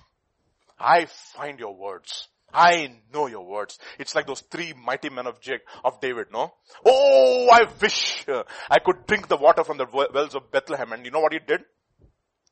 [0.77, 2.27] I find your words.
[2.53, 3.79] I know your words.
[3.99, 6.53] It's like those three mighty men of Jake, of David, no?
[6.85, 10.93] Oh, I wish uh, I could drink the water from the wells of Bethlehem.
[10.93, 11.61] And you know what he did?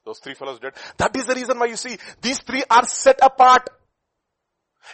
[0.05, 0.73] Those three fellows did.
[0.97, 3.69] That is the reason why you see, these three are set apart.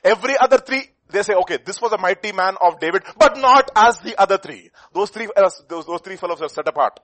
[0.03, 3.69] Every other three, they say, okay, this was a mighty man of David, but not
[3.75, 4.71] as the other three.
[4.93, 6.99] Those three, uh, those, those three fellows are set apart.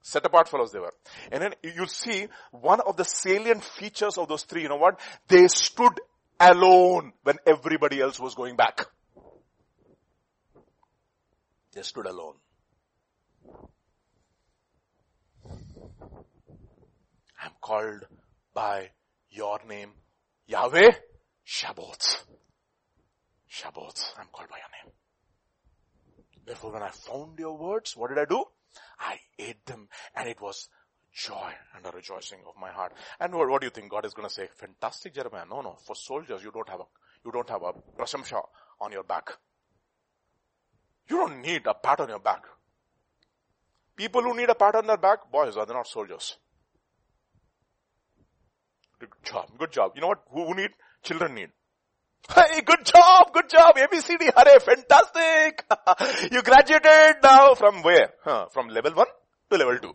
[0.00, 0.94] Set apart fellows they were.
[1.30, 4.98] And then you'll see one of the salient features of those three, you know what?
[5.28, 6.00] They stood
[6.40, 8.86] alone when everybody else was going back.
[11.72, 12.34] They stood alone.
[17.40, 18.06] I'm called
[18.54, 18.90] by
[19.30, 19.90] your name,
[20.46, 20.90] Yahweh
[21.44, 22.24] Sabaoth.
[23.48, 24.14] Sabaoth.
[24.18, 24.92] I'm called by your name.
[26.44, 28.44] Therefore when I found your words, what did I do?
[28.98, 30.68] I ate them and it was
[31.18, 32.92] joy and a rejoicing of my heart.
[33.20, 34.48] And what, what do you think God is going to say?
[34.56, 35.44] Fantastic, Jeremiah.
[35.48, 35.76] No, no.
[35.84, 36.84] For soldiers, you don't have a,
[37.24, 38.40] you don't have a prasamsha
[38.80, 39.30] on your back.
[41.08, 42.44] You don't need a pat on your back.
[43.96, 46.36] People who need a pat on their back, boys, are they not soldiers?
[49.00, 49.92] Good job, good job.
[49.96, 50.22] You know what?
[50.30, 50.70] Who, who need?
[51.02, 51.48] Children need.
[52.32, 53.74] Hey, good job, good job.
[53.76, 55.64] ABCD, hare, fantastic.
[56.32, 58.10] you graduated now from where?
[58.22, 59.06] Huh, from level 1
[59.50, 59.94] to level 2.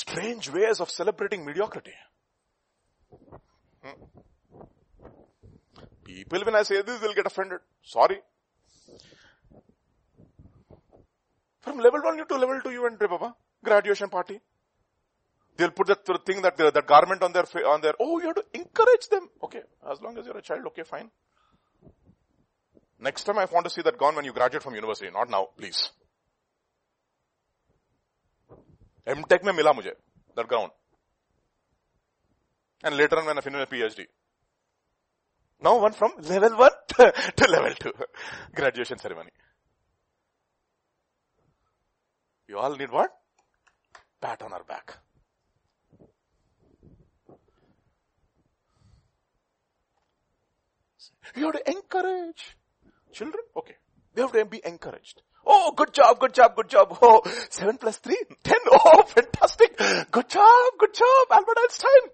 [0.00, 1.92] Strange ways of celebrating mediocrity.
[3.82, 3.98] Hmm.
[6.04, 7.60] People, when I say this, they'll get offended.
[7.82, 8.18] Sorry.
[11.60, 13.34] From level 1 you to level 2, you went, Baba.
[13.62, 14.40] Graduation party.
[15.56, 18.44] They'll put that thing, that, that garment on their, on their, oh, you have to
[18.54, 19.28] encourage them.
[19.42, 19.62] Okay.
[19.90, 21.10] As long as you're a child, okay, fine.
[22.98, 25.48] Next time I want to see that gone when you graduate from university, not now,
[25.58, 25.90] please.
[29.06, 29.90] MTech में मिला मुझे
[30.36, 30.70] that ground
[32.84, 34.06] and letter on मैंने H D
[35.62, 37.92] now one from level one to level two
[38.56, 39.30] graduation ceremony
[42.48, 43.10] you all need what
[44.22, 44.98] pat on our back
[51.36, 52.56] You have to encourage
[53.12, 53.44] children.
[53.56, 53.76] Okay.
[54.16, 55.22] They have to be encouraged.
[55.46, 56.96] Oh, good job, good job, good job.
[57.02, 58.58] Oh, seven plus three, ten.
[58.70, 59.76] Oh, fantastic.
[60.10, 62.10] Good job, good job, Albert Einstein.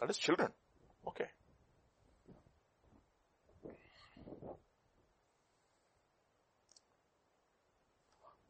[0.00, 0.50] That is children.
[1.06, 1.26] Okay.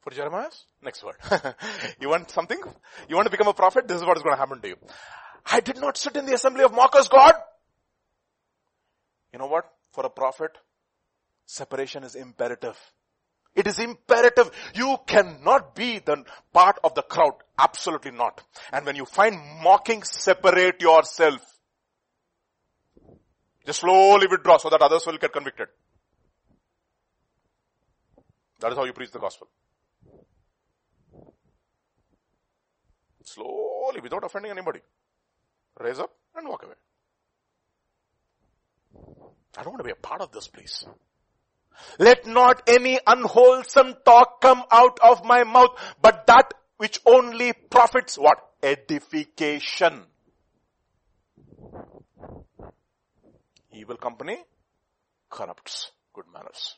[0.01, 0.49] For Jeremiah?
[0.81, 1.15] Next word.
[2.01, 2.59] you want something?
[3.07, 3.87] You want to become a prophet?
[3.87, 4.75] This is what is going to happen to you.
[5.45, 7.35] I did not sit in the assembly of mockers, God.
[9.33, 9.65] You know what?
[9.91, 10.51] For a prophet,
[11.45, 12.77] separation is imperative.
[13.55, 14.49] It is imperative.
[14.73, 17.33] You cannot be the part of the crowd.
[17.57, 18.41] Absolutely not.
[18.71, 21.41] And when you find mocking, separate yourself.
[23.65, 25.67] Just slowly withdraw so that others will get convicted.
[28.59, 29.47] That is how you preach the gospel.
[33.23, 34.79] Slowly, without offending anybody.
[35.79, 36.75] Raise up and walk away.
[39.57, 40.85] I don't want to be a part of this, place.
[41.99, 48.17] Let not any unwholesome talk come out of my mouth, but that which only profits
[48.17, 48.37] what?
[48.61, 50.03] Edification.
[53.71, 54.37] Evil company
[55.29, 56.75] corrupts good manners.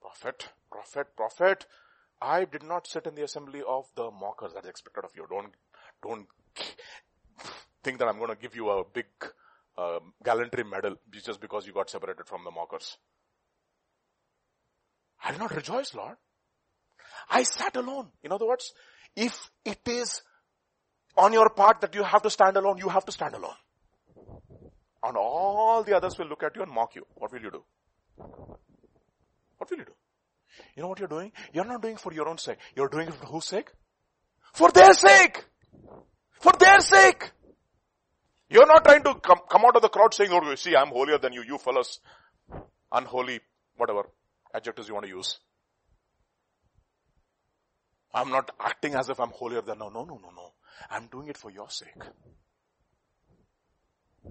[0.00, 1.66] Prophet, prophet, prophet.
[2.20, 4.52] I did not sit in the assembly of the mockers.
[4.54, 5.26] That's expected of you.
[5.28, 5.52] Don't,
[6.02, 6.26] don't
[7.82, 9.06] think that I'm going to give you a big
[9.76, 12.96] uh, gallantry medal just because you got separated from the mockers.
[15.24, 16.16] I did not rejoice, Lord.
[17.30, 18.08] I sat alone.
[18.22, 18.72] In other words,
[19.16, 20.22] if it is
[21.16, 23.54] on your part that you have to stand alone, you have to stand alone.
[25.02, 27.06] And all the others will look at you and mock you.
[27.14, 27.64] What will you do?
[28.16, 29.92] What will you do?
[30.76, 31.32] You know what you're doing?
[31.52, 32.58] You're not doing for your own sake.
[32.74, 33.70] You're doing it for whose sake?
[34.52, 35.44] For their sake!
[36.40, 37.32] For their sake!
[38.54, 41.18] You're not trying to come, come out of the crowd saying, oh, see, I'm holier
[41.18, 41.98] than you, you fellows.
[42.92, 43.40] Unholy,
[43.76, 44.04] whatever
[44.54, 45.40] adjectives you want to use.
[48.14, 50.52] I'm not acting as if I'm holier than no, no, no, no, no.
[50.88, 52.00] I'm doing it for your sake.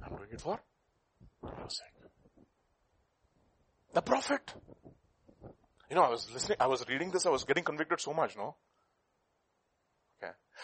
[0.01, 0.57] I'm doing it for
[1.43, 1.87] your sake.
[3.93, 4.53] The prophet.
[5.89, 8.37] You know, I was listening, I was reading this, I was getting convicted so much,
[8.37, 8.55] no?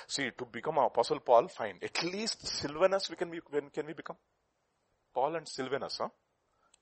[0.07, 1.79] See, to become apostle Paul, fine.
[1.81, 4.17] At least Silvanus we can be, when can we become?
[5.13, 6.09] Paul and Silvanus, huh?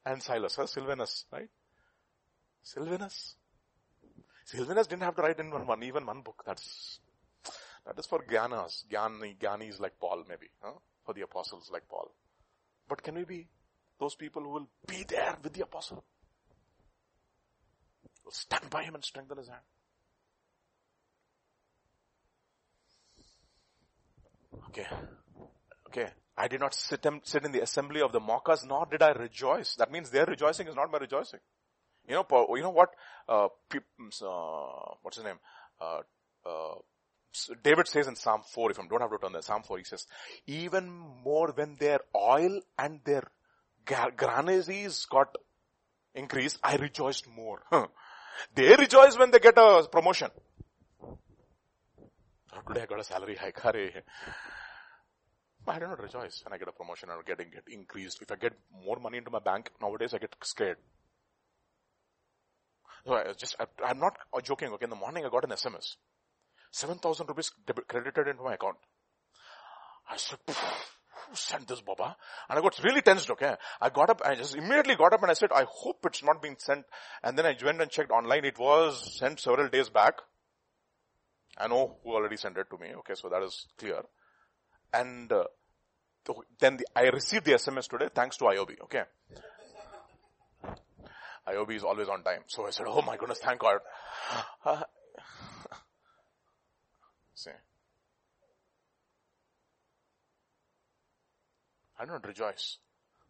[0.05, 0.67] And Silas, huh?
[0.67, 1.49] Silvanus, right?
[2.61, 3.35] Silvanus.
[4.45, 6.43] Silvanus didn't have to write in one, one, even one book.
[6.45, 6.99] That's,
[7.85, 8.85] that is for Gyanas.
[8.91, 10.73] Gyani, Gyanis like Paul maybe, huh?
[11.05, 12.11] For the apostles like Paul.
[12.87, 13.47] But can we be
[13.99, 16.03] those people who will be there with the apostle?
[18.23, 19.63] Will stand by him and strengthen his hand.
[24.69, 24.87] Okay.
[25.87, 26.07] Okay.
[26.37, 29.75] I did not sit, sit in the assembly of the mockers, nor did I rejoice.
[29.75, 31.39] That means their rejoicing is not my rejoicing.
[32.07, 32.91] You know, you know what,
[33.27, 35.39] uh, uh, what's his name?
[35.81, 35.99] Uh,
[36.45, 36.75] uh,
[37.63, 39.83] David says in Psalm 4, if I don't have to turn there, Psalm 4, he
[39.83, 40.05] says,
[40.45, 40.89] even
[41.23, 43.23] more when their oil and their
[43.85, 45.35] granaries got
[46.15, 47.61] increased, I rejoiced more.
[48.55, 50.29] they rejoice when they get a promotion.
[52.67, 53.59] today I got a salary hike.
[55.67, 58.21] I do not rejoice when I get a promotion or getting it increased.
[58.21, 58.53] If I get
[58.85, 60.77] more money into my bank, nowadays I get scared.
[63.05, 64.69] So I just, I, am not joking.
[64.73, 65.95] Okay, in the morning I got an SMS.
[66.71, 67.51] 7,000 rupees
[67.87, 68.77] credited into my account.
[70.09, 72.15] I said, who sent this, Baba?
[72.49, 73.55] And I got really tensed, okay.
[73.81, 76.41] I got up, I just immediately got up and I said, I hope it's not
[76.41, 76.85] being sent.
[77.23, 78.45] And then I went and checked online.
[78.45, 80.15] It was sent several days back.
[81.57, 82.93] I know who already sent it to me.
[82.99, 84.01] Okay, so that is clear.
[84.93, 85.45] And uh,
[86.59, 88.81] then the, I received the SMS today thanks to IOB.
[88.83, 89.03] Okay.
[91.47, 92.41] IOB is always on time.
[92.47, 93.79] So I said, oh my goodness, thank God.
[97.35, 97.51] See.
[101.99, 102.77] I don't rejoice.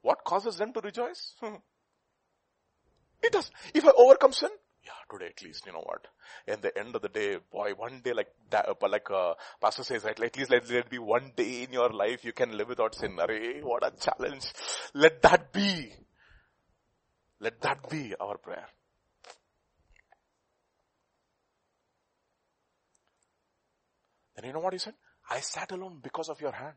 [0.02, 1.34] What causes them to rejoice?
[3.24, 3.52] it does.
[3.74, 4.50] If I overcome sin,
[4.88, 6.08] yeah, today at least, you know what?
[6.48, 9.84] In the end of the day, boy, one day like that, uh, like uh, pastor
[9.84, 12.70] says, right, at least let, it be one day in your life you can live
[12.70, 13.18] without sin.
[13.20, 14.46] Array, what a challenge.
[14.94, 15.92] Let that be.
[17.40, 18.66] Let that be our prayer.
[24.36, 24.94] Then you know what he said?
[25.30, 26.76] I sat alone because of your hand.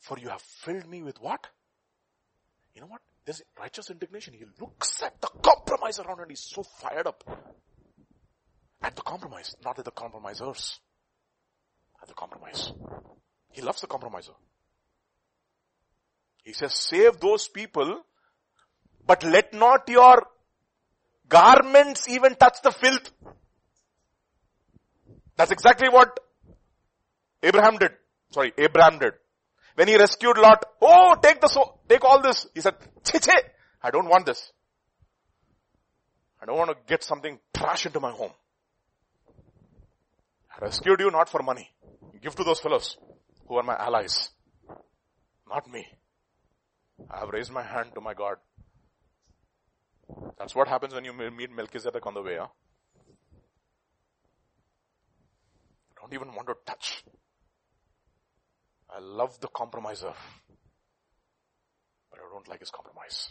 [0.00, 1.46] For you have filled me with what?
[2.74, 3.02] You know what?
[3.26, 4.34] There's righteous indignation.
[4.34, 7.24] He looks at the compromise around and he's so fired up.
[8.80, 10.78] At the compromise, not at the compromisers.
[12.00, 12.72] At the compromise.
[13.50, 14.32] He loves the compromiser.
[16.44, 18.02] He says, save those people
[19.06, 20.26] but let not your
[21.28, 23.10] garments even touch the filth.
[25.36, 26.18] That's exactly what
[27.42, 27.92] Abraham did.
[28.30, 29.12] Sorry, Abram did.
[29.76, 32.46] When he rescued Lot, oh, take the so, take all this.
[32.54, 32.74] He said,
[33.04, 33.32] che,
[33.82, 34.50] I don't want this.
[36.40, 38.32] I don't want to get something trash into my home.
[40.50, 41.70] I rescued you not for money.
[42.22, 42.96] Give to those fellows
[43.46, 44.30] who are my allies.
[45.46, 45.86] Not me.
[47.10, 48.36] I have raised my hand to my God.
[50.38, 52.46] That's what happens when you meet Melchizedek on the way, huh?
[56.00, 57.04] Don't even want to touch.
[58.90, 60.12] I love the compromiser.
[62.10, 63.30] But I don't like his compromise.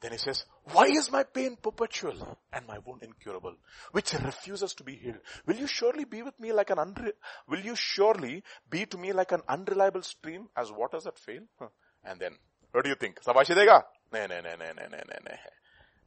[0.00, 3.54] Then he says, why is my pain perpetual and my wound incurable,
[3.92, 5.20] which refuses to be healed?
[5.46, 7.12] Will you surely be with me like an unre-
[7.48, 11.42] will you surely be to me like an unreliable stream as waters that fail?
[11.56, 11.68] Huh.
[12.04, 12.32] And then,
[12.72, 13.22] what do you think?
[13.22, 13.84] Sabashi dega?
[14.12, 15.38] Ne, ne, ne, ne, ne, ne, ne, ne.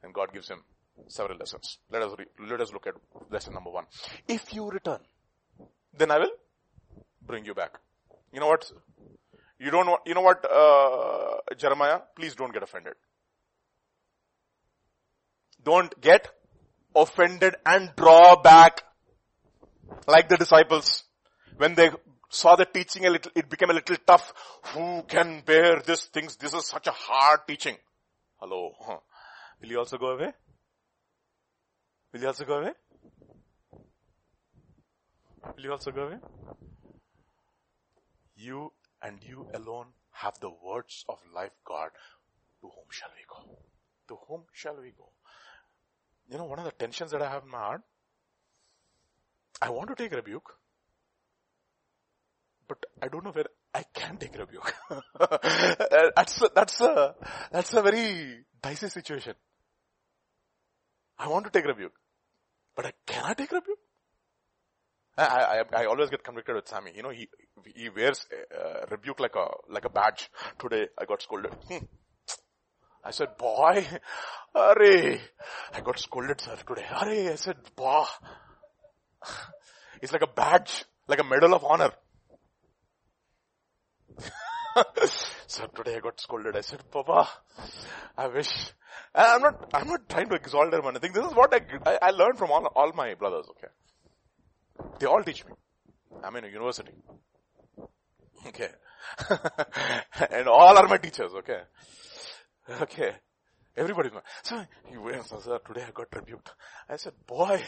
[0.04, 0.62] And God gives him
[1.08, 1.80] several lessons.
[1.92, 2.94] Let us, re- let us look at
[3.30, 3.86] lesson number one.
[4.28, 5.00] If you return,
[5.98, 6.32] then I will
[7.26, 7.80] bring you back.
[8.34, 8.70] You know what?
[9.60, 12.00] You don't want, you know what, uh, Jeremiah?
[12.16, 12.94] Please don't get offended.
[15.64, 16.28] Don't get
[16.96, 18.84] offended and draw back.
[20.08, 21.04] Like the disciples.
[21.58, 21.90] When they
[22.30, 24.34] saw the teaching a little, it became a little tough.
[24.74, 26.36] Who can bear this things?
[26.36, 27.78] This is such a hard teaching.
[28.38, 28.74] Hello.
[28.80, 28.98] Huh.
[29.62, 30.34] Will you also go away?
[32.16, 32.72] Will you also go away?
[35.58, 36.18] Will you also go away?
[38.38, 38.72] You
[39.02, 41.90] and you alone have the words of life, God.
[42.62, 43.58] To whom shall we go?
[44.08, 45.10] To whom shall we go?
[46.30, 47.82] You know, one of the tensions that I have in my heart,
[49.62, 50.54] I want to take rebuke,
[52.70, 54.74] but I don't know where I can take rebuke.
[55.20, 57.16] that's a, that's a,
[57.52, 59.34] that's a very dicey situation.
[61.18, 61.94] I want to take rebuke,
[62.76, 63.80] but I cannot take rebuke.
[65.18, 66.92] I, I, I always get convicted with Sammy.
[66.94, 67.30] You know, he,
[67.74, 70.30] he wears uh, rebuke like a, like a badge.
[70.60, 71.54] Today I got scolded.
[71.70, 71.86] Hmm.
[73.04, 73.86] I said, boy,
[74.54, 75.22] Hurry.
[75.74, 76.86] I got scolded, sir, today.
[76.88, 77.30] Hurry.
[77.30, 78.08] I said, bah.
[80.02, 81.92] It's like a badge, like a medal of honor.
[85.48, 86.56] So today I got scolded.
[86.56, 87.30] I said, Papa,
[88.18, 88.52] I wish.
[89.14, 91.14] I'm not, I'm not trying to exalt them or anything.
[91.14, 93.68] This is what I, I, I learned from all, all my brothers, okay?
[95.00, 95.54] They all teach me.
[96.24, 96.92] I'm in a university.
[98.48, 98.70] Okay.
[100.32, 101.62] and all are my teachers, okay?
[102.82, 103.12] Okay.
[103.78, 106.50] Everybody's my, So he went, so sir, today I got rebuked.
[106.90, 107.62] I said, boy.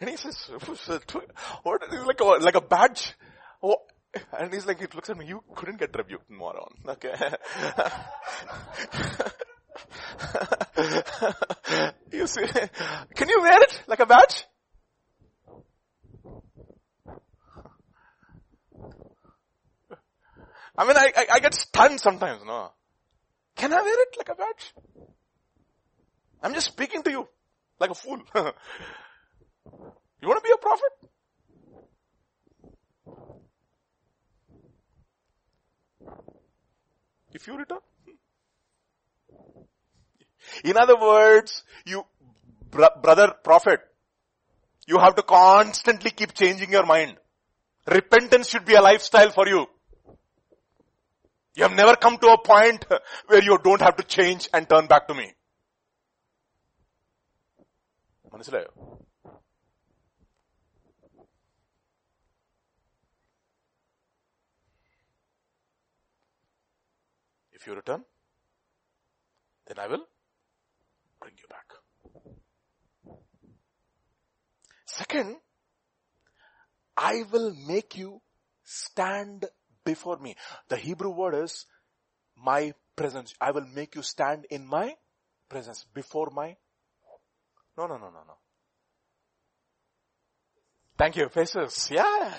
[0.00, 0.50] And he says,
[1.62, 3.14] what is like a, like a badge?
[3.62, 3.76] Oh,
[4.38, 6.74] and he's like, it looks at me, you couldn't get rebuked, moron.
[6.88, 7.14] Okay.
[12.12, 12.46] you see,
[13.14, 14.44] can you wear it like a badge?
[20.76, 22.72] I mean, I, I, I get stunned sometimes, no?
[23.56, 24.74] Can I wear it like a badge?
[26.42, 27.28] I'm just speaking to you
[27.78, 28.20] like a fool.
[28.34, 28.42] you
[30.28, 31.10] want to be a prophet?
[37.33, 37.79] If you return.
[40.63, 42.03] In other words, you,
[42.69, 43.79] br- brother prophet,
[44.87, 47.17] you have to constantly keep changing your mind.
[47.87, 49.67] Repentance should be a lifestyle for you.
[51.55, 52.85] You have never come to a point
[53.27, 55.27] where you don't have to change and turn back to me.
[58.33, 58.71] മനസ്സിലായോ
[67.64, 68.04] If you return,
[69.66, 70.04] then I will
[71.18, 71.64] bring you back.
[74.84, 75.36] Second,
[76.94, 78.20] I will make you
[78.64, 79.46] stand
[79.82, 80.36] before me.
[80.68, 81.64] The Hebrew word is
[82.36, 83.32] my presence.
[83.40, 84.96] I will make you stand in my
[85.48, 86.56] presence before my
[87.78, 88.36] no, no, no, no, no.
[90.98, 91.30] Thank you.
[91.30, 91.88] Faces.
[91.90, 92.34] Yeah.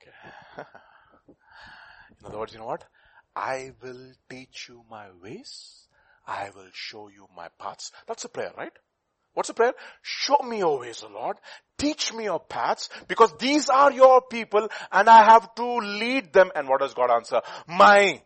[0.00, 0.68] Okay.
[2.26, 2.84] In other words, you know what?
[3.36, 5.86] I will teach you my ways.
[6.26, 7.92] I will show you my paths.
[8.08, 8.72] That's a prayer, right?
[9.34, 9.74] What's a prayer?
[10.02, 11.36] Show me your ways, O Lord.
[11.78, 16.50] Teach me your paths because these are your people and I have to lead them.
[16.56, 17.42] And what does God answer?
[17.68, 18.22] My,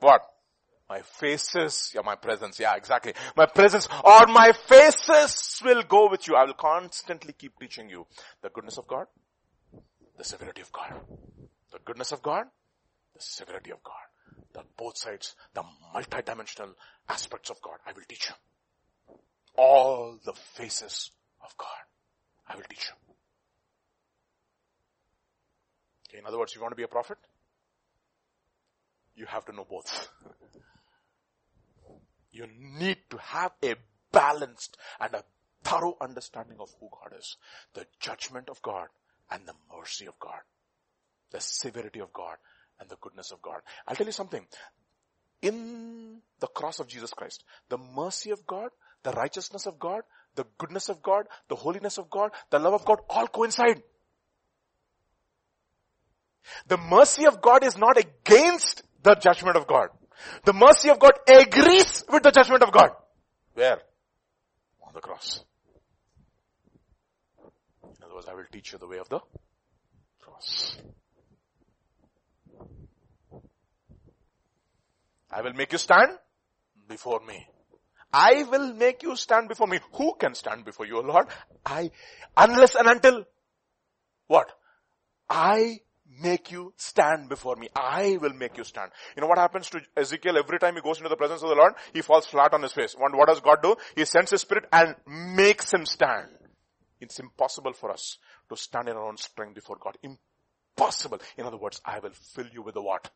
[0.00, 0.22] what?
[0.88, 3.14] My faces, yeah, my presence, yeah, exactly.
[3.36, 6.36] My presence or my faces will go with you.
[6.36, 8.06] I will constantly keep teaching you
[8.42, 9.06] the goodness of God,
[10.16, 10.94] the severity of God.
[11.74, 12.46] The goodness of God,
[13.14, 13.94] the severity of God.
[14.52, 16.74] The both sides, the multidimensional
[17.08, 17.78] aspects of God.
[17.84, 19.16] I will teach you.
[19.56, 21.10] All the faces
[21.42, 21.68] of God.
[22.48, 23.14] I will teach you.
[26.08, 27.18] Okay, in other words, you want to be a prophet?
[29.16, 30.08] You have to know both.
[32.30, 33.76] You need to have a
[34.10, 35.22] balanced and a
[35.62, 37.36] thorough understanding of who God is.
[37.74, 38.88] The judgment of God
[39.30, 40.40] and the mercy of God.
[41.34, 42.36] The severity of God
[42.78, 43.60] and the goodness of God.
[43.88, 44.46] I'll tell you something.
[45.42, 48.68] In the cross of Jesus Christ, the mercy of God,
[49.02, 50.02] the righteousness of God,
[50.36, 53.82] the goodness of God, the holiness of God, the love of God all coincide.
[56.68, 59.88] The mercy of God is not against the judgment of God.
[60.44, 62.90] The mercy of God agrees with the judgment of God.
[63.54, 63.78] Where?
[64.86, 65.42] On the cross.
[67.82, 69.18] In other words, I will teach you the way of the
[70.20, 70.76] cross.
[75.34, 76.12] I will make you stand
[76.88, 77.46] before me.
[78.12, 79.80] I will make you stand before me.
[79.94, 81.26] Who can stand before you, Lord?
[81.66, 81.90] I,
[82.36, 83.24] unless and until
[84.28, 84.52] what?
[85.28, 85.80] I
[86.22, 87.68] make you stand before me.
[87.74, 88.92] I will make you stand.
[89.16, 91.56] You know what happens to Ezekiel every time he goes into the presence of the
[91.56, 91.72] Lord?
[91.92, 92.94] He falls flat on his face.
[92.96, 93.74] What, what does God do?
[93.96, 96.28] He sends his spirit and makes him stand.
[97.00, 99.98] It's impossible for us to stand in our own strength before God.
[100.76, 101.18] Impossible.
[101.36, 103.10] In other words, I will fill you with the what?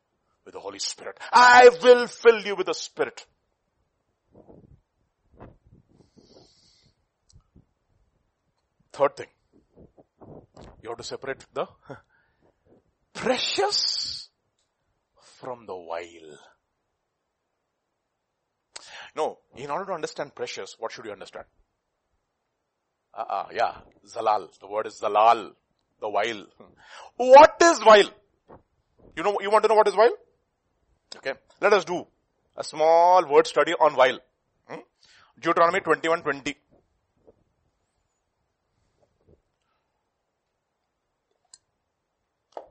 [0.48, 1.18] With the Holy Spirit.
[1.30, 3.26] I will fill you with the Spirit.
[8.94, 9.26] Third thing.
[10.82, 11.66] You have to separate the
[13.12, 14.30] precious
[15.38, 16.38] from the vile.
[19.14, 21.44] No, in order to understand precious, what should you understand?
[23.12, 23.74] Uh, uh, yeah,
[24.06, 24.48] zalal.
[24.60, 25.50] The word is zalal,
[26.00, 26.46] the vile.
[27.18, 28.08] What is vile?
[29.14, 30.16] You know, you want to know what is vile?
[31.18, 32.06] Okay, let us do
[32.56, 34.18] a small word study on while.
[34.68, 34.80] Hmm?
[35.40, 36.54] Deuteronomy 21, 20.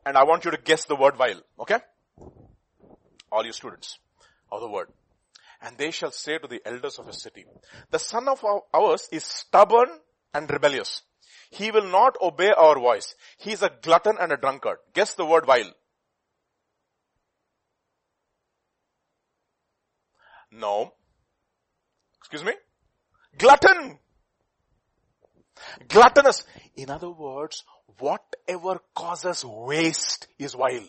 [0.06, 1.42] And I want you to guess the word while.
[1.60, 1.80] Okay?
[3.30, 4.00] All you students
[4.50, 4.88] of the word.
[5.62, 7.44] And they shall say to the elders of a city,
[7.92, 9.90] the son of ours is stubborn
[10.34, 11.02] and rebellious.
[11.50, 13.16] He will not obey our voice.
[13.38, 14.78] He is a glutton and a drunkard.
[14.94, 15.74] Guess the word vile.
[20.52, 20.94] No.
[22.20, 22.54] Excuse me?
[23.38, 24.00] Glutton.
[25.88, 26.44] Gluttonous.
[26.76, 27.64] In other words,
[28.00, 30.88] whatever causes waste is vile.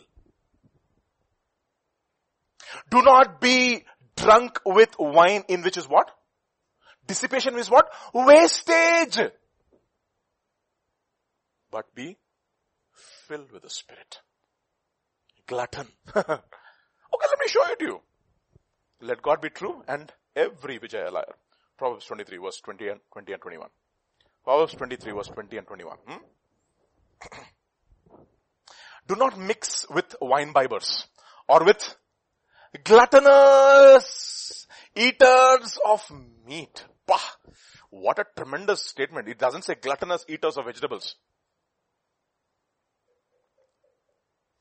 [2.91, 3.85] Do not be
[4.17, 6.11] drunk with wine in which is what?
[7.07, 7.89] Dissipation is what?
[8.13, 9.31] Wastage.
[11.71, 12.17] But be
[13.27, 14.21] filled with the Spirit.
[15.47, 15.87] Glutton.
[16.17, 18.01] okay, let me show it to you.
[19.01, 21.35] Let God be true and every Vijay a liar.
[21.77, 23.69] Proverbs 23 verse 20 and, 20 and 21.
[24.45, 25.97] Proverbs 23 verse 20 and 21.
[26.07, 26.17] Hmm?
[29.07, 31.07] Do not mix with wine bibbers
[31.49, 31.97] or with
[32.85, 36.11] gluttonous eaters of
[36.47, 36.85] meat.
[37.07, 37.19] Bah!
[37.91, 39.29] What a tremendous statement.
[39.29, 41.17] It doesn't say gluttonous eaters of vegetables.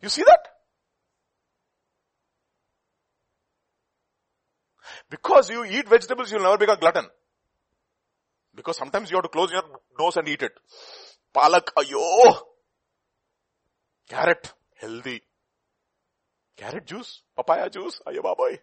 [0.02, 0.57] You see that?
[5.10, 7.06] Because you eat vegetables, you'll never become glutton.
[8.54, 9.64] Because sometimes you have to close your
[10.00, 10.54] nose and eat it.
[11.34, 12.38] Palak, ayo!
[14.10, 15.22] Carrot, healthy.
[16.56, 18.58] Carrot juice, papaya juice, ayo baboy.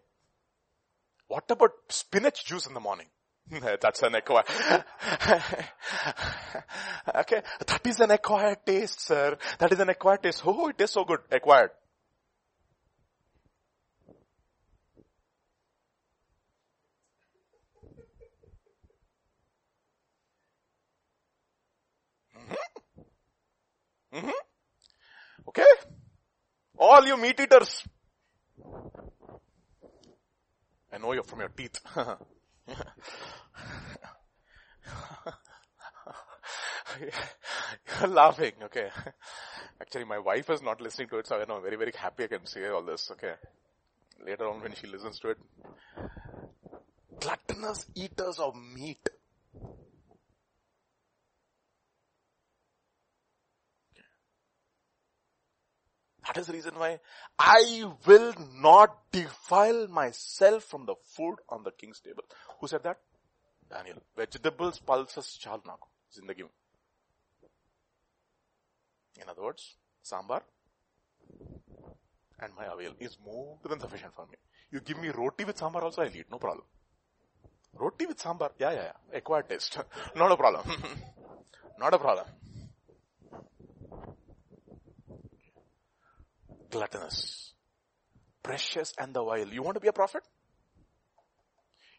[1.28, 3.06] What about spinach juice in the morning?
[3.80, 4.46] That's an acquired.
[7.14, 9.36] okay, that is an acquired taste, sir.
[9.58, 10.42] That is an acquired taste.
[10.44, 11.20] Oh, it is so good.
[11.30, 11.70] Acquired.
[24.14, 25.48] Mm-hmm.
[25.48, 25.64] Okay?
[26.78, 27.84] All you meat eaters.
[30.92, 31.80] I know you're from your teeth.
[38.00, 38.88] You're laughing, okay.
[39.80, 42.26] Actually, my wife is not listening to it, so I know very, very happy I
[42.28, 43.34] can say all this, okay.
[44.24, 45.38] Later on when she listens to it.
[47.20, 49.08] Gluttonous eaters of meat.
[56.26, 57.01] That is the reason why
[57.38, 62.24] I will not defile myself from the food on the king's table.
[62.60, 62.98] Who said that?
[63.70, 63.96] Daniel.
[64.16, 65.88] Vegetables pulses chal naku.
[66.14, 66.48] Zindagi
[69.20, 70.42] In other words, sambar
[72.40, 74.36] and my avail is more than sufficient for me.
[74.70, 76.64] You give me roti with sambar also, I'll eat, no problem.
[77.74, 79.18] Roti with sambar, yeah, yeah, yeah.
[79.18, 79.78] Acquired taste.
[80.16, 80.62] Not a problem.
[81.78, 82.26] Not a problem.
[86.74, 87.55] Gluttonous,
[88.42, 89.48] precious and the vile.
[89.48, 90.22] You want to be a prophet?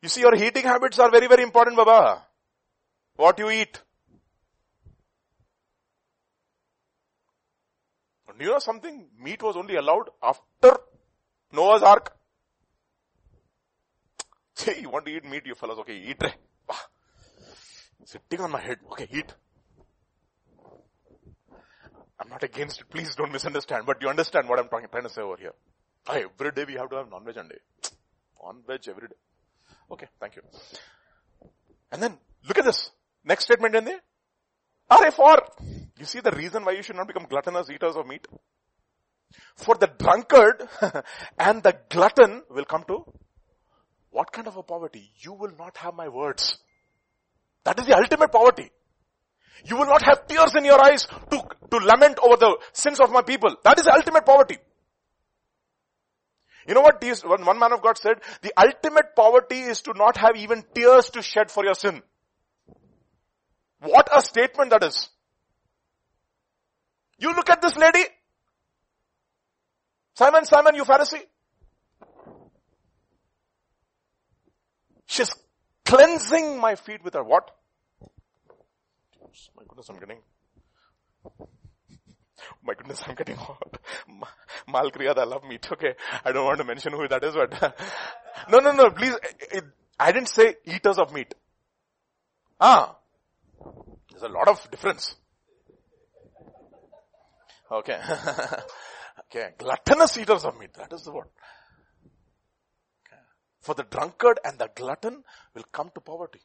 [0.02, 2.24] You see, your eating habits are very, very important, Baba.
[3.16, 3.82] What you eat.
[8.38, 9.06] You know something?
[9.18, 10.78] Meat was only allowed after
[11.54, 12.14] Noah's Ark.
[14.56, 15.80] Say, you want to eat meat, you fellows?
[15.80, 16.22] Okay, eat.
[18.04, 18.80] Sitting on my head.
[18.92, 19.34] Okay, eat.
[22.20, 22.90] I'm not against it.
[22.90, 23.86] Please don't misunderstand.
[23.86, 25.54] But you understand what I'm talking, trying to say over here.
[26.08, 27.58] Every day we have to have non-veg on day.
[28.44, 29.16] Non-veg every day.
[29.92, 30.42] Okay, thank you.
[31.92, 32.18] And then,
[32.48, 32.92] look at this.
[33.24, 34.00] Next statement in there.
[34.90, 35.38] Are for.
[35.98, 38.28] You see the reason why you should not become gluttonous eaters of meat?
[39.56, 40.68] For the drunkard
[41.40, 43.06] and the glutton will come to
[44.12, 45.12] what kind of a poverty?
[45.18, 46.58] You will not have my words.
[47.66, 48.72] That is the ultimate poverty.
[49.64, 51.42] You will not have tears in your eyes to,
[51.72, 53.56] to lament over the sins of my people.
[53.64, 54.58] That is the ultimate poverty.
[56.68, 58.18] You know what these, one, man of God said?
[58.42, 62.02] The ultimate poverty is to not have even tears to shed for your sin.
[63.80, 65.10] What a statement that is.
[67.20, 68.04] You look at this lady.
[70.16, 71.22] Simon, Simon, you Pharisee.
[75.06, 75.30] She's
[75.86, 77.52] cleansing my feet with her what?
[79.56, 80.20] My goodness, I'm getting
[82.64, 83.78] my goodness, I'm getting hot.
[84.70, 85.68] Malkriyad, I love meat.
[85.72, 85.94] Okay.
[86.24, 87.76] I don't want to mention who that is, but
[88.50, 89.16] no, no, no, please.
[89.52, 89.64] It,
[90.00, 91.34] I didn't say eaters of meat.
[92.60, 92.98] Ah.
[94.12, 95.16] There's a lot of difference.
[97.72, 98.00] Okay.
[99.26, 99.50] okay.
[99.58, 100.74] Gluttonous eaters of meat.
[100.76, 101.28] That is the word.
[103.06, 103.22] Okay.
[103.62, 106.42] For the drunkard and the glutton will come to poverty.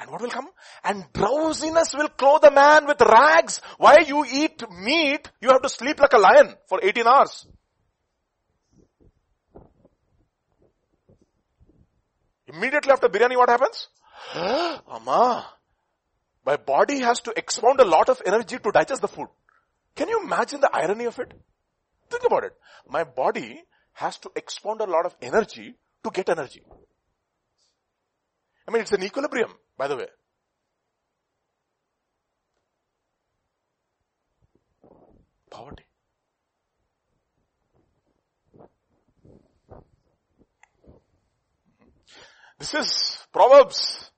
[0.00, 0.48] And what will come?
[0.84, 3.60] And drowsiness will clothe a man with rags.
[3.78, 7.46] Why you eat meat, you have to sleep like a lion for 18 hours.
[12.46, 13.88] Immediately after biryani, what happens?
[14.34, 15.46] Amma,
[16.44, 19.28] my body has to expound a lot of energy to digest the food.
[19.94, 21.32] Can you imagine the irony of it?
[22.10, 22.52] Think about it.
[22.88, 23.62] My body
[23.94, 25.74] has to expound a lot of energy
[26.04, 26.62] to get energy.
[28.66, 30.06] I mean, it's an equilibrium, by the way.
[35.50, 35.84] Poverty.
[42.58, 44.10] This is Proverbs.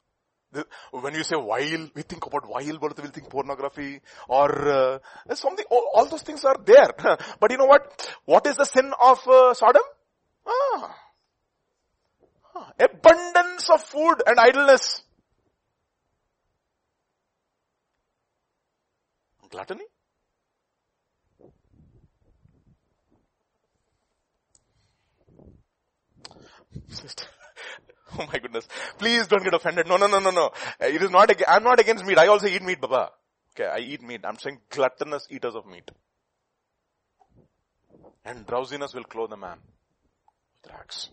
[0.93, 4.99] When you say vile, we think about vile, but we'll think pornography or uh,
[5.35, 5.65] something.
[5.71, 6.91] All, all, those things are there.
[7.41, 8.07] but you know what?
[8.27, 9.83] What is the sin of uh, Sodom?
[10.47, 10.95] Ah,
[12.79, 15.04] Abundance of food and idleness.
[19.55, 19.85] Gluttony?
[26.89, 27.25] Sister.
[28.19, 28.67] oh my goodness.
[28.99, 29.87] Please don't get offended.
[29.87, 30.47] No, no, no, no, no.
[30.47, 32.19] Uh, it is not, I'm not against meat.
[32.19, 33.11] I also eat meat, Baba.
[33.55, 34.23] Okay, I eat meat.
[34.25, 35.89] I'm saying gluttonous eaters of meat.
[38.25, 39.59] And drowsiness will clothe a man
[40.65, 41.11] with rags.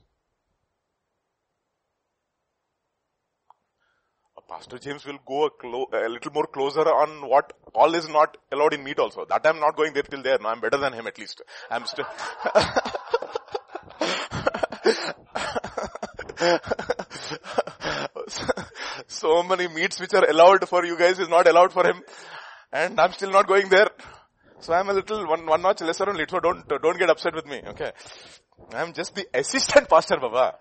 [4.52, 8.36] Pastor James will go a, clo- a, little more closer on what all is not
[8.52, 9.24] allowed in meat also.
[9.24, 10.40] That I'm not going there till there.
[10.42, 11.42] No, I'm better than him at least.
[11.70, 12.04] I'm still.
[19.08, 22.02] so many meats which are allowed for you guys is not allowed for him.
[22.74, 23.88] And I'm still not going there.
[24.60, 26.26] So I'm a little one, one notch lesser only.
[26.28, 27.62] So don't, don't get upset with me.
[27.68, 27.94] Okay.
[28.74, 30.56] I'm just the assistant pastor, Baba.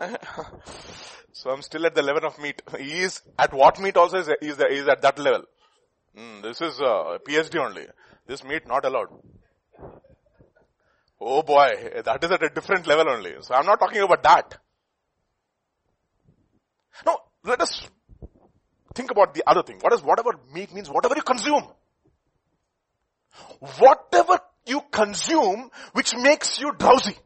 [1.32, 2.60] So I'm still at the level of meat.
[2.78, 5.44] He is at what meat also is, is, is at that level.
[6.18, 7.86] Mm, this is uh, PhD only.
[8.26, 9.08] This meat not allowed.
[11.20, 11.70] Oh boy,
[12.04, 13.34] that is at a different level only.
[13.42, 14.58] So I'm not talking about that.
[17.06, 17.86] No, let us
[18.94, 19.78] think about the other thing.
[19.80, 20.88] What is whatever meat means?
[20.88, 21.66] Whatever you consume.
[23.78, 27.16] Whatever you consume which makes you drowsy.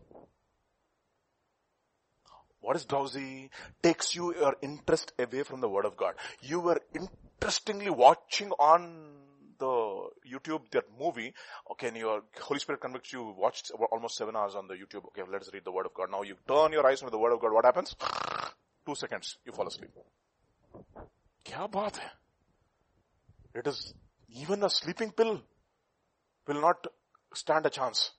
[2.65, 3.51] What is drowsy?
[3.83, 6.15] Takes you your interest away from the word of God.
[6.41, 9.25] You were interestingly watching on
[9.59, 11.35] the YouTube, that movie,
[11.71, 15.23] okay, and your Holy Spirit convicts you, watched almost seven hours on the YouTube, okay,
[15.31, 16.11] let's read the word of God.
[16.11, 17.95] Now you turn your eyes on the word of God, what happens?
[18.87, 19.91] Two seconds, you fall asleep.
[21.45, 22.11] Kya baat hai?
[23.55, 23.95] It is,
[24.29, 25.41] even a sleeping pill
[26.47, 26.87] will not
[27.35, 28.11] stand a chance.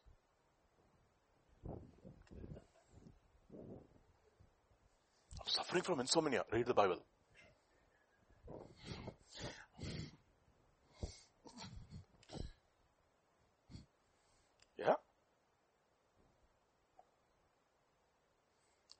[5.56, 6.44] Suffering from insomnia.
[6.52, 6.98] Read the Bible.
[14.78, 14.96] Yeah?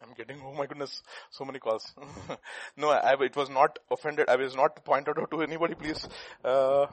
[0.02, 1.94] I'm getting, oh my goodness, so many calls.
[2.78, 4.30] no, I, it was not offended.
[4.30, 6.08] I was not pointed out to anybody, please.
[6.42, 6.86] Uh,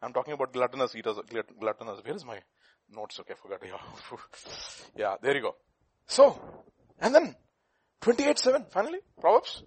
[0.00, 1.18] I'm talking about gluttonous eaters,
[1.60, 2.00] gluttonous.
[2.02, 2.38] Where is my
[2.90, 3.20] notes?
[3.20, 3.60] Okay, I forgot.
[3.62, 4.16] Yeah.
[4.96, 5.56] yeah, there you go.
[6.06, 6.40] So,
[6.98, 7.36] and then
[8.02, 9.62] 28-7, finally, Proverbs.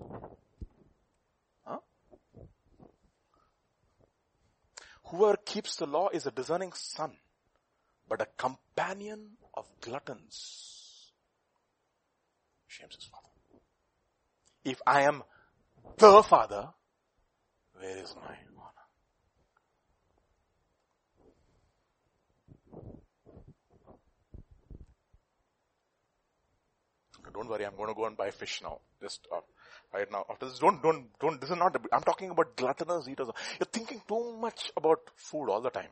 [1.64, 1.80] Huh?
[5.06, 7.14] Whoever keeps the law is a discerning son,
[8.10, 11.12] but a companion of gluttons
[12.68, 13.30] shames his father.
[14.66, 15.24] If I am
[15.98, 16.70] the father,
[17.74, 18.36] where is my
[27.36, 28.80] don't worry, I'm going to go and buy fish now.
[29.02, 29.42] Just uh,
[29.94, 30.26] right now.
[30.30, 33.30] After this, don't, don't, don't, this is not, I'm talking about gluttonous eaters.
[33.60, 35.90] You're thinking too much about food all the time.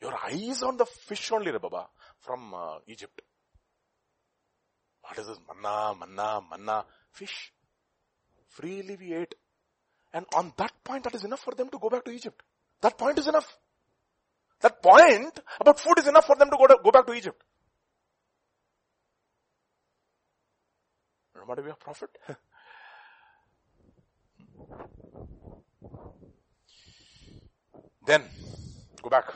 [0.00, 1.86] Your eyes on the fish only, Baba,
[2.20, 3.22] from uh, Egypt.
[5.02, 5.38] What is this?
[5.48, 6.84] Manna, manna, manna.
[7.10, 7.52] Fish.
[8.48, 9.34] Freely we ate.
[10.12, 12.40] And on that point, that is enough for them to go back to Egypt.
[12.82, 13.58] That point is enough.
[14.60, 17.42] That point about food is enough for them to go, to, go back to Egypt.
[21.44, 22.10] Want to be a prophet?
[28.06, 28.22] then,
[29.02, 29.32] go back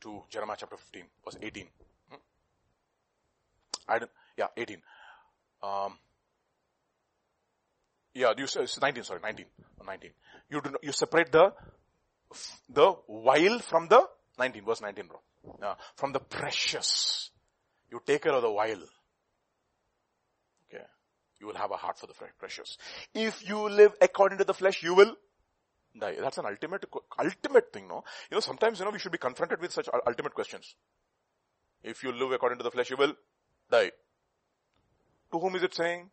[0.00, 1.66] to Jeremiah chapter 15, verse 18.
[2.10, 2.16] Hmm?
[3.88, 4.82] I don't, yeah, 18.
[5.62, 5.98] Um,
[8.14, 9.46] yeah, you say, 19, sorry, 19,
[9.86, 10.10] 19.
[10.50, 11.52] You do you separate the,
[12.68, 14.06] the while from the,
[14.38, 15.20] 19, verse 19 bro.
[15.62, 17.30] Uh, from the precious.
[17.92, 18.82] You take care of the while.
[20.66, 20.82] Okay.
[21.38, 22.78] You will have a heart for the precious.
[23.14, 25.14] If you live according to the flesh, you will
[26.00, 26.16] die.
[26.18, 26.86] That's an ultimate,
[27.18, 28.02] ultimate thing, no?
[28.30, 30.74] You know, sometimes, you know, we should be confronted with such ultimate questions.
[31.82, 33.14] If you live according to the flesh, you will
[33.70, 33.90] die.
[35.32, 36.08] To whom is it saying?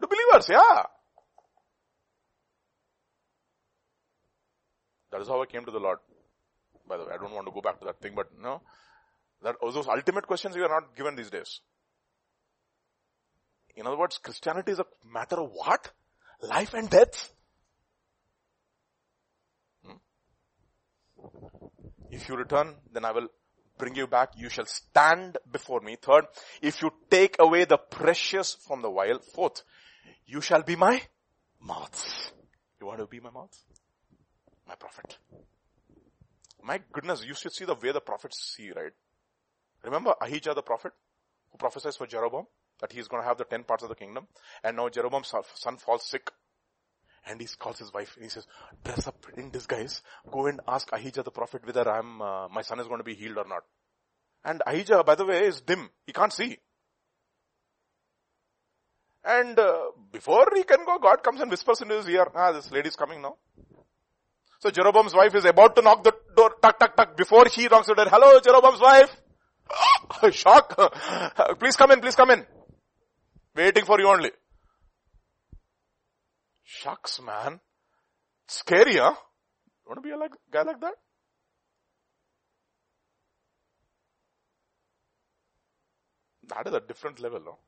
[0.00, 0.84] To believers, yeah.
[5.12, 5.98] That is how I came to the Lord.
[6.88, 8.62] By the way, I don't want to go back to that thing, but no.
[9.42, 11.60] That those ultimate questions we are not given these days.
[13.76, 15.92] In other words, Christianity is a matter of what?
[16.42, 17.32] Life and death.
[19.86, 19.98] Hmm?
[22.10, 23.28] If you return, then I will
[23.78, 24.30] bring you back.
[24.36, 25.96] You shall stand before me.
[26.00, 26.24] Third,
[26.60, 29.20] if you take away the precious from the vile.
[29.20, 29.62] Fourth,
[30.26, 31.00] you shall be my
[31.60, 32.32] mouth.
[32.80, 33.56] You want to be my mouth?
[34.66, 35.18] My prophet.
[36.62, 38.92] My goodness, you should see the way the prophets see, right?
[39.88, 40.92] Remember Ahijah the prophet
[41.50, 42.46] who prophesies for Jeroboam
[42.80, 44.26] that he's going to have the ten parts of the kingdom.
[44.62, 46.30] And now Jeroboam's son falls sick.
[47.26, 48.46] And he calls his wife and he says,
[48.84, 52.80] dress up in disguise, go and ask Ahijah the prophet whether I'm, uh, my son
[52.80, 53.64] is going to be healed or not.
[54.44, 55.90] And Ahijah, by the way, is dim.
[56.06, 56.58] He can't see.
[59.24, 62.70] And uh, before he can go, God comes and whispers in his ear, ah, this
[62.70, 63.36] lady's coming now.
[64.60, 67.88] So Jeroboam's wife is about to knock the door, tuck, tuck, tuck, before she knocks
[67.88, 68.06] the door.
[68.08, 69.10] Hello, Jeroboam's wife.
[70.32, 70.76] Shock.
[71.58, 72.46] please come in, please come in.
[73.54, 74.30] Waiting for you only.
[76.64, 77.60] Shucks, man.
[78.46, 79.14] Scary, huh?
[79.14, 80.94] You want to be a like, guy like that?
[86.48, 87.58] That is a different level, no?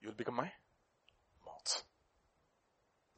[0.00, 0.50] You will become my
[1.46, 1.84] mouth.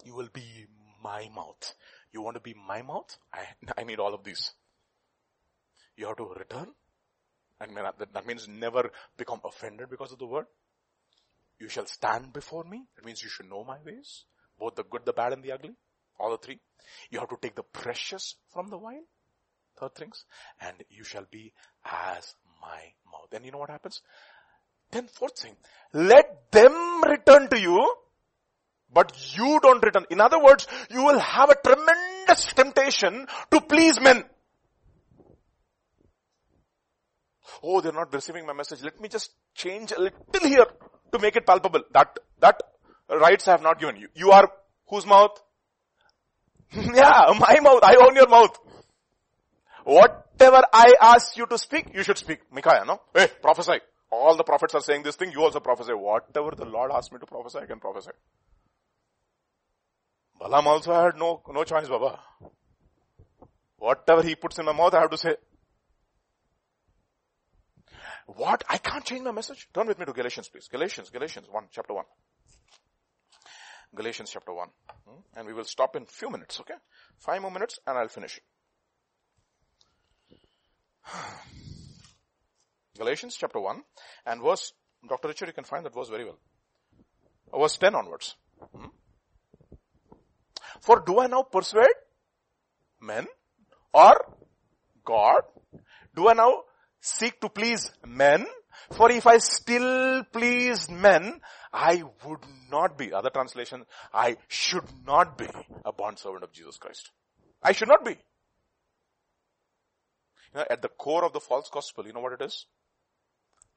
[0.04, 0.66] You will be
[1.02, 1.74] my mouth.
[2.12, 3.16] You want to be my mouth?
[3.32, 3.44] I,
[3.78, 4.52] I need all of these.
[5.96, 6.68] You have to return
[7.60, 7.70] and
[8.12, 10.46] that means never become offended because of the word.
[11.60, 12.84] You shall stand before me.
[12.96, 14.24] That means you should know my ways.
[14.58, 15.72] Both the good, the bad, and the ugly.
[16.18, 16.60] All the three.
[17.10, 19.04] You have to take the precious from the wine.
[19.78, 20.24] Third things.
[20.60, 21.52] And you shall be
[21.84, 23.28] as my mouth.
[23.30, 24.00] Then you know what happens?
[24.90, 25.56] Then fourth thing.
[25.92, 27.94] Let them return to you,
[28.92, 30.06] but you don't return.
[30.10, 34.24] In other words, you will have a tremendous temptation to please men.
[37.62, 38.82] Oh, they're not receiving my message.
[38.82, 40.66] Let me just change a little here
[41.12, 41.82] to make it palpable.
[41.92, 42.60] That, that
[43.08, 44.08] rights I have not given you.
[44.14, 44.50] You are
[44.88, 45.40] whose mouth?
[46.72, 47.80] yeah, my mouth.
[47.82, 48.58] I own your mouth.
[49.84, 52.40] Whatever I ask you to speak, you should speak.
[52.50, 53.00] Micaiah, no?
[53.14, 53.80] Hey, prophesy.
[54.10, 55.92] All the prophets are saying this thing, you also prophesy.
[55.92, 58.12] Whatever the Lord asked me to prophesy, I can prophesy.
[60.38, 62.18] Balaam also had no, no choice, Baba.
[63.78, 65.36] Whatever he puts in my mouth, I have to say.
[68.26, 68.64] What?
[68.68, 69.68] I can't change my message?
[69.74, 70.68] Turn with me to Galatians, please.
[70.68, 72.04] Galatians, Galatians 1, chapter 1.
[73.94, 74.68] Galatians chapter 1.
[75.06, 75.20] Hmm?
[75.36, 76.74] And we will stop in few minutes, okay?
[77.18, 78.38] Five more minutes and I'll finish.
[78.38, 78.42] it.
[82.98, 83.82] Galatians chapter 1
[84.26, 84.72] and verse,
[85.08, 85.28] Dr.
[85.28, 86.38] Richard, you can find that verse very well.
[87.56, 88.36] Verse 10 onwards.
[88.74, 88.86] Hmm?
[90.80, 91.94] For do I now persuade
[93.00, 93.26] men
[93.92, 94.14] or
[95.04, 95.42] God?
[96.14, 96.62] Do I now
[97.04, 98.46] seek to please men?
[98.90, 101.40] For if I still please men,
[101.72, 102.40] I would
[102.70, 105.46] not be, other translation, I should not be
[105.84, 107.10] a bond servant of Jesus Christ.
[107.62, 108.12] I should not be.
[108.12, 108.16] You
[110.56, 112.66] know, at the core of the false gospel, you know what it is?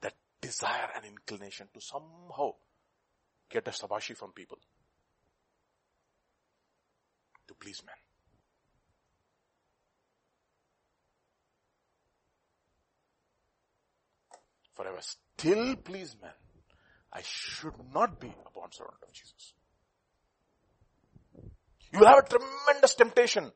[0.01, 2.51] That desire and inclination to somehow
[3.49, 4.57] get a sabashi from people.
[7.47, 7.95] To please men.
[14.77, 16.31] For I was still please men.
[17.11, 19.53] I should not be a bond servant of Jesus.
[21.91, 23.51] You will have a tremendous temptation,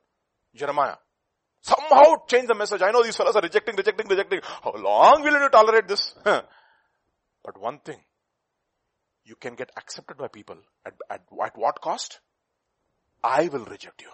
[0.55, 0.95] Jeremiah.
[1.61, 2.81] Somehow change the message.
[2.81, 4.39] I know these fellows are rejecting, rejecting, rejecting.
[4.63, 6.15] How long will you tolerate this?
[6.23, 6.43] but
[7.59, 7.99] one thing,
[9.23, 10.57] you can get accepted by people.
[10.83, 12.19] At, at, at what cost?
[13.23, 14.09] I will reject you.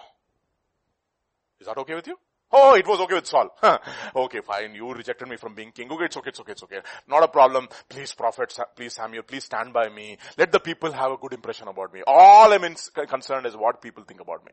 [1.61, 2.17] Is that okay with you?
[2.51, 3.49] Oh, it was okay with Saul.
[4.15, 4.73] okay, fine.
[4.73, 5.91] You rejected me from being king.
[5.91, 6.79] Okay, it's okay, it's okay, it's okay.
[7.07, 7.67] Not a problem.
[7.89, 10.17] Please, prophet, please, Samuel, please stand by me.
[10.37, 12.03] Let the people have a good impression about me.
[12.07, 12.75] All I'm
[13.07, 14.51] concerned is what people think about me.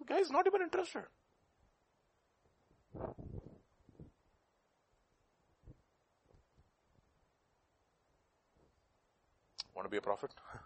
[0.00, 1.04] The guy is not even interested.
[9.74, 10.30] Want to be a prophet?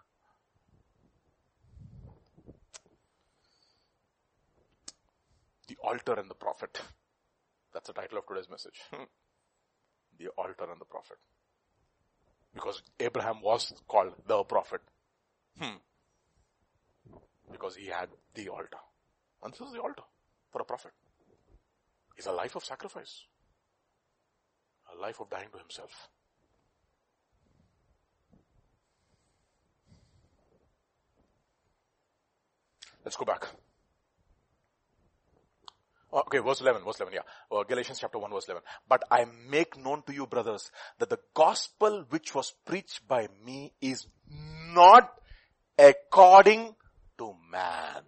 [5.71, 6.81] The altar and the prophet.
[7.73, 8.81] That's the title of today's message.
[10.19, 11.15] the altar and the prophet.
[12.53, 14.81] Because Abraham was called the prophet.
[15.57, 15.77] Hmm.
[17.49, 18.81] Because he had the altar.
[19.41, 20.03] And this is the altar
[20.51, 20.91] for a prophet.
[22.17, 23.23] It's a life of sacrifice.
[24.93, 26.09] A life of dying to himself.
[33.05, 33.47] Let's go back.
[36.13, 37.57] Oh, okay, verse 11, verse 11, yeah.
[37.57, 38.63] Uh, Galatians chapter 1 verse 11.
[38.87, 40.69] But I make known to you brothers
[40.99, 44.05] that the gospel which was preached by me is
[44.73, 45.09] not
[45.79, 46.75] according
[47.17, 48.03] to man.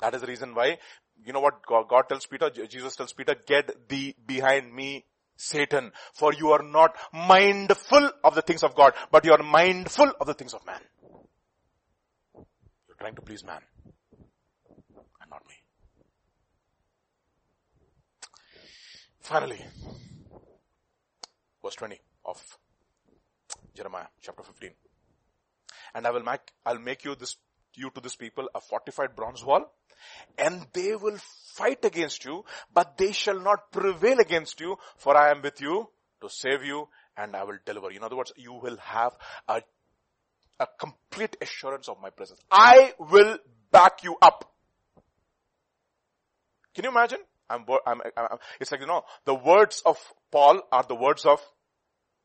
[0.00, 0.78] That is the reason why,
[1.24, 5.04] you know what God, God tells Peter, Jesus tells Peter, get thee behind me,
[5.36, 10.12] Satan, for you are not mindful of the things of God, but you are mindful
[10.20, 10.80] of the things of man.
[12.34, 13.60] You're trying to please man.
[19.28, 19.62] Finally,
[21.62, 22.42] verse 20 of
[23.74, 24.70] Jeremiah chapter 15.
[25.94, 27.36] And I will make, I'll make you this,
[27.74, 29.70] you to this people a fortified bronze wall
[30.38, 31.18] and they will
[31.52, 32.42] fight against you,
[32.72, 35.90] but they shall not prevail against you for I am with you
[36.22, 37.90] to save you and I will deliver.
[37.90, 39.12] In other words, you will have
[39.46, 39.60] a,
[40.58, 42.40] a complete assurance of my presence.
[42.50, 43.36] I will
[43.70, 44.50] back you up.
[46.72, 47.18] Can you imagine?
[47.50, 49.98] I'm, I'm, I'm, it's like, you know, the words of
[50.30, 51.40] Paul are the words of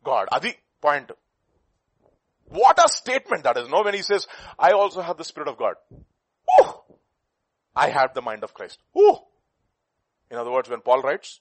[0.04, 0.28] God.
[0.32, 1.12] Adi, point.
[2.50, 3.84] What a statement that is, no?
[3.84, 4.28] When he says,
[4.60, 5.76] I also have the Spirit of God.
[6.62, 6.74] Ooh,
[7.76, 8.80] I have the mind of Christ.
[8.98, 9.18] Ooh.
[10.30, 11.40] In other words, when Paul writes,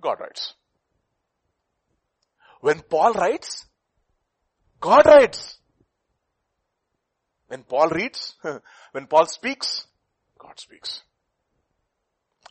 [0.00, 0.54] God writes.
[2.60, 3.66] When Paul writes,
[4.80, 5.58] God writes.
[7.48, 8.34] When Paul reads,
[8.92, 9.86] when Paul speaks,
[10.38, 11.02] God speaks.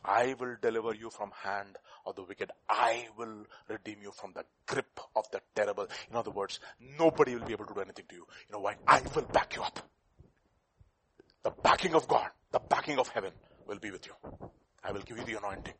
[0.04, 2.50] I will deliver you from hand of the wicked.
[2.68, 5.86] I will redeem you from the grip of the terrible.
[6.10, 6.60] In other words,
[6.98, 8.26] nobody will be able to do anything to you.
[8.48, 8.76] You know why?
[8.86, 9.78] I will back you up.
[11.42, 13.32] The backing of God, the backing of heaven
[13.66, 14.12] will be with you.
[14.84, 15.74] I will give you the anointing.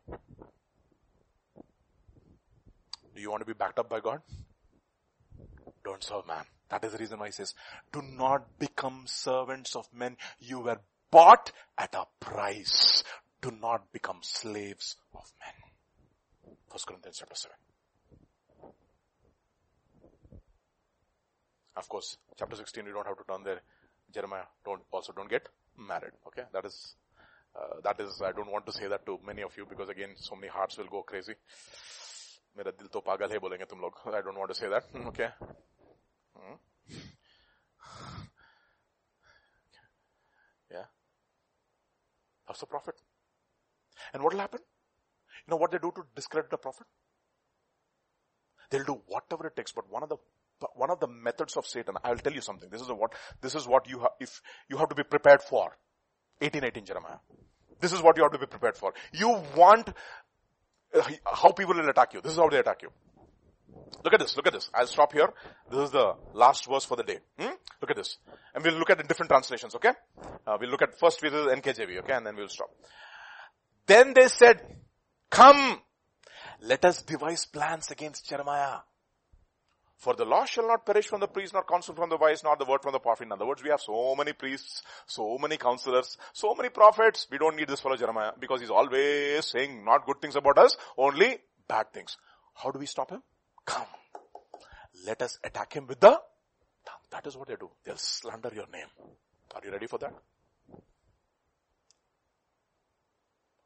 [3.15, 4.21] Do you want to be backed up by God?
[5.83, 6.45] Don't serve man.
[6.69, 7.53] That is the reason why he says,
[7.91, 10.17] do not become servants of men.
[10.39, 10.79] You were
[11.11, 13.03] bought at a price
[13.42, 16.54] do not become slaves of men.
[16.70, 17.56] First Corinthians chapter 7.
[21.76, 23.60] Of course, chapter 16, you don't have to turn there.
[24.12, 25.48] Jeremiah, don't, also don't get
[25.78, 26.12] married.
[26.26, 26.42] Okay.
[26.52, 26.96] That is,
[27.54, 30.10] uh, that is, I don't want to say that to many of you because again,
[30.16, 31.34] so many hearts will go crazy.
[32.58, 34.84] मेरा दिल तो पागल है बोलेंगे तुम लोग I don't want to say that.
[35.08, 35.28] Okay.
[36.34, 36.56] Hmm.
[40.70, 40.86] Yeah.
[42.46, 42.96] That's the prophet.
[44.13, 44.59] And what will happen?
[45.45, 46.87] You know what they do to discredit the prophet?
[48.69, 50.17] They'll do whatever it takes, but one of the
[50.75, 52.69] one of the methods of Satan, I'll tell you something.
[52.69, 55.75] This is what this is what you have if you have to be prepared for.
[56.39, 57.17] 1818 Jeremiah.
[57.79, 58.93] This is what you have to be prepared for.
[59.11, 59.89] You want
[60.93, 62.21] uh, how people will attack you.
[62.21, 62.89] This is how they attack you.
[64.03, 64.69] Look at this, look at this.
[64.73, 65.29] I'll stop here.
[65.69, 67.19] This is the last verse for the day.
[67.39, 67.53] Hmm?
[67.81, 68.17] Look at this.
[68.53, 69.91] And we'll look at the different translations, okay?
[70.45, 72.13] Uh, we'll look at first with NKJV, okay?
[72.13, 72.69] And then we'll stop.
[73.85, 74.61] Then they said,
[75.29, 75.79] come,
[76.61, 78.79] let us devise plans against Jeremiah.
[79.97, 82.57] For the law shall not perish from the priest, nor counsel from the wise, nor
[82.57, 83.23] the word from the prophet.
[83.23, 87.25] In other words, we have so many priests, so many counselors, so many prophets.
[87.31, 90.75] We don't need this fellow Jeremiah because he's always saying not good things about us,
[90.97, 91.37] only
[91.69, 92.17] bad things.
[92.53, 93.23] How do we stop him?
[93.65, 93.87] Come.
[95.05, 97.03] Let us attack him with the tongue.
[97.11, 97.69] That is what they do.
[97.85, 98.87] They'll slander your name.
[99.55, 100.13] Are you ready for that?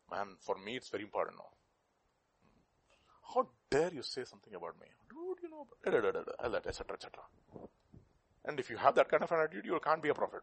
[0.09, 1.49] Man, for me it's very important now.
[3.33, 4.87] How dare you say something about me?
[5.09, 7.23] Dude, you know, etc., etc.
[8.45, 10.41] And if you have that kind of an attitude, you can't be a prophet.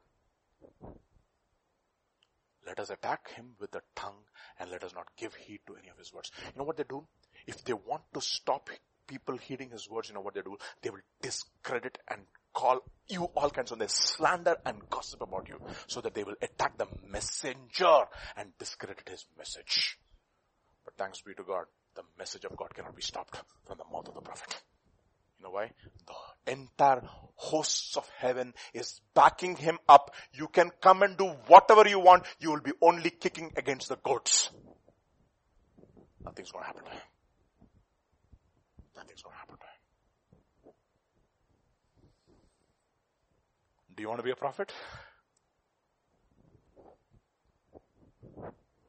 [2.67, 4.25] Let us attack him with the tongue
[4.59, 6.31] and let us not give heed to any of his words.
[6.47, 7.07] You know what they do?
[7.47, 8.69] If they want to stop
[9.07, 10.57] people heeding his words, you know what they do?
[10.83, 12.23] They will discredit and
[12.55, 16.37] call you all kinds of, they slander and gossip about you so that they will
[16.41, 18.05] attack the messenger
[18.37, 19.99] and discredit his message.
[20.85, 21.65] But thanks be to God,
[21.95, 23.37] the message of God cannot be stopped
[23.67, 24.63] from the mouth of the prophet.
[25.39, 25.73] You know why?
[26.47, 27.03] The entire
[27.37, 30.15] hosts of heaven is backing him up.
[30.33, 32.25] You can come and do whatever you want.
[32.41, 34.51] You will be only kicking against the goats.
[36.25, 37.01] Nothing's to happen to him.
[38.97, 39.75] Nothing's to happen to him.
[43.97, 44.73] Do you want to be a prophet?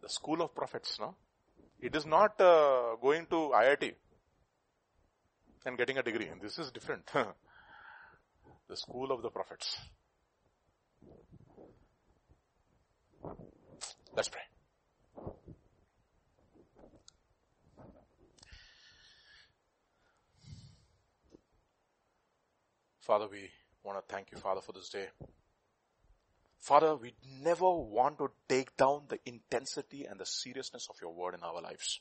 [0.02, 1.16] The school of prophets, no?
[1.80, 3.94] It is not uh, going to IIT
[5.66, 6.30] and getting a degree.
[6.42, 7.10] This is different.
[8.68, 9.78] the school of the prophets.
[14.16, 14.42] Let's pray.
[23.02, 23.50] Father, we
[23.86, 25.08] want to thank you, Father, for this day.
[26.60, 27.14] Father, we
[27.44, 31.62] never want to take down the intensity and the seriousness of your word in our
[31.62, 32.00] lives.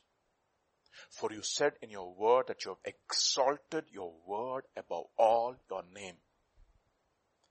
[1.11, 5.83] For you said in your word that you have exalted your word above all your
[5.95, 6.15] name.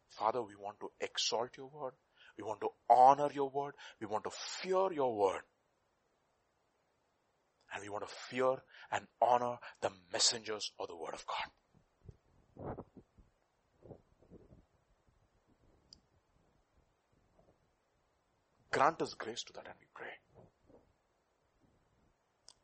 [0.10, 1.94] Father, we want to exalt your word.
[2.38, 3.74] We want to honor your word.
[4.00, 5.42] We want to fear your word.
[7.74, 8.56] And we want to fear
[8.92, 12.76] and honor the messengers of the word of God.
[18.74, 20.10] Grant us grace to that and we pray.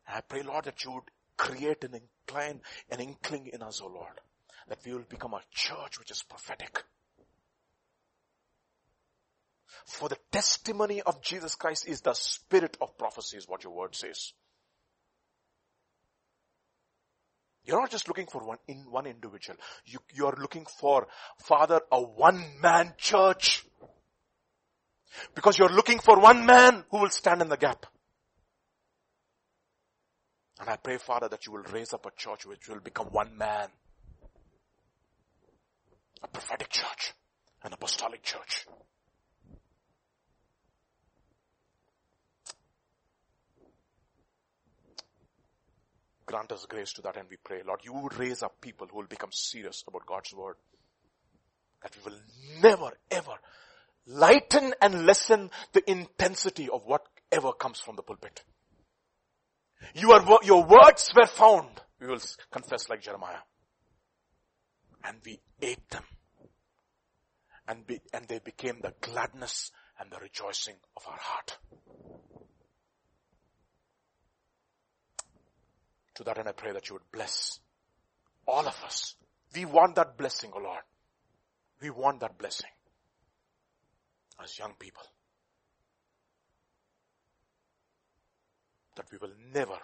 [0.07, 1.03] And I pray, Lord, that you would
[1.37, 4.19] create an incline, an inkling in us, O oh Lord,
[4.67, 6.83] that we will become a church which is prophetic.
[9.85, 13.95] For the testimony of Jesus Christ is the spirit of prophecy is what your word
[13.95, 14.33] says.
[17.65, 19.59] You're not just looking for one in one individual.
[19.85, 21.07] You, you're looking for,
[21.37, 23.63] Father, a one man church.
[25.35, 27.85] Because you're looking for one man who will stand in the gap.
[30.59, 33.37] And I pray, Father, that you will raise up a church which will become one
[33.37, 33.69] man.
[36.21, 37.13] A prophetic church.
[37.63, 38.65] An apostolic church.
[46.25, 48.97] Grant us grace to that and we pray, Lord, you would raise up people who
[48.97, 50.57] will become serious about God's word.
[51.81, 52.19] That we will
[52.61, 53.33] never ever
[54.09, 58.43] lighten and lessen the intensity of whatever comes from the pulpit.
[59.93, 61.69] Your, your words were found,
[62.01, 62.19] we will
[62.51, 63.39] confess like Jeremiah.
[65.03, 66.03] And we ate them.
[67.67, 71.57] And, be, and they became the gladness and the rejoicing of our heart.
[76.15, 77.59] To that end I pray that you would bless
[78.45, 79.15] all of us.
[79.55, 80.81] We want that blessing, O oh Lord.
[81.81, 82.69] We want that blessing
[84.43, 85.03] as young people.
[88.95, 89.77] That we will never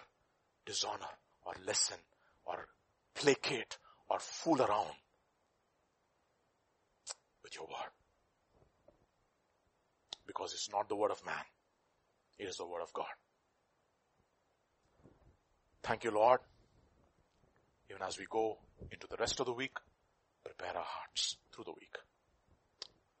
[0.64, 1.14] dishonor
[1.44, 1.98] or lessen
[2.44, 2.66] or
[3.14, 3.78] placate
[4.08, 4.92] or fool around
[7.42, 7.92] with your word.
[10.26, 11.44] Because it's not the word of man.
[12.38, 13.06] It is the word of God.
[15.82, 16.40] Thank you, Lord.
[17.88, 18.58] Even as we go
[18.90, 19.76] into the rest of the week,
[20.44, 21.96] prepare our hearts through the week.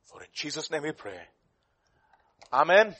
[0.06, 1.20] For in Jesus' name we pray.
[2.52, 2.94] Amen.